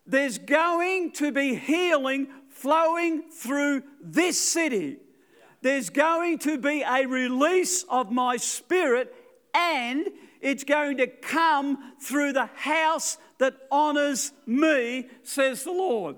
There's 0.06 0.40
going 0.40 1.12
to 1.14 1.32
be 1.32 1.56
healing 1.56 2.28
flowing 2.50 3.30
through 3.32 3.84
this 4.02 4.40
city. 4.40 4.98
There's 5.62 5.90
going 5.90 6.40
to 6.40 6.58
be 6.58 6.82
a 6.82 7.06
release 7.06 7.84
of 7.90 8.12
my 8.12 8.38
spirit, 8.38 9.14
and 9.54 10.08
it's 10.42 10.64
going 10.64 10.98
to 10.98 11.08
come 11.08 11.94
through 12.02 12.34
the 12.34 12.48
house 12.56 13.18
that 13.38 13.56
honors 13.72 14.32
me, 14.46 15.08
says 15.24 15.64
the 15.64 15.72
Lord. 15.72 16.16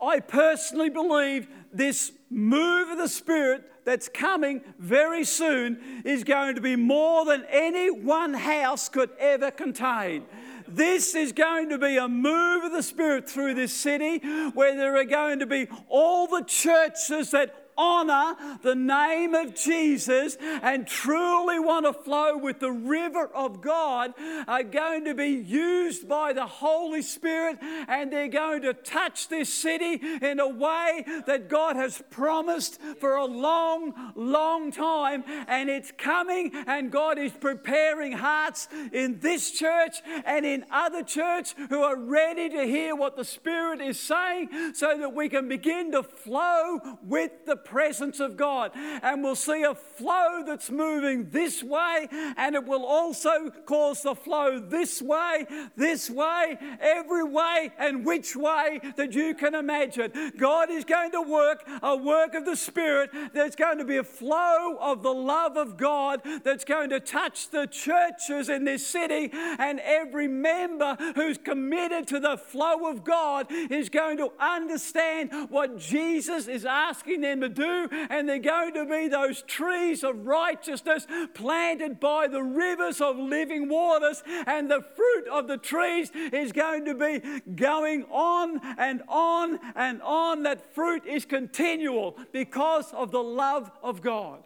I 0.00 0.20
personally 0.20 0.90
believe 0.90 1.48
this 1.72 2.12
move 2.28 2.90
of 2.90 2.98
the 2.98 3.08
Spirit 3.08 3.64
that's 3.86 4.08
coming 4.08 4.60
very 4.78 5.24
soon 5.24 6.02
is 6.04 6.24
going 6.24 6.56
to 6.56 6.60
be 6.60 6.76
more 6.76 7.24
than 7.24 7.44
any 7.48 7.90
one 7.90 8.34
house 8.34 8.90
could 8.90 9.10
ever 9.18 9.50
contain. 9.50 10.26
This 10.68 11.14
is 11.14 11.32
going 11.32 11.70
to 11.70 11.78
be 11.78 11.96
a 11.96 12.08
move 12.08 12.64
of 12.64 12.72
the 12.72 12.82
Spirit 12.82 13.30
through 13.30 13.54
this 13.54 13.72
city 13.72 14.18
where 14.50 14.76
there 14.76 14.96
are 14.96 15.04
going 15.04 15.38
to 15.38 15.46
be 15.46 15.68
all 15.88 16.26
the 16.26 16.42
churches 16.42 17.30
that 17.30 17.65
honor 17.76 18.58
the 18.62 18.74
name 18.74 19.34
of 19.34 19.54
Jesus 19.54 20.36
and 20.40 20.86
truly 20.86 21.58
want 21.58 21.86
to 21.86 21.92
flow 21.92 22.36
with 22.36 22.60
the 22.60 22.72
river 22.72 23.26
of 23.34 23.60
God 23.60 24.14
are 24.46 24.62
going 24.62 25.04
to 25.04 25.14
be 25.14 25.28
used 25.28 26.08
by 26.08 26.32
the 26.32 26.46
Holy 26.46 27.02
Spirit 27.02 27.58
and 27.88 28.12
they're 28.12 28.28
going 28.28 28.62
to 28.62 28.74
touch 28.74 29.28
this 29.28 29.52
city 29.52 30.00
in 30.22 30.40
a 30.40 30.48
way 30.48 31.04
that 31.26 31.48
God 31.48 31.76
has 31.76 32.02
promised 32.10 32.80
for 33.00 33.16
a 33.16 33.24
long, 33.24 34.12
long 34.14 34.70
time. 34.70 35.24
And 35.48 35.68
it's 35.68 35.92
coming, 35.96 36.52
and 36.66 36.90
God 36.90 37.18
is 37.18 37.32
preparing 37.32 38.12
hearts 38.12 38.68
in 38.92 39.20
this 39.20 39.50
church 39.50 39.96
and 40.24 40.44
in 40.44 40.64
other 40.70 41.02
church 41.02 41.54
who 41.68 41.82
are 41.82 41.96
ready 41.96 42.48
to 42.50 42.64
hear 42.64 42.94
what 42.94 43.16
the 43.16 43.24
Spirit 43.24 43.80
is 43.80 43.98
saying 43.98 44.74
so 44.74 44.96
that 44.98 45.14
we 45.14 45.28
can 45.28 45.48
begin 45.48 45.92
to 45.92 46.02
flow 46.02 46.80
with 47.02 47.46
the 47.46 47.56
presence 47.66 48.20
of 48.20 48.36
God. 48.36 48.70
And 48.74 49.22
we'll 49.22 49.36
see 49.36 49.62
a 49.62 49.74
flow 49.74 50.42
that's 50.46 50.70
moving 50.70 51.30
this 51.30 51.62
way, 51.62 52.08
and 52.36 52.54
it 52.54 52.64
will 52.64 52.84
also 52.84 53.50
cause 53.66 54.02
the 54.02 54.14
flow 54.14 54.58
this 54.58 55.02
way, 55.02 55.46
this 55.76 56.08
way, 56.08 56.56
every 56.80 57.24
way, 57.24 57.72
and 57.78 58.06
which 58.06 58.36
way 58.36 58.80
that 58.96 59.12
you 59.12 59.34
can 59.34 59.54
imagine. 59.54 60.32
God 60.38 60.70
is 60.70 60.84
going 60.84 61.12
to 61.12 61.22
work 61.22 61.64
a 61.82 61.96
work 61.96 62.34
of 62.34 62.44
the 62.44 62.56
Spirit. 62.56 63.10
There's 63.32 63.56
going 63.56 63.78
to 63.78 63.84
be 63.84 63.96
a 63.96 64.04
flow 64.04 64.76
of 64.80 65.02
the 65.02 65.12
love 65.12 65.56
of 65.56 65.76
God 65.76 66.22
that's 66.44 66.64
going 66.64 66.90
to 66.90 67.00
touch 67.00 67.50
the 67.50 67.66
churches 67.66 68.48
in 68.48 68.64
this 68.64 68.86
city, 68.86 69.30
and 69.32 69.80
every 69.80 70.28
member 70.28 70.96
who's 71.14 71.38
committed 71.38 72.06
to 72.08 72.20
the 72.20 72.36
flow 72.36 72.88
of 72.88 73.04
God 73.04 73.46
is 73.50 73.88
going 73.88 74.18
to 74.18 74.30
understand 74.38 75.30
what 75.50 75.78
Jesus 75.78 76.46
is 76.48 76.64
asking 76.64 77.22
them 77.22 77.40
to 77.40 77.48
do, 77.56 77.88
and 78.10 78.28
they're 78.28 78.38
going 78.38 78.74
to 78.74 78.84
be 78.84 79.08
those 79.08 79.42
trees 79.42 80.04
of 80.04 80.26
righteousness 80.26 81.06
planted 81.34 81.98
by 81.98 82.28
the 82.28 82.42
rivers 82.42 83.00
of 83.00 83.16
living 83.16 83.68
waters, 83.68 84.22
and 84.46 84.70
the 84.70 84.84
fruit 84.94 85.26
of 85.32 85.48
the 85.48 85.58
trees 85.58 86.10
is 86.32 86.52
going 86.52 86.84
to 86.84 86.94
be 86.94 87.20
going 87.54 88.04
on 88.04 88.60
and 88.78 89.02
on 89.08 89.58
and 89.74 90.00
on. 90.02 90.44
That 90.44 90.74
fruit 90.74 91.04
is 91.06 91.24
continual 91.24 92.16
because 92.32 92.92
of 92.92 93.10
the 93.10 93.22
love 93.22 93.70
of 93.82 94.02
God. 94.02 94.45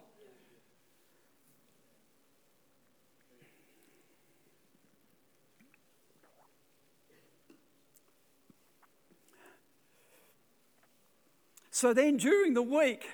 So 11.73 11.93
then 11.93 12.17
during 12.17 12.53
the 12.53 12.61
week, 12.61 13.07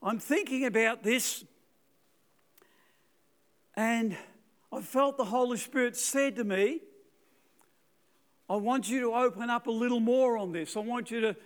I'm 0.00 0.20
thinking 0.20 0.64
about 0.64 1.02
this, 1.02 1.44
and 3.74 4.16
I 4.72 4.80
felt 4.80 5.16
the 5.16 5.24
Holy 5.24 5.58
Spirit 5.58 5.96
said 5.96 6.36
to 6.36 6.44
me, 6.44 6.80
I 8.48 8.56
want 8.56 8.88
you 8.88 9.00
to 9.00 9.12
open 9.12 9.50
up 9.50 9.66
a 9.66 9.72
little 9.72 9.98
more 9.98 10.38
on 10.38 10.52
this. 10.52 10.76
I 10.76 10.80
want 10.80 11.10
you 11.10 11.20
to 11.22 11.36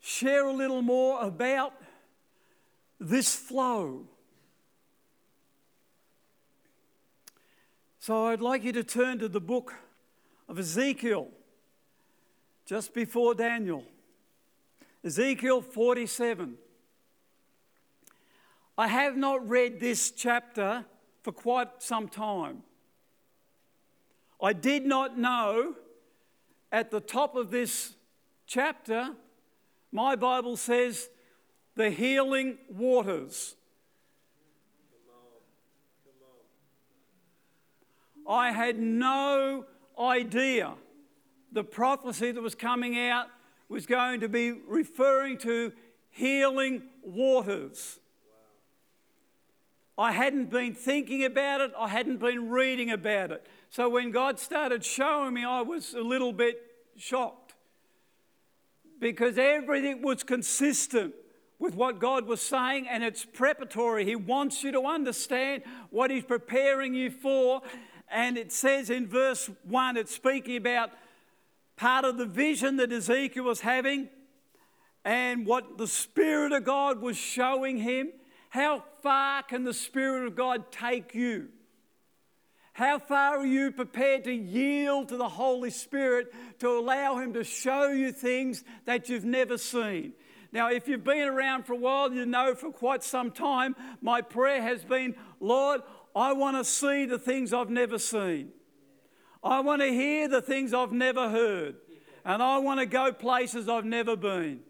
share 0.00 0.46
a 0.46 0.52
little 0.52 0.82
more 0.82 1.22
about 1.22 1.74
this 2.98 3.36
flow. 3.36 4.06
So 8.00 8.26
I'd 8.26 8.40
like 8.40 8.64
you 8.64 8.72
to 8.72 8.82
turn 8.82 9.20
to 9.20 9.28
the 9.28 9.40
book 9.40 9.74
of 10.48 10.58
Ezekiel, 10.58 11.28
just 12.66 12.92
before 12.94 13.34
Daniel. 13.34 13.84
Ezekiel 15.02 15.62
47. 15.62 16.56
I 18.76 18.88
have 18.88 19.16
not 19.16 19.48
read 19.48 19.80
this 19.80 20.10
chapter 20.10 20.84
for 21.22 21.32
quite 21.32 21.82
some 21.82 22.08
time. 22.08 22.62
I 24.42 24.52
did 24.52 24.84
not 24.84 25.18
know 25.18 25.74
at 26.70 26.90
the 26.90 27.00
top 27.00 27.34
of 27.34 27.50
this 27.50 27.94
chapter, 28.46 29.10
my 29.90 30.16
Bible 30.16 30.56
says, 30.56 31.08
the 31.76 31.90
healing 31.90 32.58
waters. 32.68 33.56
I 38.28 38.52
had 38.52 38.78
no 38.78 39.64
idea 39.98 40.74
the 41.52 41.64
prophecy 41.64 42.32
that 42.32 42.40
was 42.40 42.54
coming 42.54 42.98
out 42.98 43.26
was 43.70 43.86
going 43.86 44.20
to 44.20 44.28
be 44.28 44.50
referring 44.50 45.38
to 45.38 45.72
healing 46.10 46.82
waters. 47.02 48.00
I 49.96 50.12
hadn't 50.12 50.50
been 50.50 50.74
thinking 50.74 51.24
about 51.24 51.60
it, 51.60 51.72
I 51.78 51.88
hadn't 51.88 52.18
been 52.18 52.50
reading 52.50 52.90
about 52.90 53.30
it. 53.30 53.46
So 53.70 53.88
when 53.88 54.10
God 54.10 54.40
started 54.40 54.84
showing 54.84 55.34
me, 55.34 55.44
I 55.44 55.62
was 55.62 55.94
a 55.94 56.00
little 56.00 56.32
bit 56.32 56.60
shocked 56.96 57.54
because 58.98 59.38
everything 59.38 60.02
was 60.02 60.24
consistent 60.24 61.14
with 61.60 61.74
what 61.74 62.00
God 62.00 62.26
was 62.26 62.40
saying, 62.40 62.88
and 62.88 63.04
it's 63.04 63.24
preparatory. 63.24 64.04
He 64.04 64.16
wants 64.16 64.64
you 64.64 64.72
to 64.72 64.82
understand 64.86 65.62
what 65.90 66.10
He's 66.10 66.24
preparing 66.24 66.94
you 66.94 67.10
for. 67.10 67.60
And 68.10 68.36
it 68.36 68.50
says 68.50 68.90
in 68.90 69.06
verse 69.06 69.48
1, 69.64 69.96
it's 69.96 70.14
speaking 70.14 70.56
about 70.56 70.90
part 71.80 72.04
of 72.04 72.18
the 72.18 72.26
vision 72.26 72.76
that 72.76 72.92
Ezekiel 72.92 73.44
was 73.44 73.62
having 73.62 74.06
and 75.02 75.46
what 75.46 75.78
the 75.78 75.86
Spirit 75.86 76.52
of 76.52 76.62
God 76.62 77.00
was 77.00 77.16
showing 77.16 77.78
him. 77.78 78.12
How 78.50 78.84
far 79.02 79.42
can 79.42 79.64
the 79.64 79.72
Spirit 79.72 80.26
of 80.26 80.36
God 80.36 80.70
take 80.70 81.14
you? 81.14 81.48
How 82.74 82.98
far 82.98 83.38
are 83.38 83.46
you 83.46 83.72
prepared 83.72 84.24
to 84.24 84.32
yield 84.32 85.08
to 85.08 85.16
the 85.16 85.28
Holy 85.28 85.70
Spirit 85.70 86.34
to 86.58 86.68
allow 86.68 87.18
Him 87.18 87.32
to 87.34 87.44
show 87.44 87.90
you 87.90 88.12
things 88.12 88.62
that 88.84 89.08
you've 89.08 89.24
never 89.24 89.58
seen? 89.58 90.12
Now, 90.52 90.70
if 90.70 90.86
you've 90.86 91.04
been 91.04 91.28
around 91.28 91.64
for 91.64 91.72
a 91.74 91.76
while, 91.76 92.12
you 92.12 92.26
know 92.26 92.54
for 92.54 92.70
quite 92.70 93.02
some 93.02 93.30
time, 93.30 93.74
my 94.00 94.20
prayer 94.20 94.62
has 94.62 94.84
been, 94.84 95.14
Lord, 95.40 95.82
I 96.14 96.32
want 96.32 96.56
to 96.56 96.64
see 96.64 97.06
the 97.06 97.18
things 97.18 97.52
I've 97.52 97.70
never 97.70 97.98
seen. 97.98 98.52
I 99.42 99.60
want 99.60 99.82
to 99.82 99.88
hear 99.88 100.28
the 100.28 100.42
things 100.42 100.74
I've 100.74 100.92
never 100.92 101.30
heard. 101.30 101.76
And 102.24 102.42
I 102.42 102.58
want 102.58 102.80
to 102.80 102.86
go 102.86 103.12
places 103.12 103.68
I've 103.68 103.84
never 103.84 104.16
been. 104.16 104.60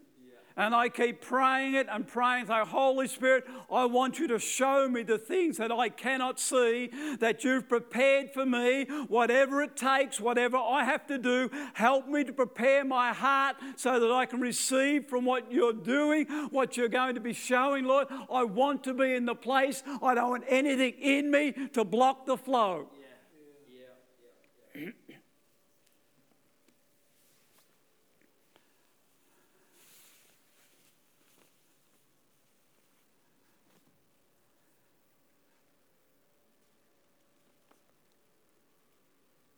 And 0.57 0.75
I 0.75 0.89
keep 0.89 1.21
praying 1.21 1.75
it 1.75 1.87
and 1.89 2.05
praying, 2.05 2.47
say, 2.47 2.59
Holy 2.65 3.07
Spirit, 3.07 3.45
I 3.71 3.85
want 3.85 4.19
you 4.19 4.27
to 4.27 4.39
show 4.39 4.87
me 4.87 5.03
the 5.03 5.17
things 5.17 5.57
that 5.57 5.71
I 5.71 5.89
cannot 5.89 6.39
see, 6.39 6.91
that 7.19 7.43
you've 7.43 7.69
prepared 7.69 8.31
for 8.33 8.45
me, 8.45 8.83
whatever 9.07 9.61
it 9.61 9.77
takes, 9.77 10.19
whatever 10.19 10.57
I 10.57 10.83
have 10.83 11.07
to 11.07 11.17
do, 11.17 11.49
help 11.73 12.07
me 12.07 12.25
to 12.25 12.33
prepare 12.33 12.83
my 12.83 13.13
heart 13.13 13.55
so 13.77 13.99
that 13.99 14.11
I 14.11 14.25
can 14.25 14.41
receive 14.41 15.07
from 15.07 15.23
what 15.23 15.51
you're 15.51 15.73
doing, 15.73 16.25
what 16.51 16.75
you're 16.75 16.89
going 16.89 17.15
to 17.15 17.21
be 17.21 17.33
showing, 17.33 17.85
Lord. 17.85 18.07
I 18.31 18.43
want 18.43 18.83
to 18.83 18.93
be 18.93 19.13
in 19.13 19.25
the 19.25 19.35
place, 19.35 19.83
I 20.01 20.15
don't 20.15 20.29
want 20.29 20.43
anything 20.47 20.93
in 20.99 21.31
me 21.31 21.53
to 21.73 21.85
block 21.85 22.25
the 22.25 22.37
flow. 22.37 22.89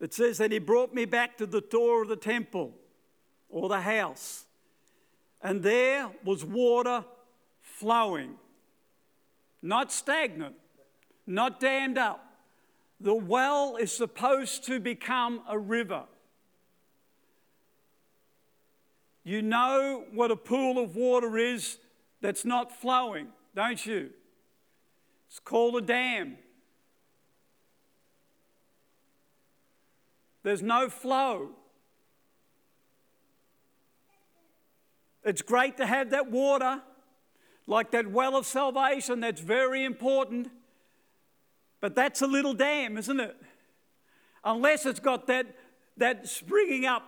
It 0.03 0.13
says 0.13 0.37
that 0.39 0.51
he 0.51 0.59
brought 0.59 0.93
me 0.93 1.05
back 1.05 1.37
to 1.37 1.45
the 1.45 1.61
door 1.61 2.01
of 2.01 2.09
the 2.09 2.17
temple 2.17 2.73
or 3.47 3.69
the 3.69 3.79
house, 3.79 4.43
and 5.41 5.63
there 5.63 6.11
was 6.25 6.43
water 6.43 7.05
flowing, 7.61 8.35
not 9.61 9.93
stagnant, 9.93 10.55
not 11.25 11.61
dammed 11.61 11.97
up. 11.97 12.21
The 12.99 13.13
well 13.13 13.77
is 13.77 13.93
supposed 13.93 14.65
to 14.65 14.81
become 14.81 15.41
a 15.47 15.57
river. 15.57 16.03
You 19.23 19.41
know 19.41 20.03
what 20.11 20.31
a 20.31 20.35
pool 20.35 20.83
of 20.83 20.97
water 20.97 21.37
is 21.37 21.77
that's 22.19 22.43
not 22.43 22.77
flowing, 22.77 23.27
don't 23.55 23.85
you? 23.85 24.09
It's 25.29 25.39
called 25.39 25.77
a 25.77 25.81
dam. 25.81 26.39
There's 30.43 30.61
no 30.61 30.89
flow. 30.89 31.51
It's 35.23 35.41
great 35.41 35.77
to 35.77 35.85
have 35.85 36.09
that 36.09 36.29
water, 36.29 36.81
like 37.65 37.91
that 37.91 38.11
well 38.11 38.35
of 38.35 38.45
salvation, 38.45 39.21
that's 39.21 39.39
very 39.39 39.85
important. 39.85 40.49
But 41.79 41.95
that's 41.95 42.21
a 42.21 42.27
little 42.27 42.53
dam, 42.53 42.97
isn't 42.97 43.19
it? 43.19 43.35
Unless 44.43 44.85
it's 44.85 44.99
got 44.99 45.27
that, 45.27 45.47
that 45.97 46.27
springing 46.27 46.85
up 46.85 47.03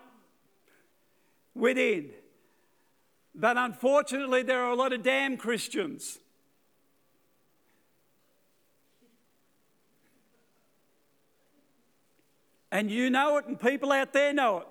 within. 1.53 2.11
But 3.33 3.57
unfortunately, 3.57 4.43
there 4.43 4.61
are 4.63 4.71
a 4.71 4.75
lot 4.75 4.93
of 4.93 5.03
damn 5.03 5.35
Christians 5.35 6.19
And 12.75 12.91
you 12.91 13.09
know 13.09 13.37
it, 13.37 13.45
and 13.45 13.57
people 13.57 13.93
out 13.93 14.11
there 14.11 14.33
know 14.33 14.57
it. 14.57 14.67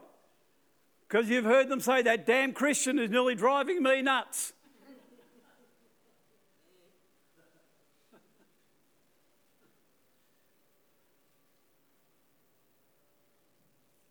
Because 1.09 1.31
you've 1.31 1.47
heard 1.47 1.71
them 1.71 1.81
say, 1.81 2.03
that 2.03 2.27
damn 2.27 2.53
Christian 2.53 2.99
is 2.99 3.09
nearly 3.09 3.35
driving 3.35 3.83
me 3.83 4.03
nuts. 4.03 4.53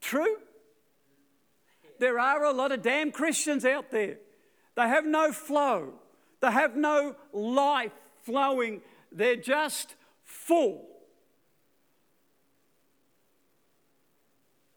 True? 0.02 0.38
There 2.00 2.18
are 2.18 2.46
a 2.46 2.52
lot 2.52 2.72
of 2.72 2.82
damn 2.82 3.12
Christians 3.12 3.64
out 3.64 3.92
there. 3.92 4.18
They 4.74 4.88
have 4.88 5.06
no 5.06 5.32
flow, 5.32 5.94
they 6.42 6.52
have 6.52 6.76
no 6.76 7.16
life 7.32 7.92
flowing. 8.24 8.82
They're 9.12 9.36
just 9.36 9.94
full. 10.24 10.93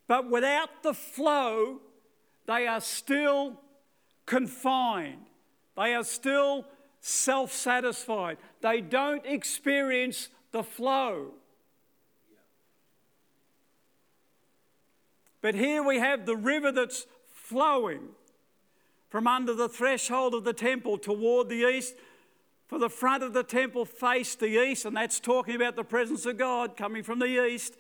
But 0.09 0.31
without 0.31 0.83
the 0.83 0.95
flow, 0.95 1.81
they 2.47 2.67
are 2.67 2.81
still 2.81 3.61
confined. 4.25 5.27
They 5.77 5.95
are 5.95 6.05
still 6.05 6.65
self 7.01 7.53
satisfied. 7.53 8.39
They 8.61 8.81
don't 8.81 9.25
experience 9.27 10.29
the 10.53 10.63
flow. 10.63 11.33
But 15.41 15.55
here 15.55 15.83
we 15.83 15.99
have 15.99 16.27
the 16.27 16.37
river 16.37 16.73
that's 16.73 17.07
flowing 17.33 18.09
from 19.11 19.27
under 19.27 19.55
the 19.55 19.69
threshold 19.69 20.35
of 20.35 20.45
the 20.45 20.53
temple 20.53 20.99
toward 20.99 21.49
the 21.49 21.69
east. 21.69 21.95
For 22.67 22.81
the 22.81 22.91
front 22.91 23.23
of 23.23 23.33
the 23.33 23.45
temple 23.45 23.85
faced 23.85 24.41
the 24.41 24.61
east, 24.61 24.85
and 24.85 24.97
that's 24.97 25.21
talking 25.21 25.55
about 25.55 25.77
the 25.77 25.85
presence 25.85 26.27
of 26.27 26.37
God 26.37 26.77
coming 26.77 27.05
from 27.05 27.21
the 27.21 27.47
east. 27.47 27.77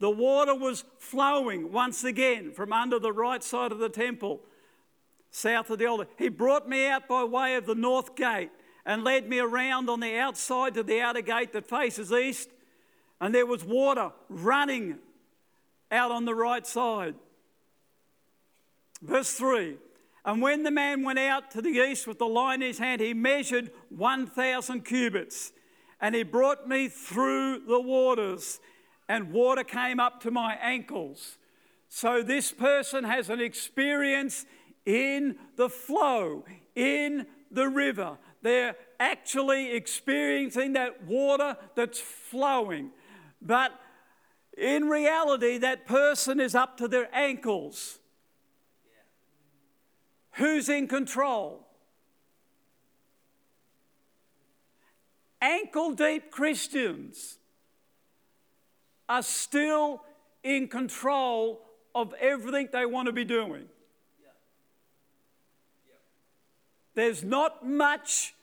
The 0.00 0.10
water 0.10 0.54
was 0.54 0.84
flowing 0.98 1.72
once 1.72 2.04
again 2.04 2.52
from 2.52 2.72
under 2.72 2.98
the 2.98 3.12
right 3.12 3.44
side 3.44 3.70
of 3.70 3.78
the 3.78 3.90
temple, 3.90 4.40
south 5.30 5.68
of 5.68 5.78
the 5.78 5.86
altar. 5.86 6.08
He 6.18 6.30
brought 6.30 6.68
me 6.68 6.88
out 6.88 7.06
by 7.06 7.22
way 7.24 7.54
of 7.56 7.66
the 7.66 7.74
north 7.74 8.16
gate 8.16 8.50
and 8.86 9.04
led 9.04 9.28
me 9.28 9.38
around 9.38 9.90
on 9.90 10.00
the 10.00 10.16
outside 10.16 10.72
to 10.74 10.82
the 10.82 11.02
outer 11.02 11.20
gate 11.20 11.52
that 11.52 11.68
faces 11.68 12.12
east, 12.12 12.48
and 13.20 13.34
there 13.34 13.44
was 13.44 13.62
water 13.62 14.10
running 14.30 14.98
out 15.90 16.10
on 16.10 16.24
the 16.24 16.34
right 16.34 16.66
side. 16.66 17.14
Verse 19.02 19.34
3 19.34 19.76
And 20.24 20.40
when 20.40 20.62
the 20.62 20.70
man 20.70 21.02
went 21.02 21.18
out 21.18 21.50
to 21.50 21.60
the 21.60 21.68
east 21.68 22.06
with 22.06 22.18
the 22.18 22.26
line 22.26 22.62
in 22.62 22.68
his 22.68 22.78
hand, 22.78 23.02
he 23.02 23.12
measured 23.12 23.70
1,000 23.90 24.82
cubits, 24.82 25.52
and 26.00 26.14
he 26.14 26.22
brought 26.22 26.66
me 26.66 26.88
through 26.88 27.66
the 27.66 27.80
waters 27.80 28.60
and 29.10 29.32
water 29.32 29.64
came 29.64 29.98
up 29.98 30.20
to 30.20 30.30
my 30.30 30.54
ankles. 30.62 31.36
So 31.88 32.22
this 32.22 32.52
person 32.52 33.02
has 33.02 33.28
an 33.28 33.40
experience 33.40 34.46
in 34.86 35.36
the 35.56 35.68
flow, 35.68 36.44
in 36.76 37.26
the 37.50 37.66
river. 37.66 38.18
They're 38.42 38.76
actually 39.00 39.72
experiencing 39.72 40.74
that 40.74 41.02
water 41.02 41.56
that's 41.74 41.98
flowing. 41.98 42.92
But 43.42 43.72
in 44.56 44.88
reality, 44.88 45.58
that 45.58 45.86
person 45.86 46.38
is 46.38 46.54
up 46.54 46.76
to 46.76 46.86
their 46.86 47.12
ankles. 47.12 47.98
Who's 50.34 50.68
in 50.68 50.86
control? 50.86 51.66
Ankle 55.42 55.94
deep 55.94 56.30
Christians 56.30 57.39
are 59.10 59.24
still 59.24 60.00
in 60.44 60.68
control 60.68 61.60
of 61.96 62.14
everything 62.20 62.68
they 62.72 62.86
want 62.86 63.06
to 63.06 63.12
be 63.12 63.24
doing. 63.24 63.64
There's 66.94 67.24
not 67.24 67.66
much 67.66 68.34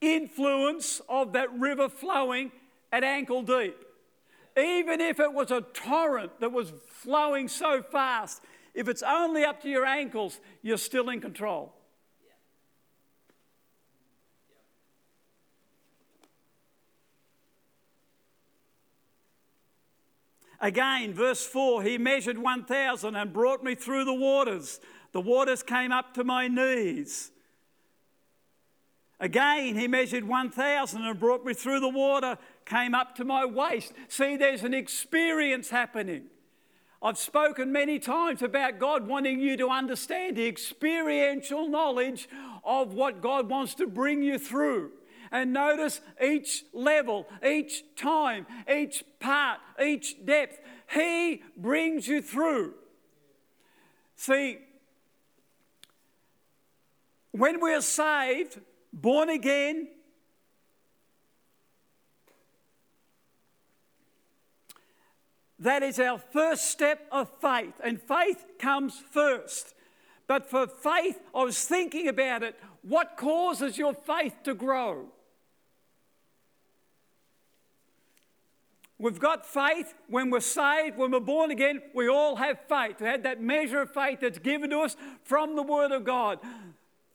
influence 0.00 1.00
of 1.08 1.34
that 1.34 1.52
river 1.56 1.88
flowing 1.88 2.50
at 2.92 3.04
ankle 3.04 3.42
deep. 3.42 3.76
Even 4.58 5.00
if 5.00 5.20
it 5.20 5.32
was 5.32 5.52
a 5.52 5.60
torrent 5.60 6.40
that 6.40 6.50
was 6.50 6.72
flowing 6.88 7.46
so 7.46 7.80
fast, 7.80 8.42
if 8.74 8.88
it's 8.88 9.04
only 9.04 9.44
up 9.44 9.62
to 9.62 9.68
your 9.68 9.86
ankles, 9.86 10.40
you're 10.62 10.76
still 10.76 11.08
in 11.10 11.20
control. 11.20 11.72
Again, 20.60 21.14
verse 21.14 21.44
4 21.44 21.82
He 21.82 21.98
measured 21.98 22.38
1,000 22.38 23.16
and 23.16 23.32
brought 23.32 23.64
me 23.64 23.74
through 23.74 24.04
the 24.04 24.14
waters. 24.14 24.80
The 25.12 25.20
waters 25.20 25.62
came 25.62 25.92
up 25.92 26.14
to 26.14 26.24
my 26.24 26.48
knees. 26.48 27.32
Again, 29.18 29.76
he 29.76 29.86
measured 29.86 30.24
1,000 30.24 31.02
and 31.02 31.20
brought 31.20 31.44
me 31.44 31.52
through 31.52 31.80
the 31.80 31.90
water, 31.90 32.38
came 32.64 32.94
up 32.94 33.14
to 33.16 33.24
my 33.24 33.44
waist. 33.44 33.92
See, 34.08 34.36
there's 34.36 34.62
an 34.62 34.72
experience 34.72 35.68
happening. 35.68 36.24
I've 37.02 37.18
spoken 37.18 37.72
many 37.72 37.98
times 37.98 38.42
about 38.42 38.78
God 38.78 39.06
wanting 39.06 39.40
you 39.40 39.56
to 39.58 39.68
understand 39.68 40.36
the 40.36 40.46
experiential 40.46 41.68
knowledge 41.68 42.28
of 42.64 42.94
what 42.94 43.20
God 43.20 43.48
wants 43.48 43.74
to 43.74 43.86
bring 43.86 44.22
you 44.22 44.38
through. 44.38 44.92
And 45.32 45.52
notice 45.52 46.00
each 46.22 46.64
level, 46.72 47.28
each 47.44 47.84
time, 47.96 48.46
each 48.72 49.04
part, 49.20 49.60
each 49.82 50.24
depth, 50.24 50.60
He 50.92 51.42
brings 51.56 52.08
you 52.08 52.20
through. 52.20 52.74
See, 54.16 54.58
when 57.30 57.60
we're 57.60 57.80
saved, 57.80 58.60
born 58.92 59.30
again, 59.30 59.88
That 65.60 65.82
is 65.82 66.00
our 66.00 66.18
first 66.18 66.70
step 66.70 67.06
of 67.12 67.30
faith, 67.42 67.74
and 67.84 68.00
faith 68.00 68.46
comes 68.58 68.98
first. 69.10 69.74
But 70.26 70.48
for 70.48 70.66
faith, 70.66 71.20
I 71.34 71.44
was 71.44 71.66
thinking 71.66 72.08
about 72.08 72.42
it. 72.42 72.58
What 72.80 73.18
causes 73.18 73.76
your 73.76 73.92
faith 73.92 74.36
to 74.44 74.54
grow? 74.54 75.08
We've 79.00 79.18
got 79.18 79.46
faith 79.46 79.94
when 80.08 80.28
we're 80.30 80.40
saved, 80.40 80.98
when 80.98 81.10
we're 81.10 81.20
born 81.20 81.50
again, 81.50 81.80
we 81.94 82.08
all 82.08 82.36
have 82.36 82.58
faith. 82.68 83.00
We 83.00 83.06
had 83.06 83.22
that 83.22 83.40
measure 83.40 83.80
of 83.80 83.94
faith 83.94 84.20
that's 84.20 84.38
given 84.38 84.68
to 84.70 84.80
us 84.80 84.94
from 85.24 85.56
the 85.56 85.62
Word 85.62 85.90
of 85.90 86.04
God. 86.04 86.38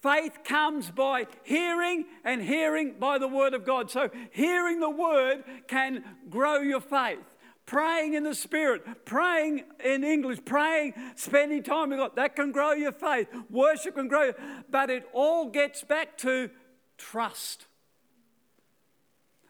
Faith 0.02 0.40
comes 0.44 0.90
by 0.90 1.28
hearing, 1.44 2.06
and 2.24 2.42
hearing 2.42 2.96
by 3.00 3.20
the 3.20 3.28
Word 3.28 3.54
of 3.54 3.66
God. 3.66 3.92
So, 3.92 4.10
hearing 4.32 4.80
the 4.80 4.90
Word 4.90 5.44
can 5.68 6.04
grow 6.30 6.60
your 6.60 6.82
faith 6.82 7.20
praying 7.66 8.14
in 8.14 8.24
the 8.24 8.36
Spirit, 8.36 9.06
praying 9.06 9.64
in 9.84 10.04
English, 10.04 10.40
praying, 10.46 10.94
spending 11.16 11.64
time 11.64 11.90
with 11.90 12.00
God. 12.00 12.16
That 12.16 12.36
can 12.36 12.52
grow 12.52 12.74
your 12.74 12.92
faith. 12.92 13.28
Worship 13.50 13.96
can 13.96 14.08
grow, 14.08 14.34
but 14.70 14.90
it 14.90 15.08
all 15.14 15.50
gets 15.50 15.84
back 15.84 16.18
to 16.20 16.50
trust. 16.98 17.66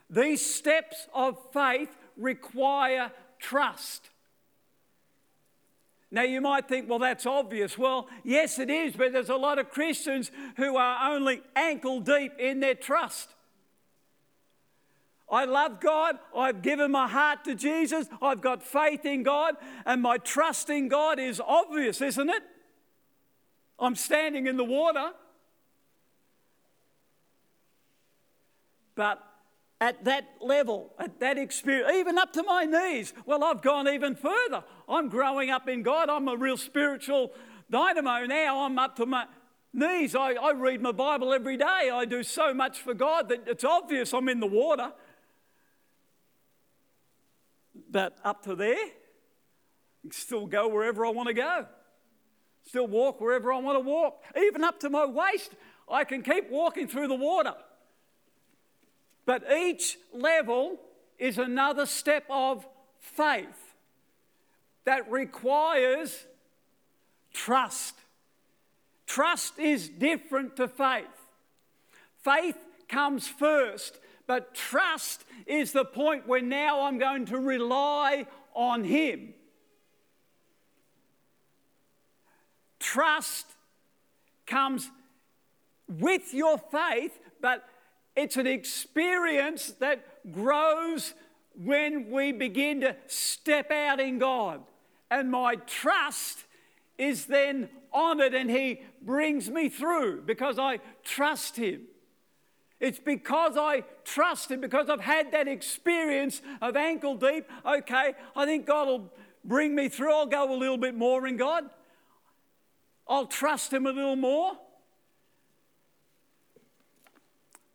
These 0.10 0.46
steps 0.46 1.08
of 1.14 1.38
faith 1.52 1.90
require 2.18 3.12
trust. 3.40 4.10
Now, 6.12 6.24
you 6.24 6.40
might 6.40 6.68
think, 6.68 6.90
well, 6.90 7.00
that's 7.00 7.26
obvious. 7.26 7.78
Well, 7.78 8.08
yes, 8.24 8.60
it 8.60 8.70
is, 8.70 8.96
but 8.96 9.12
there's 9.12 9.30
a 9.30 9.36
lot 9.36 9.60
of 9.60 9.70
Christians 9.70 10.32
who 10.56 10.78
are 10.78 11.12
only 11.12 11.42
ankle 11.56 12.00
deep 12.00 12.32
in 12.40 12.60
their 12.60 12.76
trust. 12.76 13.36
I 15.30 15.46
love 15.46 15.82
God. 15.82 16.18
I've 16.36 16.62
given 16.62 16.92
my 16.92 17.08
heart 17.08 17.44
to 17.46 17.56
Jesus. 17.56 18.08
I've 18.22 18.42
got 18.42 18.62
faith 18.62 19.06
in 19.06 19.24
God. 19.24 19.56
And 19.86 20.02
my 20.02 20.18
trust 20.18 20.70
in 20.70 20.88
God 20.88 21.20
is 21.20 21.42
obvious, 21.46 22.00
isn't 22.02 22.30
it? 22.30 22.44
I'm 23.80 23.96
standing 23.96 24.48
in 24.48 24.56
the 24.56 24.64
water. 24.64 25.12
But 28.94 29.22
at 29.82 30.06
that 30.06 30.26
level, 30.40 30.94
at 30.98 31.20
that 31.20 31.38
experience, 31.38 31.92
even 31.96 32.18
up 32.18 32.32
to 32.34 32.44
my 32.44 32.66
knees, 32.66 33.14
well, 33.26 33.44
I've 33.44 33.62
gone 33.62 33.88
even 33.88 34.16
further. 34.16 34.64
I'm 34.88 35.10
growing 35.10 35.50
up 35.50 35.68
in 35.68 35.84
God. 35.84 36.10
I'm 36.10 36.28
a 36.28 36.36
real 36.36 36.58
spiritual 36.58 37.34
dynamo 37.70 38.26
now. 38.26 38.66
I'm 38.66 38.80
up 38.80 38.96
to 38.98 39.06
my 39.06 39.26
knees. 39.74 40.16
I, 40.16 40.34
I 40.34 40.54
read 40.54 40.82
my 40.82 40.94
Bible 40.94 41.34
every 41.34 41.58
day. 41.58 41.90
I 41.92 42.06
do 42.06 42.24
so 42.24 42.54
much 42.54 42.80
for 42.80 42.94
God 42.94 43.30
that 43.30 43.48
it's 43.48 43.64
obvious 43.64 44.14
I'm 44.14 44.30
in 44.30 44.40
the 44.40 44.48
water. 44.48 44.94
But 47.92 48.18
up 48.24 48.44
to 48.44 48.56
there, 48.56 48.88
still 50.12 50.48
go 50.48 50.70
wherever 50.70 51.06
I 51.06 51.10
want 51.10 51.28
to 51.28 51.34
go. 51.34 51.66
Still 52.66 52.88
walk 52.88 53.20
wherever 53.20 53.52
I 53.52 53.60
want 53.60 53.76
to 53.76 53.82
walk. 53.82 54.24
Even 54.38 54.64
up 54.64 54.80
to 54.80 54.90
my 54.90 55.06
waist, 55.06 55.52
I 55.90 56.04
can 56.06 56.24
keep 56.24 56.50
walking 56.50 56.88
through 56.88 57.10
the 57.10 57.16
water. 57.16 57.54
But 59.26 59.44
each 59.52 59.98
level 60.14 60.80
is 61.18 61.38
another 61.38 61.86
step 61.86 62.26
of 62.30 62.66
faith 63.00 63.76
that 64.86 65.10
requires 65.10 66.26
trust. 67.34 67.96
Trust 69.08 69.60
is 69.60 69.90
different 69.90 70.56
to 70.58 70.68
faith. 70.68 71.06
Faith 72.24 72.58
comes 72.88 73.28
first, 73.28 74.00
but 74.28 74.54
trust 74.54 75.24
is 75.46 75.72
the 75.72 75.86
point 75.86 76.28
where 76.28 76.42
now 76.42 76.84
I'm 76.84 76.98
going 76.98 77.26
to 77.28 77.38
rely 77.38 78.26
on 78.54 78.84
Him. 78.84 79.34
Trust 82.80 83.48
comes 84.46 84.90
with 85.88 86.34
your 86.34 86.58
faith, 86.58 87.20
but 87.42 87.68
it's 88.16 88.38
an 88.38 88.48
experience 88.48 89.74
that 89.80 90.32
grows 90.32 91.14
when 91.58 92.10
we 92.10 92.32
begin 92.32 92.82
to 92.82 92.96
step 93.08 93.72
out 93.72 94.00
in 94.00 94.20
God. 94.20 94.62
And 95.12 95.32
my 95.32 95.56
trust 95.56 96.46
is 96.98 97.26
then 97.26 97.70
honored, 97.94 98.34
and 98.34 98.50
He 98.50 98.82
brings 99.02 99.50
me 99.50 99.70
through 99.70 100.22
because 100.22 100.58
I 100.58 100.80
trust 101.04 101.58
Him. 101.58 101.82
It's 102.80 103.00
because 103.00 103.56
I 103.58 103.84
trust 104.04 104.52
Him, 104.52 104.62
because 104.62 104.90
I've 104.90 105.02
had 105.02 105.32
that 105.32 105.48
experience 105.48 106.42
of 106.62 106.76
ankle 106.76 107.16
deep. 107.16 107.50
Okay, 107.66 108.14
I 108.36 108.46
think 108.46 108.66
God 108.66 108.88
will 108.88 109.14
bring 109.44 109.76
me 109.76 109.90
through. 109.90 110.14
I'll 110.14 110.26
go 110.26 110.54
a 110.54 110.58
little 110.58 110.78
bit 110.78 110.96
more 110.96 111.28
in 111.28 111.38
God. 111.38 111.66
I'll 113.08 113.28
trust 113.28 113.72
Him 113.72 113.86
a 113.86 113.92
little 113.92 114.16
more. 114.16 114.58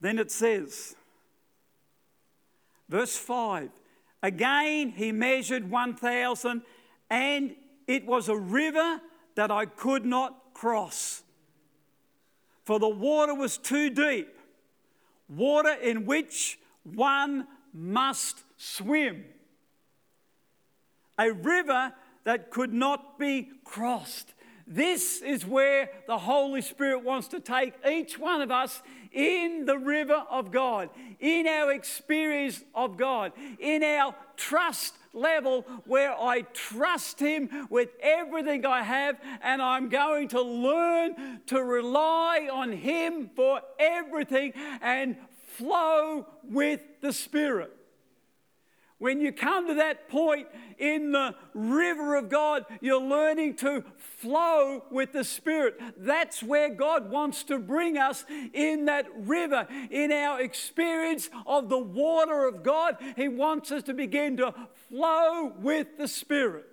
Then 0.00 0.18
it 0.18 0.30
says, 0.30 0.94
verse 2.88 3.16
5 3.16 3.70
Again 4.22 4.90
he 4.90 5.12
measured 5.12 5.70
1,000, 5.70 6.62
and 7.08 7.54
it 7.86 8.06
was 8.06 8.28
a 8.28 8.36
river 8.36 9.00
that 9.34 9.50
I 9.50 9.66
could 9.66 10.04
not 10.04 10.52
cross, 10.54 11.22
for 12.64 12.78
the 12.78 12.88
water 12.88 13.34
was 13.34 13.56
too 13.56 13.90
deep 13.90 14.36
water 15.30 15.72
in 15.72 16.04
which 16.04 16.58
one 16.82 17.46
must 17.72 18.42
swim. 18.56 19.24
A 21.18 21.32
river 21.32 21.92
that 22.24 22.50
could 22.50 22.72
not 22.72 23.18
be 23.18 23.50
crossed. 23.64 24.34
This 24.66 25.20
is 25.20 25.46
where 25.46 25.90
the 26.06 26.18
Holy 26.18 26.62
Spirit 26.62 27.04
wants 27.04 27.28
to 27.28 27.40
take 27.40 27.74
each 27.88 28.18
one 28.18 28.40
of 28.40 28.50
us 28.50 28.82
in 29.12 29.64
the 29.66 29.78
river 29.78 30.24
of 30.30 30.50
God, 30.50 30.90
in 31.18 31.46
our 31.46 31.72
experience 31.72 32.62
of 32.74 32.96
God, 32.96 33.32
in 33.58 33.82
our 33.82 34.14
trust 34.36 34.94
level 35.12 35.62
where 35.86 36.12
I 36.12 36.42
trust 36.52 37.20
Him 37.20 37.66
with 37.70 37.90
everything 38.00 38.64
I 38.64 38.82
have, 38.82 39.18
and 39.42 39.60
I'm 39.60 39.88
going 39.88 40.28
to 40.28 40.40
learn 40.40 41.40
to 41.46 41.62
rely 41.62 42.48
on 42.52 42.72
Him 42.72 43.30
for 43.34 43.60
everything 43.78 44.52
and 44.80 45.16
flow 45.56 46.26
with 46.44 46.80
the 47.00 47.12
Spirit. 47.12 47.76
When 49.00 49.22
you 49.22 49.32
come 49.32 49.66
to 49.66 49.74
that 49.76 50.10
point 50.10 50.46
in 50.78 51.12
the 51.12 51.34
river 51.54 52.16
of 52.16 52.28
God, 52.28 52.66
you're 52.82 53.00
learning 53.00 53.56
to 53.56 53.82
flow 53.96 54.84
with 54.90 55.14
the 55.14 55.24
Spirit. 55.24 55.80
That's 55.96 56.42
where 56.42 56.68
God 56.68 57.10
wants 57.10 57.42
to 57.44 57.58
bring 57.58 57.96
us 57.96 58.26
in 58.52 58.84
that 58.84 59.06
river, 59.16 59.66
in 59.90 60.12
our 60.12 60.42
experience 60.42 61.30
of 61.46 61.70
the 61.70 61.78
water 61.78 62.44
of 62.44 62.62
God. 62.62 62.98
He 63.16 63.26
wants 63.26 63.72
us 63.72 63.84
to 63.84 63.94
begin 63.94 64.36
to 64.36 64.52
flow 64.90 65.50
with 65.58 65.96
the 65.96 66.06
Spirit, 66.06 66.66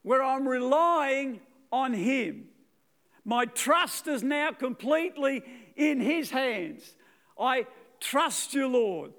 where 0.00 0.22
I'm 0.22 0.48
relying 0.48 1.40
on 1.70 1.92
Him. 1.92 2.46
My 3.22 3.44
trust 3.44 4.08
is 4.08 4.22
now 4.22 4.52
completely 4.52 5.42
in 5.76 6.00
His 6.00 6.30
hands. 6.30 6.94
I 7.38 7.66
trust 8.00 8.54
you, 8.54 8.66
Lord. 8.66 9.12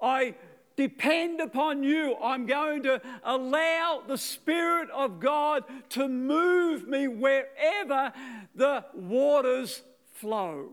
I 0.00 0.34
depend 0.76 1.40
upon 1.40 1.82
you. 1.82 2.16
I'm 2.22 2.46
going 2.46 2.82
to 2.84 3.00
allow 3.24 4.02
the 4.06 4.18
Spirit 4.18 4.90
of 4.90 5.20
God 5.20 5.64
to 5.90 6.08
move 6.08 6.86
me 6.86 7.08
wherever 7.08 8.12
the 8.54 8.84
waters 8.94 9.82
flow. 10.12 10.70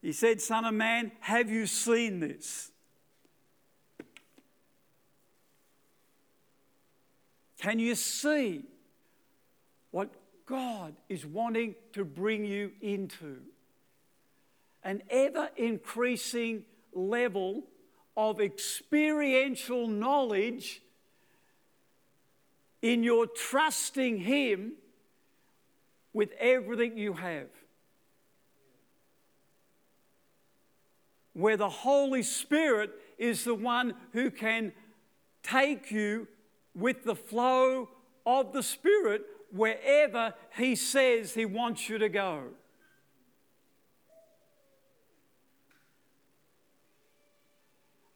He 0.00 0.12
said, 0.12 0.40
Son 0.40 0.64
of 0.64 0.74
man, 0.74 1.12
have 1.20 1.50
you 1.50 1.66
seen 1.66 2.20
this? 2.20 2.70
Can 7.58 7.78
you 7.80 7.96
see 7.96 8.64
what 9.90 10.10
God 10.48 10.94
is 11.10 11.26
wanting 11.26 11.74
to 11.92 12.04
bring 12.04 12.44
you 12.44 12.72
into. 12.80 13.42
An 14.88 15.02
ever 15.10 15.50
increasing 15.58 16.64
level 16.94 17.64
of 18.16 18.40
experiential 18.40 19.86
knowledge 19.86 20.80
in 22.80 23.02
your 23.02 23.26
trusting 23.26 24.16
Him 24.16 24.72
with 26.14 26.30
everything 26.40 26.96
you 26.96 27.12
have. 27.12 27.48
Where 31.34 31.58
the 31.58 31.68
Holy 31.68 32.22
Spirit 32.22 32.90
is 33.18 33.44
the 33.44 33.54
one 33.54 33.92
who 34.14 34.30
can 34.30 34.72
take 35.42 35.90
you 35.90 36.28
with 36.74 37.04
the 37.04 37.14
flow 37.14 37.90
of 38.24 38.54
the 38.54 38.62
Spirit 38.62 39.20
wherever 39.52 40.32
He 40.56 40.74
says 40.76 41.34
He 41.34 41.44
wants 41.44 41.90
you 41.90 41.98
to 41.98 42.08
go. 42.08 42.44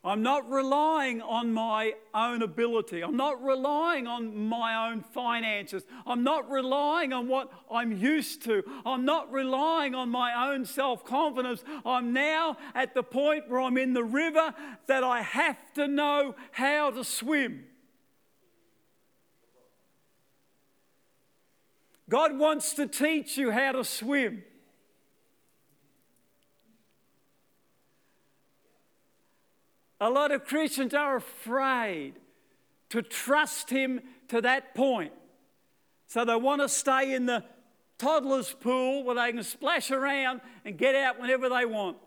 I'm 0.05 0.22
not 0.22 0.50
relying 0.50 1.22
on 1.22 1.53
my 1.53 1.92
own 2.12 2.42
ability. 2.42 3.03
I'm 3.03 3.16
not 3.16 3.40
relying 3.42 4.09
on 4.09 4.48
my 4.48 4.88
own 4.88 5.00
finances. 5.00 5.84
I'm 6.05 6.24
not 6.24 6.50
relying 6.50 7.12
on 7.12 7.28
what 7.28 7.53
I'm 7.70 7.92
used 7.92 8.42
to. 8.44 8.64
I'm 8.84 9.05
not 9.05 9.30
relying 9.30 9.94
on 9.94 10.09
my 10.09 10.50
own 10.50 10.64
self 10.64 11.05
confidence. 11.05 11.62
I'm 11.86 12.12
now 12.12 12.57
at 12.74 12.94
the 12.94 13.05
point 13.05 13.48
where 13.48 13.61
I'm 13.61 13.78
in 13.78 13.92
the 13.92 14.03
river 14.03 14.53
that 14.88 15.05
I 15.05 15.22
have 15.22 15.72
to 15.74 15.86
know 15.86 16.34
how 16.50 16.90
to 16.90 17.05
swim. 17.05 17.66
God 22.09 22.36
wants 22.36 22.74
to 22.74 22.88
teach 22.88 23.38
you 23.38 23.53
how 23.53 23.72
to 23.72 23.84
swim. 23.84 24.42
A 30.03 30.11
lot 30.11 30.32
of 30.32 30.44
Christians 30.44 30.94
are 30.94 31.14
afraid 31.14 32.14
to 32.88 33.03
trust 33.03 33.70
Him 33.70 34.00
to 34.26 34.40
that 34.40 34.74
point. 34.74 35.12
So 36.09 36.24
they 36.24 36.34
want 36.34 36.61
to 36.61 36.68
stay 36.68 37.14
in 37.14 37.26
the 37.26 37.44
toddler's 37.98 38.53
pool 38.53 39.05
where 39.05 39.14
they 39.14 39.30
can 39.30 39.44
splash 39.44 39.92
around 39.92 40.40
and 40.64 40.76
get 40.76 40.96
out 40.96 41.20
whenever 41.20 41.48
they 41.48 41.64
want. 41.64 41.98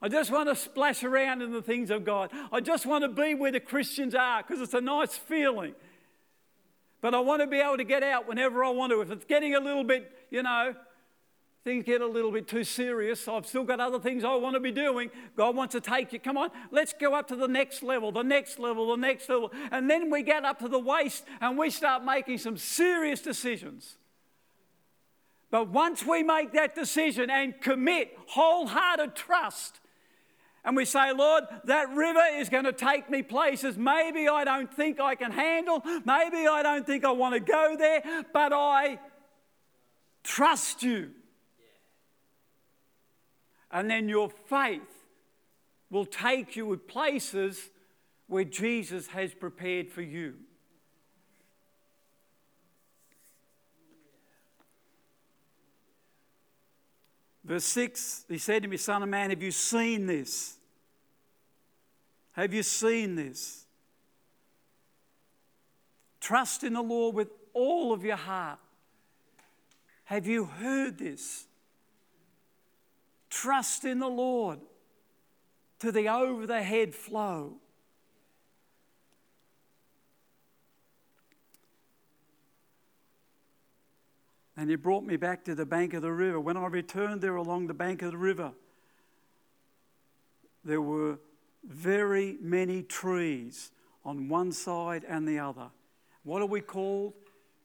I 0.00 0.08
just 0.08 0.30
want 0.30 0.48
to 0.48 0.56
splash 0.56 1.04
around 1.04 1.42
in 1.42 1.52
the 1.52 1.60
things 1.60 1.90
of 1.90 2.02
God. 2.02 2.30
I 2.50 2.60
just 2.60 2.86
want 2.86 3.04
to 3.04 3.08
be 3.10 3.34
where 3.34 3.52
the 3.52 3.60
Christians 3.60 4.14
are 4.14 4.42
because 4.42 4.62
it's 4.62 4.72
a 4.72 4.80
nice 4.80 5.14
feeling. 5.14 5.74
But 7.02 7.14
I 7.14 7.20
want 7.20 7.42
to 7.42 7.46
be 7.46 7.58
able 7.58 7.76
to 7.76 7.84
get 7.84 8.02
out 8.02 8.26
whenever 8.26 8.64
I 8.64 8.70
want 8.70 8.90
to. 8.90 9.02
If 9.02 9.10
it's 9.10 9.26
getting 9.26 9.54
a 9.54 9.60
little 9.60 9.84
bit, 9.84 10.10
you 10.30 10.42
know, 10.42 10.74
things 11.64 11.84
get 11.86 12.02
a 12.02 12.06
little 12.06 12.30
bit 12.30 12.46
too 12.46 12.62
serious. 12.62 13.26
I've 13.26 13.46
still 13.46 13.64
got 13.64 13.80
other 13.80 13.98
things 13.98 14.22
I 14.22 14.34
want 14.34 14.54
to 14.54 14.60
be 14.60 14.70
doing. 14.70 15.10
God 15.34 15.56
wants 15.56 15.72
to 15.72 15.80
take 15.80 16.12
you. 16.12 16.20
Come 16.20 16.36
on, 16.36 16.50
let's 16.70 16.92
go 16.92 17.14
up 17.14 17.26
to 17.28 17.36
the 17.36 17.48
next 17.48 17.82
level, 17.82 18.12
the 18.12 18.22
next 18.22 18.58
level, 18.58 18.90
the 18.90 19.00
next 19.00 19.28
level. 19.30 19.50
And 19.70 19.88
then 19.88 20.10
we 20.10 20.22
get 20.22 20.44
up 20.44 20.58
to 20.58 20.68
the 20.68 20.78
waist 20.78 21.24
and 21.40 21.56
we 21.56 21.70
start 21.70 22.04
making 22.04 22.38
some 22.38 22.58
serious 22.58 23.22
decisions. 23.22 23.96
But 25.50 25.68
once 25.68 26.04
we 26.04 26.22
make 26.22 26.52
that 26.52 26.74
decision 26.74 27.30
and 27.30 27.58
commit 27.60 28.14
wholehearted 28.26 29.14
trust, 29.14 29.80
and 30.66 30.76
we 30.76 30.84
say, 30.84 31.12
Lord, 31.12 31.44
that 31.64 31.90
river 31.90 32.24
is 32.34 32.48
going 32.48 32.64
to 32.64 32.72
take 32.72 33.08
me 33.08 33.22
places 33.22 33.76
maybe 33.76 34.28
I 34.28 34.44
don't 34.44 34.72
think 34.72 35.00
I 35.00 35.14
can 35.14 35.30
handle, 35.30 35.82
maybe 36.04 36.46
I 36.46 36.62
don't 36.62 36.86
think 36.86 37.04
I 37.04 37.12
want 37.12 37.34
to 37.34 37.40
go 37.40 37.74
there, 37.78 38.02
but 38.34 38.52
I 38.52 38.98
trust 40.24 40.82
you. 40.82 41.10
And 43.74 43.90
then 43.90 44.08
your 44.08 44.30
faith 44.30 45.04
will 45.90 46.06
take 46.06 46.54
you 46.54 46.70
to 46.70 46.76
places 46.76 47.70
where 48.28 48.44
Jesus 48.44 49.08
has 49.08 49.34
prepared 49.34 49.90
for 49.90 50.00
you. 50.00 50.34
Verse 57.44 57.64
6, 57.64 58.26
he 58.28 58.38
said 58.38 58.62
to 58.62 58.68
me, 58.68 58.76
Son 58.76 59.02
of 59.02 59.08
man, 59.08 59.30
have 59.30 59.42
you 59.42 59.50
seen 59.50 60.06
this? 60.06 60.56
Have 62.32 62.54
you 62.54 62.62
seen 62.62 63.16
this? 63.16 63.66
Trust 66.20 66.62
in 66.62 66.74
the 66.74 66.82
Lord 66.82 67.16
with 67.16 67.28
all 67.52 67.92
of 67.92 68.04
your 68.04 68.16
heart. 68.16 68.60
Have 70.04 70.26
you 70.28 70.44
heard 70.44 70.96
this? 70.96 71.46
Trust 73.34 73.84
in 73.84 73.98
the 73.98 74.08
Lord 74.08 74.60
to 75.80 75.90
the 75.90 76.08
over 76.08 76.46
the 76.46 76.62
head 76.62 76.94
flow. 76.94 77.56
And 84.56 84.70
he 84.70 84.76
brought 84.76 85.02
me 85.02 85.16
back 85.16 85.44
to 85.46 85.56
the 85.56 85.66
bank 85.66 85.94
of 85.94 86.02
the 86.02 86.12
river. 86.12 86.38
When 86.38 86.56
I 86.56 86.66
returned 86.68 87.22
there 87.22 87.34
along 87.34 87.66
the 87.66 87.74
bank 87.74 88.02
of 88.02 88.12
the 88.12 88.16
river, 88.16 88.52
there 90.64 90.80
were 90.80 91.18
very 91.64 92.38
many 92.40 92.84
trees 92.84 93.72
on 94.04 94.28
one 94.28 94.52
side 94.52 95.04
and 95.08 95.26
the 95.26 95.40
other. 95.40 95.70
What 96.22 96.40
are 96.40 96.46
we 96.46 96.60
called? 96.60 97.14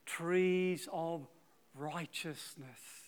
Trees 0.08 0.90
of 0.92 1.28
righteousness 1.76 2.99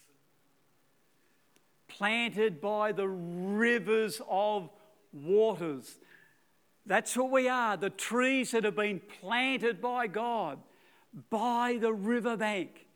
planted 2.02 2.60
by 2.60 2.91
the 2.91 3.08
rivers 3.08 4.20
of 4.28 4.72
waters. 5.14 5.99
That's 6.84 7.16
what 7.16 7.30
we 7.30 7.47
are 7.47 7.78
the 7.78 7.91
trees 7.91 8.49
that 8.52 8.64
have 8.64 8.76
been 8.76 8.99
planted 9.22 9.80
by 9.80 10.08
God 10.08 10.58
by 11.30 11.78
the 11.80 11.93
riverbank 11.93 12.88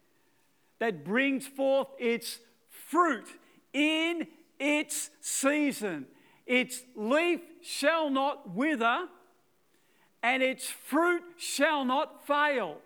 that 0.80 1.06
brings 1.06 1.46
forth 1.46 1.90
its 2.00 2.40
fruit 2.68 3.28
in 3.74 4.26
its 4.60 5.12
season. 5.22 6.08
Its 6.48 6.82
leaf 6.96 7.42
shall 7.62 8.10
not 8.10 8.56
wither, 8.56 9.08
and 10.24 10.42
its 10.42 10.68
fruit 10.68 11.22
shall 11.38 11.86
not 11.86 12.26
fail. 12.26 12.78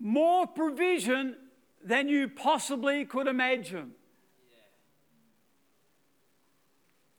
More 0.00 0.46
provision 0.46 1.36
than 1.84 2.08
you 2.08 2.28
possibly 2.28 3.04
could 3.04 3.26
imagine. 3.26 3.92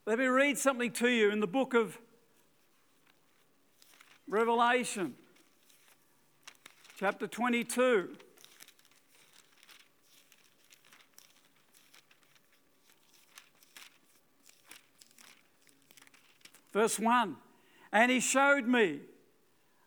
Let 0.06 0.18
me 0.18 0.26
read 0.26 0.58
something 0.58 0.90
to 0.92 1.08
you 1.08 1.30
in 1.30 1.40
the 1.40 1.46
book 1.46 1.72
of 1.72 1.96
Revelation, 4.28 5.14
chapter 6.98 7.26
22. 7.26 8.10
Verse 16.74 16.98
1 16.98 17.36
And 17.90 18.10
he 18.10 18.20
showed 18.20 18.66
me 18.66 19.00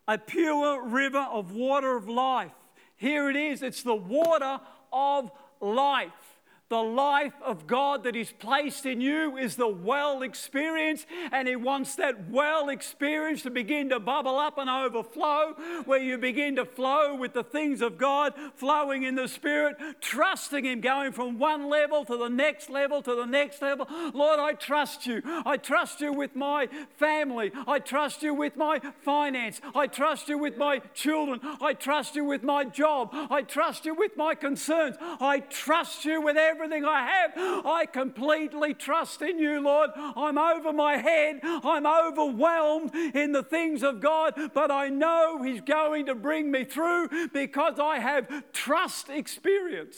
a 0.07 0.17
pure 0.17 0.81
river 0.83 1.27
of 1.31 1.51
water 1.51 1.95
of 1.95 2.09
life. 2.09 2.53
Here 2.95 3.29
it 3.29 3.35
is, 3.35 3.61
it's 3.61 3.83
the 3.83 3.93
water 3.93 4.61
of 4.91 5.29
life. 5.61 6.26
The 6.69 6.83
life 6.83 7.33
of 7.45 7.65
God 7.65 8.03
that 8.03 8.17
is 8.17 8.33
placed 8.33 8.85
in 8.85 8.99
you 8.99 9.37
is 9.37 9.55
the 9.55 9.69
well 9.69 10.21
experience, 10.21 11.05
and 11.31 11.47
He 11.47 11.55
wants 11.55 11.95
that 11.95 12.29
well 12.29 12.67
experience 12.67 13.43
to 13.43 13.49
begin 13.49 13.87
to 13.89 14.01
bubble 14.01 14.37
up 14.37 14.57
and 14.57 14.69
overflow, 14.69 15.53
where 15.85 16.01
you 16.01 16.17
begin 16.17 16.57
to 16.57 16.65
flow 16.65 17.15
with 17.15 17.31
the 17.31 17.43
things 17.43 17.81
of 17.81 17.97
God, 17.97 18.33
flowing 18.55 19.03
in 19.03 19.15
the 19.15 19.29
Spirit, 19.29 19.77
trusting 20.01 20.65
Him, 20.65 20.81
going 20.81 21.13
from 21.13 21.39
one 21.39 21.69
level 21.69 22.03
to 22.03 22.17
the 22.17 22.27
next 22.27 22.69
level 22.69 23.01
to 23.01 23.15
the 23.15 23.25
next 23.25 23.61
level. 23.61 23.87
Lord, 24.13 24.41
I 24.41 24.51
trust 24.51 25.07
you. 25.07 25.21
I 25.45 25.55
trust 25.55 26.01
you 26.01 26.11
with 26.11 26.35
my 26.35 26.67
family. 26.97 27.53
I 27.65 27.79
trust 27.79 28.23
you 28.23 28.33
with 28.33 28.57
my 28.57 28.81
finance. 29.05 29.61
I 29.73 29.87
trust 29.87 30.27
you 30.27 30.37
with 30.37 30.57
my 30.57 30.79
children. 30.93 31.39
I 31.61 31.75
trust 31.75 32.17
you 32.17 32.25
with 32.25 32.43
my 32.43 32.65
job. 32.65 33.11
I 33.13 33.43
trust 33.43 33.85
you 33.85 33.95
with 33.95 34.17
my 34.17 34.35
concerns. 34.35 34.97
I 34.99 35.39
trust 35.39 36.03
you 36.03 36.21
with 36.21 36.35
everything 36.35 36.56
everything 36.57 36.85
I 36.85 37.05
have. 37.05 37.31
I 37.65 37.85
completely 37.85 38.73
trust 38.73 39.21
in 39.21 39.37
you, 39.37 39.61
Lord. 39.61 39.91
I'm 39.95 40.37
over 40.37 40.73
my 40.73 40.97
head. 40.97 41.39
I'm 41.43 41.85
overwhelmed 41.85 42.95
in 42.95 43.31
the 43.31 43.43
things 43.43 43.83
of 43.83 44.01
God, 44.01 44.33
but 44.53 44.71
I 44.71 44.89
know 44.89 45.43
He's 45.43 45.61
going 45.61 46.07
to 46.07 46.15
bring 46.15 46.49
me 46.51 46.63
through 46.63 47.29
because 47.31 47.79
I 47.79 47.99
have 47.99 48.51
trust 48.53 49.09
experience. 49.09 49.97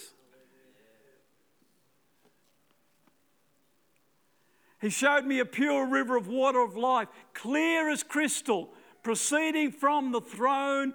He 4.81 4.89
showed 4.89 5.25
me 5.25 5.39
a 5.39 5.45
pure 5.45 5.85
river 5.85 6.15
of 6.15 6.27
water 6.27 6.61
of 6.61 6.75
life, 6.75 7.09
clear 7.33 7.89
as 7.89 8.03
crystal, 8.03 8.69
proceeding 9.03 9.71
from 9.71 10.11
the 10.11 10.21
throne 10.21 10.93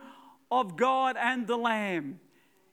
of 0.50 0.76
God 0.76 1.16
and 1.18 1.46
the 1.46 1.56
Lamb. 1.56 2.20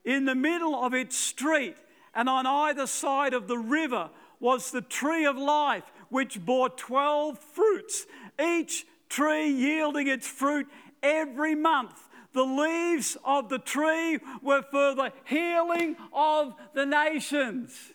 in 0.04 0.26
the 0.26 0.36
middle 0.36 0.74
of 0.76 0.94
its 0.94 1.16
street, 1.16 1.76
and 2.14 2.30
on 2.30 2.46
either 2.46 2.88
side 2.88 3.34
of 3.34 3.48
the 3.48 3.58
river 3.58 4.10
was 4.40 4.72
the 4.72 4.82
tree 4.82 5.26
of 5.26 5.38
life, 5.38 5.84
which 6.10 6.44
bore 6.44 6.70
12 6.70 7.38
fruits, 7.38 8.06
each 8.44 8.86
tree 9.10 9.50
yielding 9.50 10.08
its 10.08 10.28
fruit 10.28 10.68
every 11.04 11.56
month. 11.56 12.10
The 12.34 12.44
leaves 12.44 13.18
of 13.24 13.50
the 13.50 13.60
tree 13.60 14.20
were 14.42 14.64
for 14.64 14.96
the 14.96 15.12
healing 15.26 15.98
of 16.14 16.54
the 16.74 16.86
nations. 16.86 17.92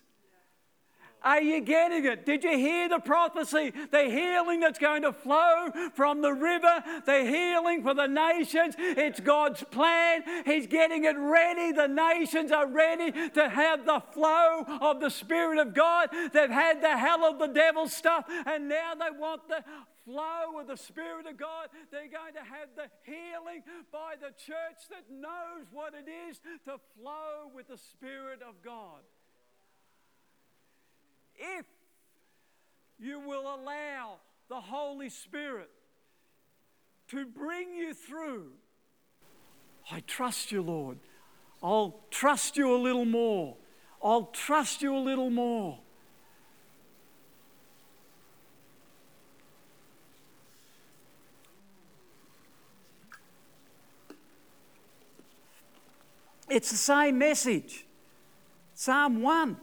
Are 1.26 1.42
you 1.42 1.60
getting 1.60 2.04
it? 2.04 2.24
Did 2.24 2.44
you 2.44 2.56
hear 2.56 2.88
the 2.88 3.00
prophecy? 3.00 3.72
The 3.90 4.04
healing 4.04 4.60
that's 4.60 4.78
going 4.78 5.02
to 5.02 5.12
flow 5.12 5.72
from 5.92 6.22
the 6.22 6.32
river, 6.32 6.84
the 7.04 7.24
healing 7.24 7.82
for 7.82 7.94
the 7.94 8.06
nations. 8.06 8.76
It's 8.78 9.18
God's 9.18 9.64
plan. 9.64 10.22
He's 10.44 10.68
getting 10.68 11.02
it 11.02 11.16
ready. 11.18 11.72
The 11.72 11.88
nations 11.88 12.52
are 12.52 12.68
ready 12.68 13.10
to 13.30 13.48
have 13.48 13.84
the 13.84 14.00
flow 14.12 14.62
of 14.80 15.00
the 15.00 15.10
Spirit 15.10 15.58
of 15.58 15.74
God. 15.74 16.10
They've 16.32 16.48
had 16.48 16.80
the 16.80 16.96
hell 16.96 17.24
of 17.24 17.40
the 17.40 17.48
devil 17.48 17.88
stuff, 17.88 18.24
and 18.46 18.68
now 18.68 18.92
they 18.94 19.10
want 19.18 19.48
the 19.48 19.64
flow 20.04 20.60
of 20.60 20.68
the 20.68 20.76
Spirit 20.76 21.26
of 21.26 21.36
God. 21.36 21.70
They're 21.90 22.02
going 22.02 22.34
to 22.34 22.44
have 22.44 22.68
the 22.76 22.86
healing 23.02 23.64
by 23.90 24.14
the 24.20 24.30
church 24.30 24.86
that 24.90 25.10
knows 25.10 25.66
what 25.72 25.92
it 25.92 26.08
is 26.30 26.38
to 26.66 26.78
flow 26.96 27.50
with 27.52 27.66
the 27.66 27.78
Spirit 27.78 28.42
of 28.48 28.62
God 28.62 29.02
if 31.38 31.66
you 32.98 33.20
will 33.20 33.42
allow 33.42 34.16
the 34.48 34.60
Holy 34.60 35.08
Spirit 35.08 35.70
to 37.08 37.26
bring 37.26 37.74
you 37.74 37.94
through. 37.94 38.52
I 39.90 40.00
trust 40.00 40.50
you, 40.50 40.62
Lord. 40.62 40.98
I'll 41.62 42.00
trust 42.10 42.56
you 42.56 42.74
a 42.74 42.78
little 42.78 43.04
more. 43.04 43.56
I'll 44.02 44.26
trust 44.26 44.82
you 44.82 44.96
a 44.96 44.98
little 44.98 45.30
more. 45.30 45.78
It's 56.48 56.70
the 56.70 56.76
same 56.76 57.18
message. 57.18 57.86
Psalm 58.74 59.20
1. 59.20 59.56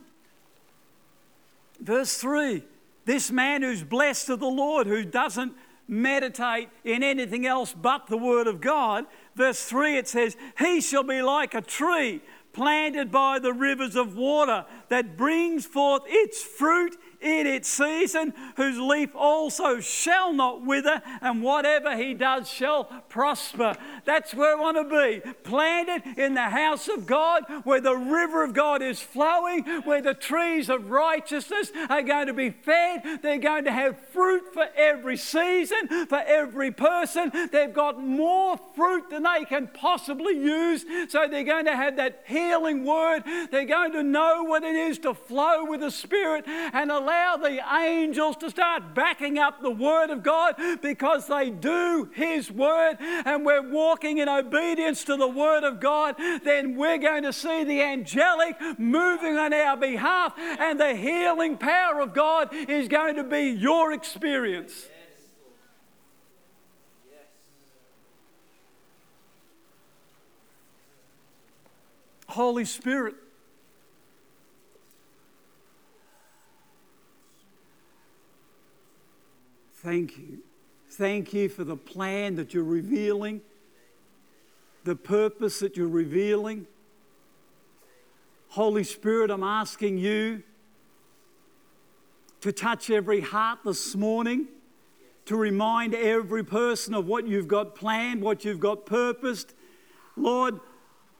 Verse 1.83 2.17
3 2.17 2.63
this 3.05 3.31
man 3.31 3.61
who's 3.61 3.83
blessed 3.83 4.29
of 4.29 4.39
the 4.39 4.47
Lord, 4.47 4.87
who 4.87 5.03
doesn't 5.03 5.53
meditate 5.87 6.69
in 6.83 7.03
anything 7.03 7.45
else 7.45 7.73
but 7.73 8.07
the 8.07 8.17
Word 8.17 8.47
of 8.47 8.61
God. 8.61 9.05
Verse 9.35 9.63
3 9.65 9.97
it 9.97 10.07
says, 10.07 10.37
He 10.57 10.79
shall 10.79 11.03
be 11.03 11.21
like 11.21 11.53
a 11.53 11.61
tree 11.61 12.21
planted 12.53 13.11
by 13.11 13.39
the 13.39 13.51
rivers 13.51 13.95
of 13.95 14.15
water 14.15 14.65
that 14.89 15.17
brings 15.17 15.65
forth 15.65 16.03
its 16.05 16.41
fruit 16.41 16.95
in 17.23 17.47
its 17.47 17.69
season, 17.69 18.33
whose 18.57 18.77
leaf 18.77 19.15
also 19.15 19.79
shall 19.79 20.33
not 20.33 20.65
wither, 20.65 21.01
and 21.21 21.41
whatever 21.41 21.95
he 21.95 22.13
does 22.13 22.49
shall 22.49 22.85
prosper. 23.09 23.75
That's 24.05 24.33
where 24.33 24.57
I 24.57 24.61
want 24.61 24.77
to 24.77 24.83
be. 24.83 25.31
Planted 25.43 26.19
in 26.19 26.33
the 26.33 26.41
house 26.49 26.87
of 26.87 27.05
God, 27.05 27.43
where 27.63 27.81
the 27.81 27.95
river 27.95 28.43
of 28.43 28.53
God 28.53 28.81
is 28.81 28.99
flowing, 28.99 29.63
where 29.85 30.01
the 30.01 30.13
trees 30.13 30.69
of 30.69 30.89
righteousness 30.89 31.71
are 31.89 32.01
going 32.01 32.27
to 32.27 32.33
be 32.33 32.49
fed. 32.49 33.21
They're 33.21 33.37
going 33.37 33.63
to 33.65 33.71
have 33.71 33.97
fruit 34.11 34.53
for 34.53 34.67
every 34.75 35.17
season, 35.17 36.07
for 36.07 36.19
every 36.19 36.71
person. 36.71 37.31
They've 37.51 37.73
got 37.73 38.03
more 38.03 38.59
fruit 38.75 39.09
than 39.09 39.23
they 39.23 39.45
can 39.45 39.67
possibly 39.67 40.33
use. 40.33 40.85
So 41.07 41.27
they're 41.27 41.43
going 41.43 41.65
to 41.65 41.75
have 41.75 41.95
that 41.97 42.23
healing 42.27 42.83
word. 42.83 43.23
They're 43.51 43.65
going 43.65 43.93
to 43.93 44.03
know 44.03 44.43
what 44.43 44.63
it 44.63 44.75
is 44.75 44.99
to 44.99 45.13
flow 45.13 45.65
with 45.65 45.79
the 45.79 45.91
Spirit 45.91 46.45
and 46.47 46.91
allow 46.91 47.12
allow 47.13 47.37
the 47.37 47.59
angels 47.75 48.35
to 48.37 48.49
start 48.49 48.95
backing 48.95 49.37
up 49.37 49.61
the 49.61 49.71
Word 49.71 50.09
of 50.09 50.23
God 50.23 50.55
because 50.81 51.27
they 51.27 51.49
do 51.49 52.09
His 52.13 52.51
Word. 52.51 52.97
And 52.99 53.45
we're 53.45 53.69
walking 53.69 54.17
in 54.17 54.29
obedience 54.29 55.03
to 55.05 55.15
the 55.15 55.27
Word 55.27 55.63
of 55.63 55.79
God, 55.79 56.15
then 56.43 56.75
we're 56.75 56.97
going 56.97 57.23
to 57.23 57.33
see 57.33 57.63
the 57.63 57.81
angelic 57.81 58.55
moving 58.77 59.37
on 59.37 59.53
our 59.53 59.77
behalf. 59.77 60.33
And 60.37 60.79
the 60.79 60.95
healing 60.95 61.57
power 61.57 61.99
of 62.01 62.13
God 62.13 62.53
is 62.53 62.87
going 62.87 63.15
to 63.15 63.23
be 63.23 63.49
your 63.49 63.91
experience. 63.93 64.87
Holy 72.27 72.65
Spirit 72.65 73.15
Thank 79.83 80.17
you. 80.17 80.39
Thank 80.91 81.33
you 81.33 81.49
for 81.49 81.65
the 81.65 81.75
plan 81.75 82.35
that 82.35 82.53
you're 82.53 82.63
revealing, 82.63 83.41
the 84.85 84.95
purpose 84.95 85.59
that 85.59 85.75
you're 85.75 85.89
revealing. 85.89 86.67
Holy 88.47 88.85
Spirit, 88.85 89.29
I'm 89.29 89.43
asking 89.43 89.97
you 89.97 90.43
to 92.39 92.53
touch 92.53 92.89
every 92.89 93.19
heart 93.19 93.59
this 93.65 93.93
morning, 93.93 94.47
to 95.25 95.35
remind 95.35 95.93
every 95.93 96.45
person 96.45 96.93
of 96.93 97.05
what 97.05 97.27
you've 97.27 97.49
got 97.49 97.75
planned, 97.75 98.21
what 98.21 98.45
you've 98.45 98.61
got 98.61 98.85
purposed. 98.85 99.53
Lord, 100.15 100.61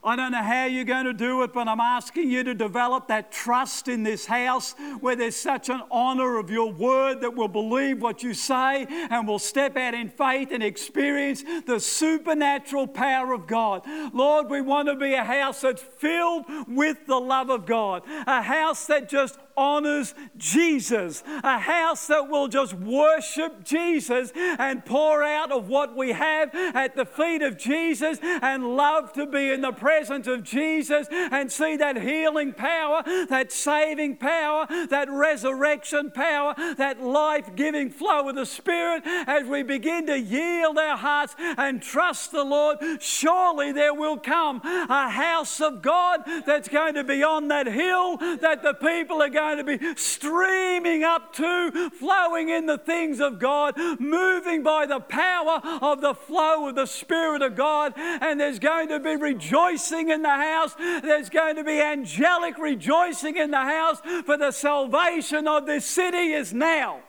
I 0.04 0.16
don't 0.16 0.32
know 0.32 0.42
how 0.42 0.66
you're 0.66 0.84
going 0.84 1.06
to 1.06 1.14
do 1.14 1.42
it, 1.42 1.54
but 1.54 1.66
I'm 1.66 1.80
asking 1.80 2.30
you 2.30 2.44
to 2.44 2.54
develop 2.54 3.08
that 3.08 3.32
trust 3.32 3.88
in 3.88 4.02
this 4.02 4.26
house 4.26 4.74
where 5.00 5.16
there's 5.16 5.34
such 5.36 5.70
an 5.70 5.80
honor 5.90 6.36
of 6.38 6.50
your 6.50 6.70
word 6.70 7.22
that 7.22 7.34
we'll 7.34 7.48
believe 7.48 8.02
what 8.02 8.22
you 8.22 8.34
say 8.34 8.86
and 8.88 9.26
we'll 9.26 9.38
step 9.38 9.78
out 9.78 9.94
in 9.94 10.10
faith 10.10 10.50
and 10.52 10.62
experience 10.62 11.42
the 11.66 11.80
supernatural 11.80 12.86
power 12.86 13.32
of 13.32 13.46
God. 13.46 13.82
Lord, 14.12 14.50
we 14.50 14.60
want 14.60 14.88
to 14.88 14.94
be 14.94 15.14
a 15.14 15.24
house 15.24 15.62
that's 15.62 15.80
filled 15.82 16.44
with 16.68 17.06
the 17.06 17.18
love 17.18 17.48
of 17.48 17.64
God, 17.64 18.02
a 18.26 18.42
house 18.42 18.86
that 18.86 19.08
just 19.08 19.38
honors 19.56 20.14
Jesus, 20.36 21.22
a 21.42 21.58
house 21.58 22.06
that 22.08 22.28
will 22.28 22.48
just 22.48 22.74
worship 22.74 23.64
Jesus 23.64 24.32
and 24.34 24.84
pour 24.84 25.22
out 25.22 25.52
of 25.52 25.68
what 25.68 25.96
we 25.96 26.12
have 26.12 26.50
at 26.54 26.96
the 26.96 27.04
feet 27.04 27.42
of 27.42 27.56
Jesus 27.56 28.18
and 28.22 28.76
love 28.76 29.12
to 29.14 29.26
be 29.26 29.50
in 29.50 29.60
the 29.60 29.72
presence 29.72 30.26
of 30.26 30.42
Jesus 30.42 31.06
and 31.10 31.50
see 31.50 31.76
that 31.76 32.00
healing 32.00 32.52
power, 32.52 33.02
that 33.28 33.52
saving 33.52 34.16
power, 34.16 34.66
that 34.88 35.08
resurrection 35.10 36.10
power, 36.10 36.54
that 36.76 37.02
life 37.02 37.54
giving 37.54 37.90
flow 37.90 38.28
of 38.28 38.34
the 38.34 38.46
Spirit 38.46 39.02
as 39.04 39.46
we 39.46 39.62
begin 39.62 40.06
to 40.06 40.18
yield 40.18 40.78
our 40.78 40.96
hearts 40.96 41.34
and 41.38 41.82
trust 41.82 42.32
the 42.32 42.44
Lord. 42.44 42.78
Surely 43.00 43.72
there 43.72 43.94
will 43.94 44.18
come 44.18 44.60
a 44.64 45.08
house 45.10 45.60
of 45.60 45.82
God 45.82 46.22
that's 46.46 46.68
going 46.68 46.94
to 46.94 47.04
be 47.04 47.22
on 47.22 47.48
that 47.48 47.66
hill 47.66 48.16
that 48.16 48.62
the 48.62 48.74
people 48.74 49.22
are 49.22 49.28
going 49.28 49.43
going 49.44 49.58
to 49.58 49.78
be 49.78 49.94
streaming 49.96 51.04
up 51.04 51.34
to, 51.34 51.90
flowing 51.98 52.48
in 52.48 52.66
the 52.66 52.78
things 52.78 53.20
of 53.20 53.38
God, 53.38 53.74
moving 54.00 54.62
by 54.62 54.86
the 54.86 55.00
power 55.00 55.60
of 55.82 56.00
the 56.00 56.14
flow 56.14 56.68
of 56.68 56.74
the 56.74 56.86
Spirit 56.86 57.42
of 57.42 57.54
God. 57.54 57.92
And 57.96 58.40
there's 58.40 58.58
going 58.58 58.88
to 58.88 58.98
be 59.00 59.16
rejoicing 59.16 60.08
in 60.08 60.22
the 60.22 60.28
house. 60.28 60.74
There's 60.78 61.28
going 61.28 61.56
to 61.56 61.64
be 61.64 61.80
angelic 61.80 62.56
rejoicing 62.58 63.36
in 63.36 63.50
the 63.50 63.56
house, 63.58 64.00
for 64.24 64.36
the 64.38 64.50
salvation 64.50 65.46
of 65.46 65.66
this 65.66 65.84
city 65.84 66.32
is 66.32 66.52
now. 66.54 67.00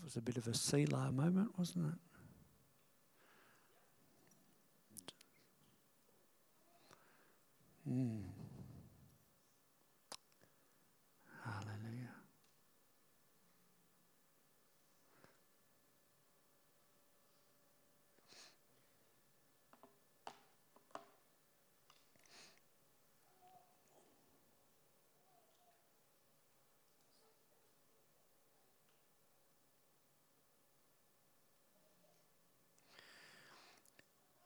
That 0.00 0.04
was 0.06 0.16
a 0.16 0.22
bit 0.22 0.38
of 0.38 0.48
a 0.48 0.54
Selah 0.54 1.12
moment, 1.12 1.50
wasn't 1.58 1.92
it? 1.92 1.98
Mm. 7.92 8.29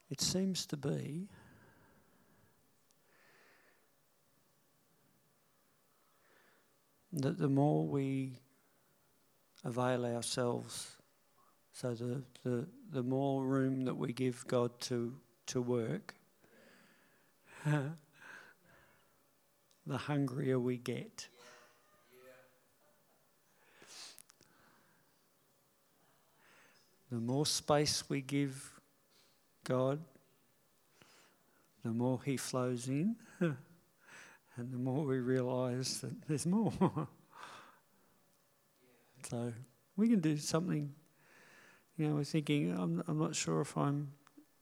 It 0.09 0.21
seems 0.21 0.65
to 0.67 0.77
be 0.77 1.27
that 7.11 7.37
the 7.37 7.47
more 7.47 7.87
we 7.87 8.37
avail 9.63 10.05
ourselves, 10.05 10.97
so 11.71 11.93
the, 11.93 12.21
the, 12.43 12.67
the 12.91 13.03
more 13.03 13.43
room 13.43 13.85
that 13.85 13.95
we 13.95 14.13
give 14.13 14.45
God 14.47 14.79
to, 14.81 15.15
to 15.47 15.61
work, 15.61 16.13
the 17.65 17.93
hungrier 19.97 20.59
we 20.59 20.77
get. 20.77 21.27
The 27.11 27.19
more 27.21 27.45
space 27.45 28.03
we 28.09 28.21
give 28.21 28.74
God, 29.65 29.99
the 31.83 31.91
more 31.91 32.21
He 32.23 32.37
flows 32.37 32.87
in. 32.87 33.17
And 34.57 34.71
the 34.71 34.77
more 34.77 35.03
we 35.03 35.19
realise 35.19 35.97
that 35.97 36.13
there's 36.27 36.45
more. 36.45 36.71
so 39.29 39.51
we 39.97 40.07
can 40.07 40.21
do 40.21 40.37
something. 40.37 40.93
You 41.97 42.07
know, 42.07 42.15
we're 42.15 42.23
thinking, 42.23 42.71
I'm, 42.71 43.03
I'm 43.07 43.19
not 43.19 43.35
sure 43.35 43.61
if 43.61 43.77
I'm, 43.77 44.13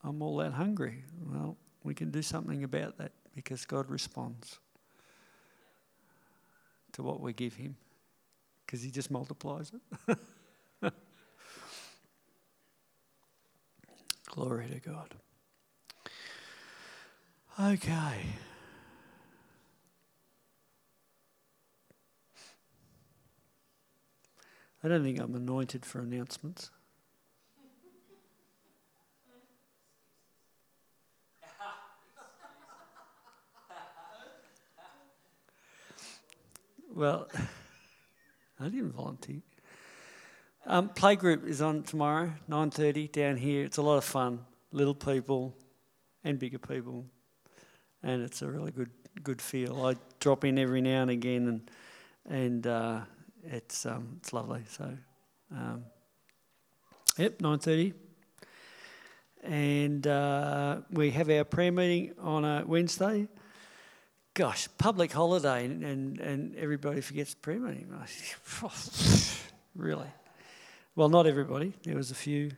I'm 0.03 0.21
all 0.21 0.37
that 0.37 0.53
hungry. 0.53 1.03
Well, 1.21 1.57
we 1.83 1.93
can 1.93 2.09
do 2.09 2.21
something 2.23 2.63
about 2.63 2.97
that 2.97 3.11
because 3.35 3.65
God 3.65 3.89
responds 3.89 4.59
to 6.93 7.03
what 7.03 7.21
we 7.21 7.33
give 7.33 7.55
Him 7.55 7.75
because 8.65 8.81
He 8.81 8.89
just 8.89 9.11
multiplies 9.11 9.71
it. 10.07 10.17
Glory 14.33 14.67
to 14.67 14.79
God. 14.79 15.13
Okay. 17.59 17.91
I 24.83 24.87
don't 24.87 25.03
think 25.03 25.19
I'm 25.19 25.35
anointed 25.35 25.85
for 25.85 25.99
announcements. 25.99 26.71
well, 36.91 37.27
I 38.59 38.63
didn't 38.63 38.93
volunteer. 38.93 39.43
Um, 40.65 40.89
playgroup 40.89 41.45
is 41.45 41.61
on 41.61 41.83
tomorrow, 41.83 42.31
9.30 42.49 43.11
down 43.11 43.35
here. 43.35 43.65
It's 43.65 43.77
a 43.77 43.81
lot 43.81 43.97
of 43.97 44.05
fun. 44.05 44.39
Little 44.71 44.95
people 44.95 45.53
and 46.23 46.39
bigger 46.39 46.57
people. 46.57 47.05
And 48.01 48.21
it's 48.21 48.41
a 48.41 48.49
really 48.49 48.71
good 48.71 48.89
good 49.21 49.41
feel. 49.41 49.85
I 49.85 49.95
drop 50.19 50.43
in 50.43 50.57
every 50.57 50.81
now 50.81 51.03
and 51.03 51.11
again 51.11 51.47
and 51.47 51.69
and 52.29 52.67
uh, 52.67 53.01
it's 53.43 53.85
um, 53.85 54.17
it's 54.19 54.33
lovely. 54.33 54.63
So, 54.69 54.97
um, 55.51 55.83
yep, 57.17 57.41
nine 57.41 57.59
thirty, 57.59 57.93
and 59.43 60.05
uh, 60.07 60.77
we 60.91 61.11
have 61.11 61.29
our 61.29 61.43
prayer 61.43 61.71
meeting 61.71 62.13
on 62.19 62.45
a 62.45 62.63
Wednesday. 62.65 63.27
Gosh, 64.33 64.67
public 64.77 65.11
holiday, 65.11 65.65
and 65.65 65.83
and, 65.83 66.19
and 66.19 66.55
everybody 66.55 67.01
forgets 67.01 67.35
prayer 67.35 67.59
meeting. 67.59 67.93
really? 69.75 70.07
Well, 70.95 71.09
not 71.09 71.25
everybody. 71.25 71.73
There 71.81 71.95
was 71.95 72.11
a 72.11 72.15
few 72.15 72.51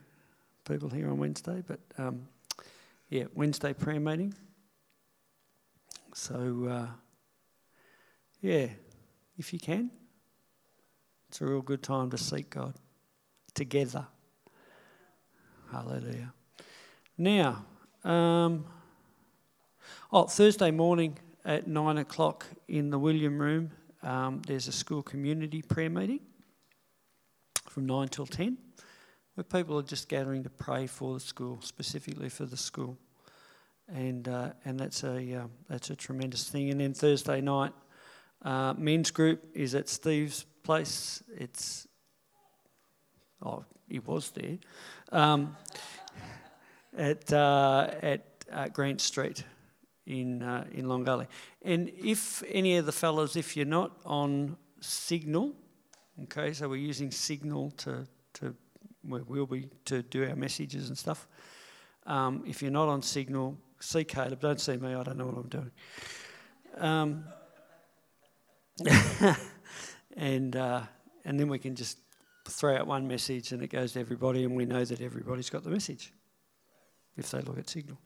people 0.68 0.90
here 0.90 1.08
on 1.08 1.16
Wednesday, 1.16 1.62
but 1.66 1.80
um, 1.96 2.28
yeah, 3.08 3.24
Wednesday 3.34 3.72
prayer 3.72 3.98
meeting. 3.98 4.34
So, 6.12 6.68
uh, 6.68 6.86
yeah, 8.42 8.66
if 9.38 9.54
you 9.54 9.58
can, 9.58 9.90
it's 11.30 11.40
a 11.40 11.46
real 11.46 11.62
good 11.62 11.82
time 11.82 12.10
to 12.10 12.18
seek 12.18 12.50
God 12.50 12.74
together. 13.54 14.06
Hallelujah. 15.72 16.34
Now, 17.16 17.64
um, 18.04 18.66
oh, 20.12 20.24
Thursday 20.24 20.70
morning 20.70 21.16
at 21.42 21.66
nine 21.66 21.96
o'clock 21.96 22.44
in 22.68 22.90
the 22.90 22.98
William 22.98 23.38
Room, 23.38 23.70
um, 24.02 24.42
there's 24.46 24.68
a 24.68 24.72
school 24.72 25.02
community 25.02 25.62
prayer 25.62 25.88
meeting 25.88 26.20
from 27.76 27.84
nine 27.84 28.08
till 28.08 28.24
ten, 28.24 28.56
where 29.34 29.44
people 29.44 29.78
are 29.78 29.82
just 29.82 30.08
gathering 30.08 30.42
to 30.42 30.48
pray 30.48 30.86
for 30.86 31.12
the 31.12 31.20
school, 31.20 31.58
specifically 31.60 32.30
for 32.30 32.46
the 32.46 32.56
school, 32.56 32.96
and 33.86 34.26
uh, 34.28 34.52
and 34.64 34.80
that's 34.80 35.04
a 35.04 35.34
uh, 35.34 35.46
that's 35.68 35.90
a 35.90 35.94
tremendous 35.94 36.48
thing. 36.48 36.70
And 36.70 36.80
then 36.80 36.94
Thursday 36.94 37.42
night, 37.42 37.74
uh, 38.40 38.72
men's 38.78 39.10
group 39.10 39.44
is 39.52 39.74
at 39.74 39.90
Steve's 39.90 40.46
place. 40.62 41.22
It's 41.36 41.86
oh, 43.42 43.62
he 43.90 43.98
was 43.98 44.30
there 44.30 44.56
um, 45.12 45.54
at 46.96 47.30
uh, 47.30 47.90
at 48.00 48.22
uh, 48.50 48.68
Grant 48.68 49.02
Street 49.02 49.44
in 50.06 50.42
uh, 50.42 50.64
in 50.72 50.88
Long 50.88 51.04
Gully. 51.04 51.26
And 51.60 51.90
if 51.90 52.42
any 52.50 52.78
of 52.78 52.86
the 52.86 52.92
fellows, 52.92 53.36
if 53.36 53.54
you're 53.54 53.66
not 53.66 54.00
on 54.06 54.56
Signal, 54.80 55.52
okay, 56.24 56.52
so 56.52 56.68
we're 56.68 56.76
using 56.76 57.10
Signal 57.10 57.70
to 57.78 58.06
to 58.34 58.54
we 59.04 59.22
will 59.22 59.46
be 59.46 59.68
to 59.84 60.02
do 60.02 60.28
our 60.28 60.36
messages 60.36 60.88
and 60.88 60.98
stuff. 60.98 61.28
Um, 62.06 62.44
if 62.46 62.62
you're 62.62 62.70
not 62.70 62.88
on 62.88 63.02
Signal, 63.02 63.56
see 63.80 64.04
Caleb. 64.04 64.40
Don't 64.40 64.60
see 64.60 64.76
me. 64.76 64.94
I 64.94 65.02
don't 65.02 65.16
know 65.16 65.26
what 65.26 65.36
I'm 65.36 65.48
doing. 65.48 65.70
Um, 66.78 67.24
and 70.16 70.56
uh, 70.56 70.82
and 71.24 71.38
then 71.40 71.48
we 71.48 71.58
can 71.58 71.74
just 71.74 71.98
throw 72.48 72.76
out 72.76 72.86
one 72.86 73.08
message 73.08 73.52
and 73.52 73.62
it 73.62 73.68
goes 73.68 73.92
to 73.92 74.00
everybody, 74.00 74.44
and 74.44 74.54
we 74.54 74.64
know 74.64 74.84
that 74.84 75.00
everybody's 75.00 75.50
got 75.50 75.64
the 75.64 75.70
message 75.70 76.12
if 77.16 77.30
they 77.30 77.40
look 77.40 77.58
at 77.58 77.68
Signal. 77.68 77.98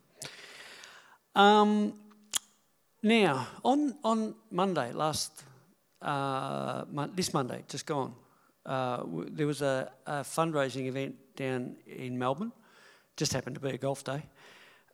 Um, 1.34 1.94
now, 3.02 3.46
on 3.64 3.96
on 4.04 4.34
Monday, 4.50 4.92
last 4.92 5.44
uh, 6.02 6.84
this 7.14 7.32
Monday, 7.34 7.64
just 7.68 7.86
gone, 7.86 8.14
uh, 8.66 9.02
there 9.30 9.46
was 9.46 9.62
a, 9.62 9.90
a, 10.06 10.20
fundraising 10.20 10.86
event 10.86 11.14
down 11.36 11.76
in 11.86 12.18
Melbourne. 12.18 12.52
Just 13.16 13.32
happened 13.32 13.54
to 13.56 13.60
be 13.60 13.70
a 13.70 13.78
golf 13.78 14.04
day, 14.04 14.22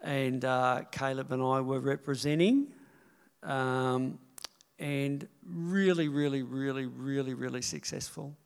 and 0.01 0.45
uh, 0.45 0.83
Caleb 0.91 1.33
and 1.33 1.43
I 1.43 1.61
were 1.61 1.81
representing. 1.81 2.69
Um, 3.43 4.19
and 4.79 5.27
really, 5.45 6.09
really, 6.09 6.43
really, 6.43 6.87
really, 6.87 7.35
really 7.35 7.63
successful. 7.63 8.37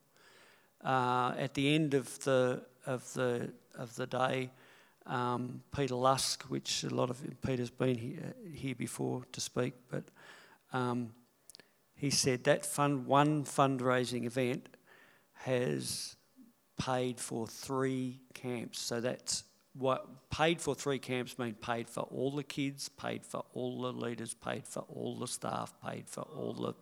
Uh, 0.84 1.34
at 1.38 1.54
the 1.54 1.74
end 1.74 1.94
of 1.94 2.18
the 2.24 2.62
of 2.86 3.12
the 3.14 3.52
of 3.74 3.94
the 3.96 4.06
day, 4.06 4.50
um, 5.06 5.62
Peter 5.74 5.94
Lusk, 5.94 6.44
which 6.44 6.84
a 6.84 6.94
lot 6.94 7.10
of 7.10 7.18
Peter's 7.42 7.70
been 7.70 7.96
here, 7.96 8.34
here 8.54 8.74
before 8.74 9.24
to 9.32 9.40
speak, 9.40 9.74
but 9.90 10.04
um, 10.72 11.12
he 12.00 12.08
said 12.08 12.44
that 12.44 12.64
fund 12.64 13.04
one 13.04 13.44
fundraising 13.44 14.24
event 14.24 14.74
has 15.34 16.16
paid 16.78 17.20
for 17.20 17.46
three 17.46 18.20
camps. 18.32 18.80
So 18.80 19.02
that's 19.02 19.44
what 19.74 20.30
paid 20.30 20.62
for 20.62 20.74
three 20.74 20.98
camps 20.98 21.38
mean 21.38 21.52
paid 21.52 21.90
for 21.90 22.00
all 22.04 22.30
the 22.30 22.42
kids, 22.42 22.88
paid 22.88 23.26
for 23.26 23.44
all 23.52 23.82
the 23.82 23.92
leaders, 23.92 24.32
paid 24.32 24.66
for 24.66 24.80
all 24.88 25.18
the 25.18 25.28
staff, 25.28 25.74
paid 25.86 26.08
for 26.08 26.22
all 26.22 26.54
the. 26.54 26.72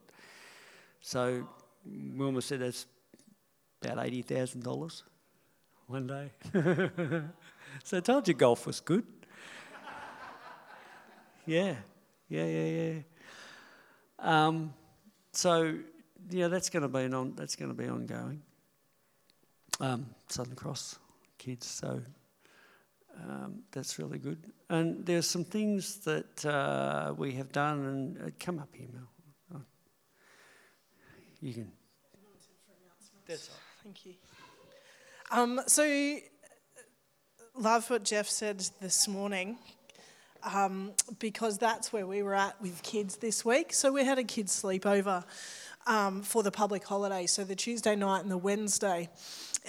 So 1.01 1.49
Wilma 1.85 2.40
said 2.40 2.61
that's 2.61 2.86
about 3.82 4.07
eighty 4.07 4.23
thousand 4.23 4.62
dollars 4.62 5.03
one 5.89 6.07
day. 6.07 6.31
so 7.82 7.97
I 7.97 8.01
told 8.01 8.28
you 8.28 8.35
golf 8.35 8.69
was 8.69 8.78
good. 8.78 9.05
yeah, 11.45 11.74
yeah, 12.28 12.47
yeah, 12.47 12.66
yeah. 12.69 13.01
Um, 14.20 14.74
so 15.39 15.73
yeah, 16.31 16.48
that's 16.48 16.69
going 16.69 16.82
to 16.82 16.89
be 16.89 17.15
on. 17.15 17.35
That's 17.36 17.55
going 17.55 17.70
to 17.70 17.81
be 17.81 17.89
ongoing. 17.89 18.43
um, 19.81 20.06
Southern 20.28 20.56
Cross 20.56 20.98
kids. 21.39 21.65
So 21.66 22.01
um, 23.23 23.62
that's 23.70 24.01
really 24.01 24.19
good. 24.19 24.39
And 24.69 25.06
there's 25.06 25.28
some 25.28 25.44
things 25.44 25.98
that 26.01 26.44
uh, 26.44 27.15
we 27.16 27.32
have 27.35 27.52
done, 27.52 27.86
and 27.86 28.19
uh, 28.19 28.31
come 28.40 28.59
up 28.59 28.69
here, 28.73 28.89
Mel. 28.93 29.09
Oh. 29.55 29.62
You 31.40 31.55
can. 31.55 31.73
That's 33.28 33.48
all. 33.48 33.55
Thank 33.85 34.06
you. 34.06 34.15
Um, 35.31 35.60
so, 35.66 36.19
love 37.55 37.89
what 37.90 38.05
Geoff 38.05 38.28
said 38.28 38.65
this 38.81 39.06
morning. 39.06 39.59
Um, 40.44 40.93
because 41.19 41.59
that's 41.59 41.93
where 41.93 42.06
we 42.06 42.23
were 42.23 42.35
at 42.35 42.60
with 42.62 42.82
kids 42.82 43.16
this 43.16 43.44
week. 43.44 43.73
So 43.73 43.93
we 43.93 44.05
had 44.05 44.19
a 44.19 44.24
kids 44.24 44.62
sleepover 44.62 45.24
um, 45.86 46.23
for 46.23 46.43
the 46.43 46.51
public 46.51 46.85
holiday, 46.85 47.27
so 47.27 47.44
the 47.44 47.56
Tuesday 47.56 47.97
night 47.97 48.23
and 48.23 48.31
the 48.31 48.39
Wednesday. 48.39 49.09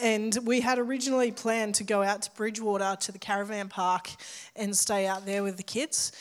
And 0.02 0.38
we 0.44 0.62
had 0.62 0.78
originally 0.78 1.32
planned 1.32 1.76
to 1.76 1.84
go 1.84 2.04
out 2.04 2.22
to 2.24 2.32
Bridgewater 2.32 2.98
to 3.02 3.12
the 3.12 3.20
caravan 3.20 3.68
park 3.68 4.10
and 4.56 4.78
stay 4.78 5.08
out 5.08 5.26
there 5.26 5.44
with 5.44 5.58
the 5.58 5.64
kids. 5.64 6.12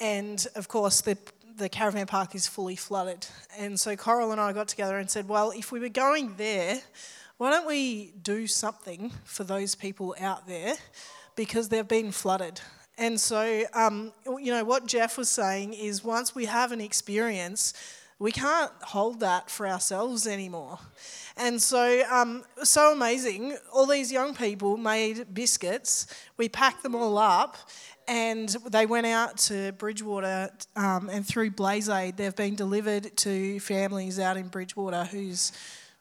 And 0.00 0.46
of 0.54 0.68
course, 0.68 1.00
the 1.00 1.16
the 1.56 1.68
caravan 1.68 2.06
park 2.06 2.34
is 2.34 2.48
fully 2.48 2.76
flooded. 2.76 3.26
And 3.56 3.78
so 3.78 3.94
Coral 3.96 4.32
and 4.32 4.40
I 4.40 4.52
got 4.52 4.68
together 4.68 4.98
and 4.98 5.08
said, 5.08 5.28
well, 5.28 5.52
if 5.52 5.70
we 5.70 5.78
were 5.78 5.88
going 5.88 6.34
there, 6.36 6.80
why 7.36 7.50
don't 7.50 7.66
we 7.66 8.12
do 8.22 8.46
something 8.46 9.12
for 9.24 9.44
those 9.44 9.74
people 9.74 10.14
out 10.18 10.46
there 10.48 10.74
because 11.36 11.68
they've 11.68 11.86
been 11.86 12.10
flooded? 12.10 12.60
And 12.96 13.18
so, 13.18 13.64
um, 13.74 14.12
you 14.24 14.52
know, 14.52 14.64
what 14.64 14.86
Geoff 14.86 15.18
was 15.18 15.28
saying 15.28 15.74
is 15.74 16.04
once 16.04 16.34
we 16.34 16.44
have 16.44 16.70
an 16.72 16.80
experience, 16.80 17.74
we 18.20 18.30
can't 18.30 18.70
hold 18.82 19.20
that 19.20 19.50
for 19.50 19.66
ourselves 19.66 20.26
anymore. 20.26 20.78
And 21.36 21.60
so, 21.60 22.02
um, 22.08 22.44
so 22.62 22.92
amazing. 22.92 23.56
All 23.72 23.86
these 23.86 24.12
young 24.12 24.34
people 24.34 24.76
made 24.76 25.34
biscuits. 25.34 26.06
We 26.36 26.48
packed 26.48 26.84
them 26.84 26.94
all 26.94 27.18
up, 27.18 27.56
and 28.06 28.48
they 28.70 28.86
went 28.86 29.06
out 29.06 29.38
to 29.38 29.72
Bridgewater 29.72 30.50
um, 30.76 31.08
and 31.08 31.26
through 31.26 31.50
BlazeAid, 31.50 32.16
they've 32.16 32.36
been 32.36 32.54
delivered 32.54 33.16
to 33.18 33.58
families 33.60 34.18
out 34.20 34.36
in 34.36 34.48
Bridgewater 34.48 35.04
whose 35.04 35.52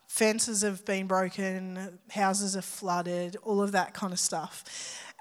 fences 0.07 0.61
have 0.61 0.85
been 0.85 1.07
broken, 1.07 1.97
houses 2.11 2.55
are 2.55 2.61
flooded, 2.61 3.35
all 3.43 3.61
of 3.61 3.71
that 3.71 3.93
kind 3.95 4.13
of 4.13 4.19
stuff. 4.19 4.63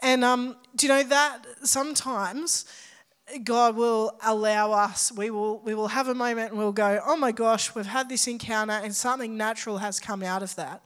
And 0.02 0.24
um, 0.24 0.56
do 0.74 0.86
you 0.86 0.92
know 0.92 1.02
that 1.04 1.46
sometimes 1.62 2.64
God 3.44 3.76
will 3.76 4.18
allow 4.24 4.72
us, 4.72 5.12
we 5.12 5.30
will, 5.30 5.60
we 5.60 5.74
will 5.74 5.88
have 5.88 6.08
a 6.08 6.14
moment 6.14 6.50
and 6.50 6.58
we'll 6.58 6.72
go, 6.72 7.00
oh 7.06 7.16
my 7.16 7.32
gosh, 7.32 7.74
we've 7.74 7.86
had 7.86 8.08
this 8.08 8.26
encounter 8.26 8.74
and 8.74 8.94
something 8.94 9.36
natural 9.36 9.78
has 9.78 10.00
come 10.00 10.22
out 10.22 10.42
of 10.42 10.54
that. 10.56 10.82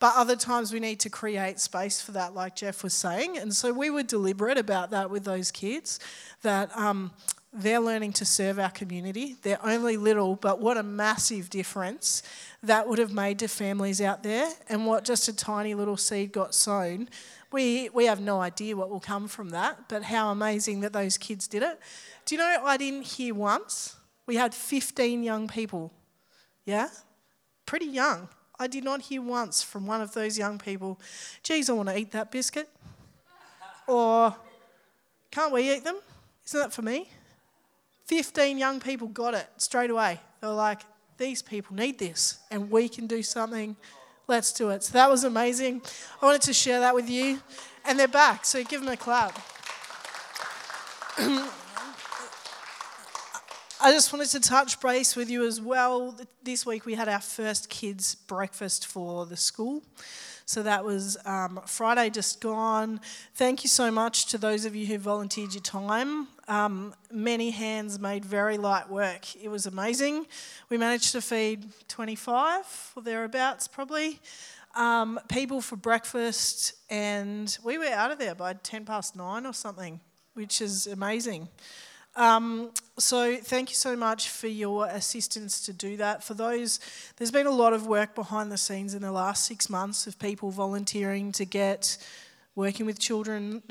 But 0.00 0.12
other 0.14 0.36
times 0.36 0.72
we 0.72 0.78
need 0.78 1.00
to 1.00 1.10
create 1.10 1.58
space 1.58 2.00
for 2.00 2.12
that, 2.12 2.34
like 2.34 2.54
Geoff 2.54 2.84
was 2.84 2.94
saying. 2.94 3.36
And 3.38 3.52
so 3.52 3.72
we 3.72 3.90
were 3.90 4.04
deliberate 4.04 4.58
about 4.58 4.90
that 4.90 5.10
with 5.10 5.24
those 5.24 5.50
kids, 5.50 5.98
that 6.42 6.70
um, 6.76 7.10
they're 7.52 7.80
learning 7.80 8.12
to 8.12 8.24
serve 8.24 8.60
our 8.60 8.70
community. 8.70 9.34
They're 9.42 9.64
only 9.66 9.96
little, 9.96 10.36
but 10.36 10.60
what 10.60 10.76
a 10.76 10.84
massive 10.84 11.50
difference 11.50 12.22
that 12.62 12.88
would 12.88 12.98
have 12.98 13.12
made 13.12 13.40
to 13.40 13.48
families 13.48 14.00
out 14.00 14.22
there, 14.22 14.48
and 14.68 14.86
what 14.86 15.04
just 15.04 15.26
a 15.26 15.34
tiny 15.34 15.74
little 15.74 15.96
seed 15.96 16.30
got 16.32 16.54
sown 16.54 17.08
we, 17.50 17.88
we 17.90 18.06
have 18.06 18.20
no 18.20 18.40
idea 18.40 18.76
what 18.76 18.90
will 18.90 19.00
come 19.00 19.28
from 19.28 19.50
that, 19.50 19.88
but 19.88 20.02
how 20.02 20.30
amazing 20.30 20.80
that 20.80 20.92
those 20.92 21.16
kids 21.16 21.48
did 21.48 21.62
it. 21.62 21.80
Do 22.26 22.34
you 22.34 22.38
know 22.40 22.62
I 22.64 22.76
didn't 22.76 23.04
hear 23.04 23.34
once? 23.34 23.96
We 24.26 24.36
had 24.36 24.54
15 24.54 25.22
young 25.22 25.48
people. 25.48 25.92
Yeah? 26.66 26.88
Pretty 27.64 27.86
young. 27.86 28.28
I 28.58 28.66
did 28.66 28.84
not 28.84 29.00
hear 29.02 29.22
once 29.22 29.62
from 29.62 29.86
one 29.86 30.00
of 30.02 30.12
those 30.12 30.36
young 30.36 30.58
people, 30.58 31.00
geez, 31.42 31.70
I 31.70 31.72
want 31.72 31.88
to 31.88 31.98
eat 31.98 32.10
that 32.12 32.30
biscuit. 32.30 32.68
or, 33.86 34.34
can't 35.30 35.52
we 35.52 35.72
eat 35.72 35.84
them? 35.84 35.98
Isn't 36.44 36.60
that 36.60 36.72
for 36.72 36.82
me? 36.82 37.08
15 38.06 38.58
young 38.58 38.80
people 38.80 39.08
got 39.08 39.34
it 39.34 39.48
straight 39.58 39.90
away. 39.90 40.18
They 40.40 40.46
were 40.48 40.54
like, 40.54 40.80
these 41.18 41.42
people 41.42 41.76
need 41.76 41.98
this, 41.98 42.38
and 42.50 42.70
we 42.70 42.88
can 42.88 43.06
do 43.06 43.22
something 43.22 43.76
Let's 44.28 44.52
do 44.52 44.68
it. 44.68 44.84
So 44.84 44.92
that 44.92 45.08
was 45.08 45.24
amazing. 45.24 45.80
I 46.20 46.26
wanted 46.26 46.42
to 46.42 46.52
share 46.52 46.80
that 46.80 46.94
with 46.94 47.08
you. 47.08 47.40
And 47.86 47.98
they're 47.98 48.06
back, 48.06 48.44
so 48.44 48.62
give 48.62 48.82
them 48.82 48.92
a 48.92 48.96
clap. 48.96 49.34
I 53.80 53.90
just 53.90 54.12
wanted 54.12 54.28
to 54.30 54.40
touch 54.40 54.78
base 54.80 55.16
with 55.16 55.30
you 55.30 55.46
as 55.46 55.62
well. 55.62 56.14
This 56.42 56.66
week 56.66 56.84
we 56.84 56.94
had 56.94 57.08
our 57.08 57.22
first 57.22 57.70
kids' 57.70 58.14
breakfast 58.14 58.86
for 58.86 59.24
the 59.24 59.36
school. 59.36 59.82
So 60.48 60.62
that 60.62 60.82
was 60.82 61.18
um, 61.26 61.60
Friday 61.66 62.08
just 62.08 62.40
gone. 62.40 63.02
Thank 63.34 63.64
you 63.64 63.68
so 63.68 63.90
much 63.90 64.24
to 64.28 64.38
those 64.38 64.64
of 64.64 64.74
you 64.74 64.86
who 64.86 64.96
volunteered 64.96 65.52
your 65.52 65.62
time. 65.62 66.26
Um, 66.48 66.94
many 67.12 67.50
hands 67.50 67.98
made 68.00 68.24
very 68.24 68.56
light 68.56 68.88
work. 68.88 69.36
It 69.36 69.50
was 69.50 69.66
amazing. 69.66 70.24
We 70.70 70.78
managed 70.78 71.12
to 71.12 71.20
feed 71.20 71.66
25 71.88 72.92
or 72.96 73.02
thereabouts, 73.02 73.68
probably. 73.68 74.20
Um, 74.74 75.20
people 75.28 75.60
for 75.60 75.76
breakfast, 75.76 76.72
and 76.88 77.54
we 77.62 77.76
were 77.76 77.84
out 77.84 78.10
of 78.10 78.18
there 78.18 78.34
by 78.34 78.54
10 78.54 78.86
past 78.86 79.16
nine 79.16 79.44
or 79.44 79.52
something, 79.52 80.00
which 80.32 80.62
is 80.62 80.86
amazing. 80.86 81.48
Um, 82.18 82.72
so 82.98 83.36
thank 83.36 83.70
you 83.70 83.76
so 83.76 83.94
much 83.94 84.28
for 84.28 84.48
your 84.48 84.86
assistance 84.88 85.64
to 85.66 85.72
do 85.72 85.96
that. 85.98 86.24
For 86.24 86.34
those, 86.34 86.80
there's 87.16 87.30
been 87.30 87.46
a 87.46 87.52
lot 87.52 87.72
of 87.72 87.86
work 87.86 88.16
behind 88.16 88.50
the 88.50 88.58
scenes 88.58 88.92
in 88.92 89.02
the 89.02 89.12
last 89.12 89.44
six 89.44 89.70
months 89.70 90.08
of 90.08 90.18
people 90.18 90.50
volunteering 90.50 91.30
to 91.32 91.44
get 91.44 91.96
working 92.56 92.86
with 92.86 92.98
children. 92.98 93.62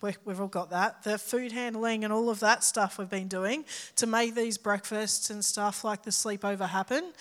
We've 0.00 0.40
all 0.40 0.46
got 0.46 0.70
that. 0.70 1.02
The 1.02 1.18
food 1.18 1.50
handling 1.50 2.04
and 2.04 2.12
all 2.12 2.30
of 2.30 2.38
that 2.38 2.62
stuff 2.62 2.98
we've 2.98 3.10
been 3.10 3.26
doing 3.26 3.64
to 3.96 4.06
make 4.06 4.36
these 4.36 4.58
breakfasts 4.58 5.30
and 5.30 5.44
stuff 5.44 5.82
like 5.82 6.04
the 6.04 6.12
sleepover 6.12 6.68
happen. 6.68 7.12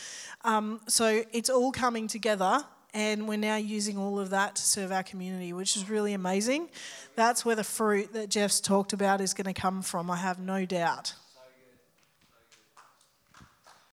Um, 0.44 0.80
so 0.86 1.24
it's 1.34 1.50
all 1.50 1.72
coming 1.72 2.08
together 2.08 2.64
and 2.94 3.28
we're 3.28 3.38
now 3.38 3.56
using 3.56 3.98
all 3.98 4.20
of 4.20 4.32
that 4.32 4.56
to 4.56 4.62
serve 4.62 4.92
our 4.92 5.04
community, 5.04 5.54
which 5.54 5.78
is 5.78 5.90
really 5.90 6.14
amazing. 6.14 6.70
That's 7.16 7.46
where 7.46 7.56
the 7.56 7.64
fruit 7.64 8.14
that 8.14 8.30
Geoff's 8.30 8.60
talked 8.60 8.94
about 8.94 9.22
is 9.22 9.34
going 9.34 9.54
to 9.54 9.60
come 9.60 9.82
from, 9.82 10.12
I 10.12 10.18
have 10.18 10.40
no 10.40 10.66
doubt. 10.66 11.14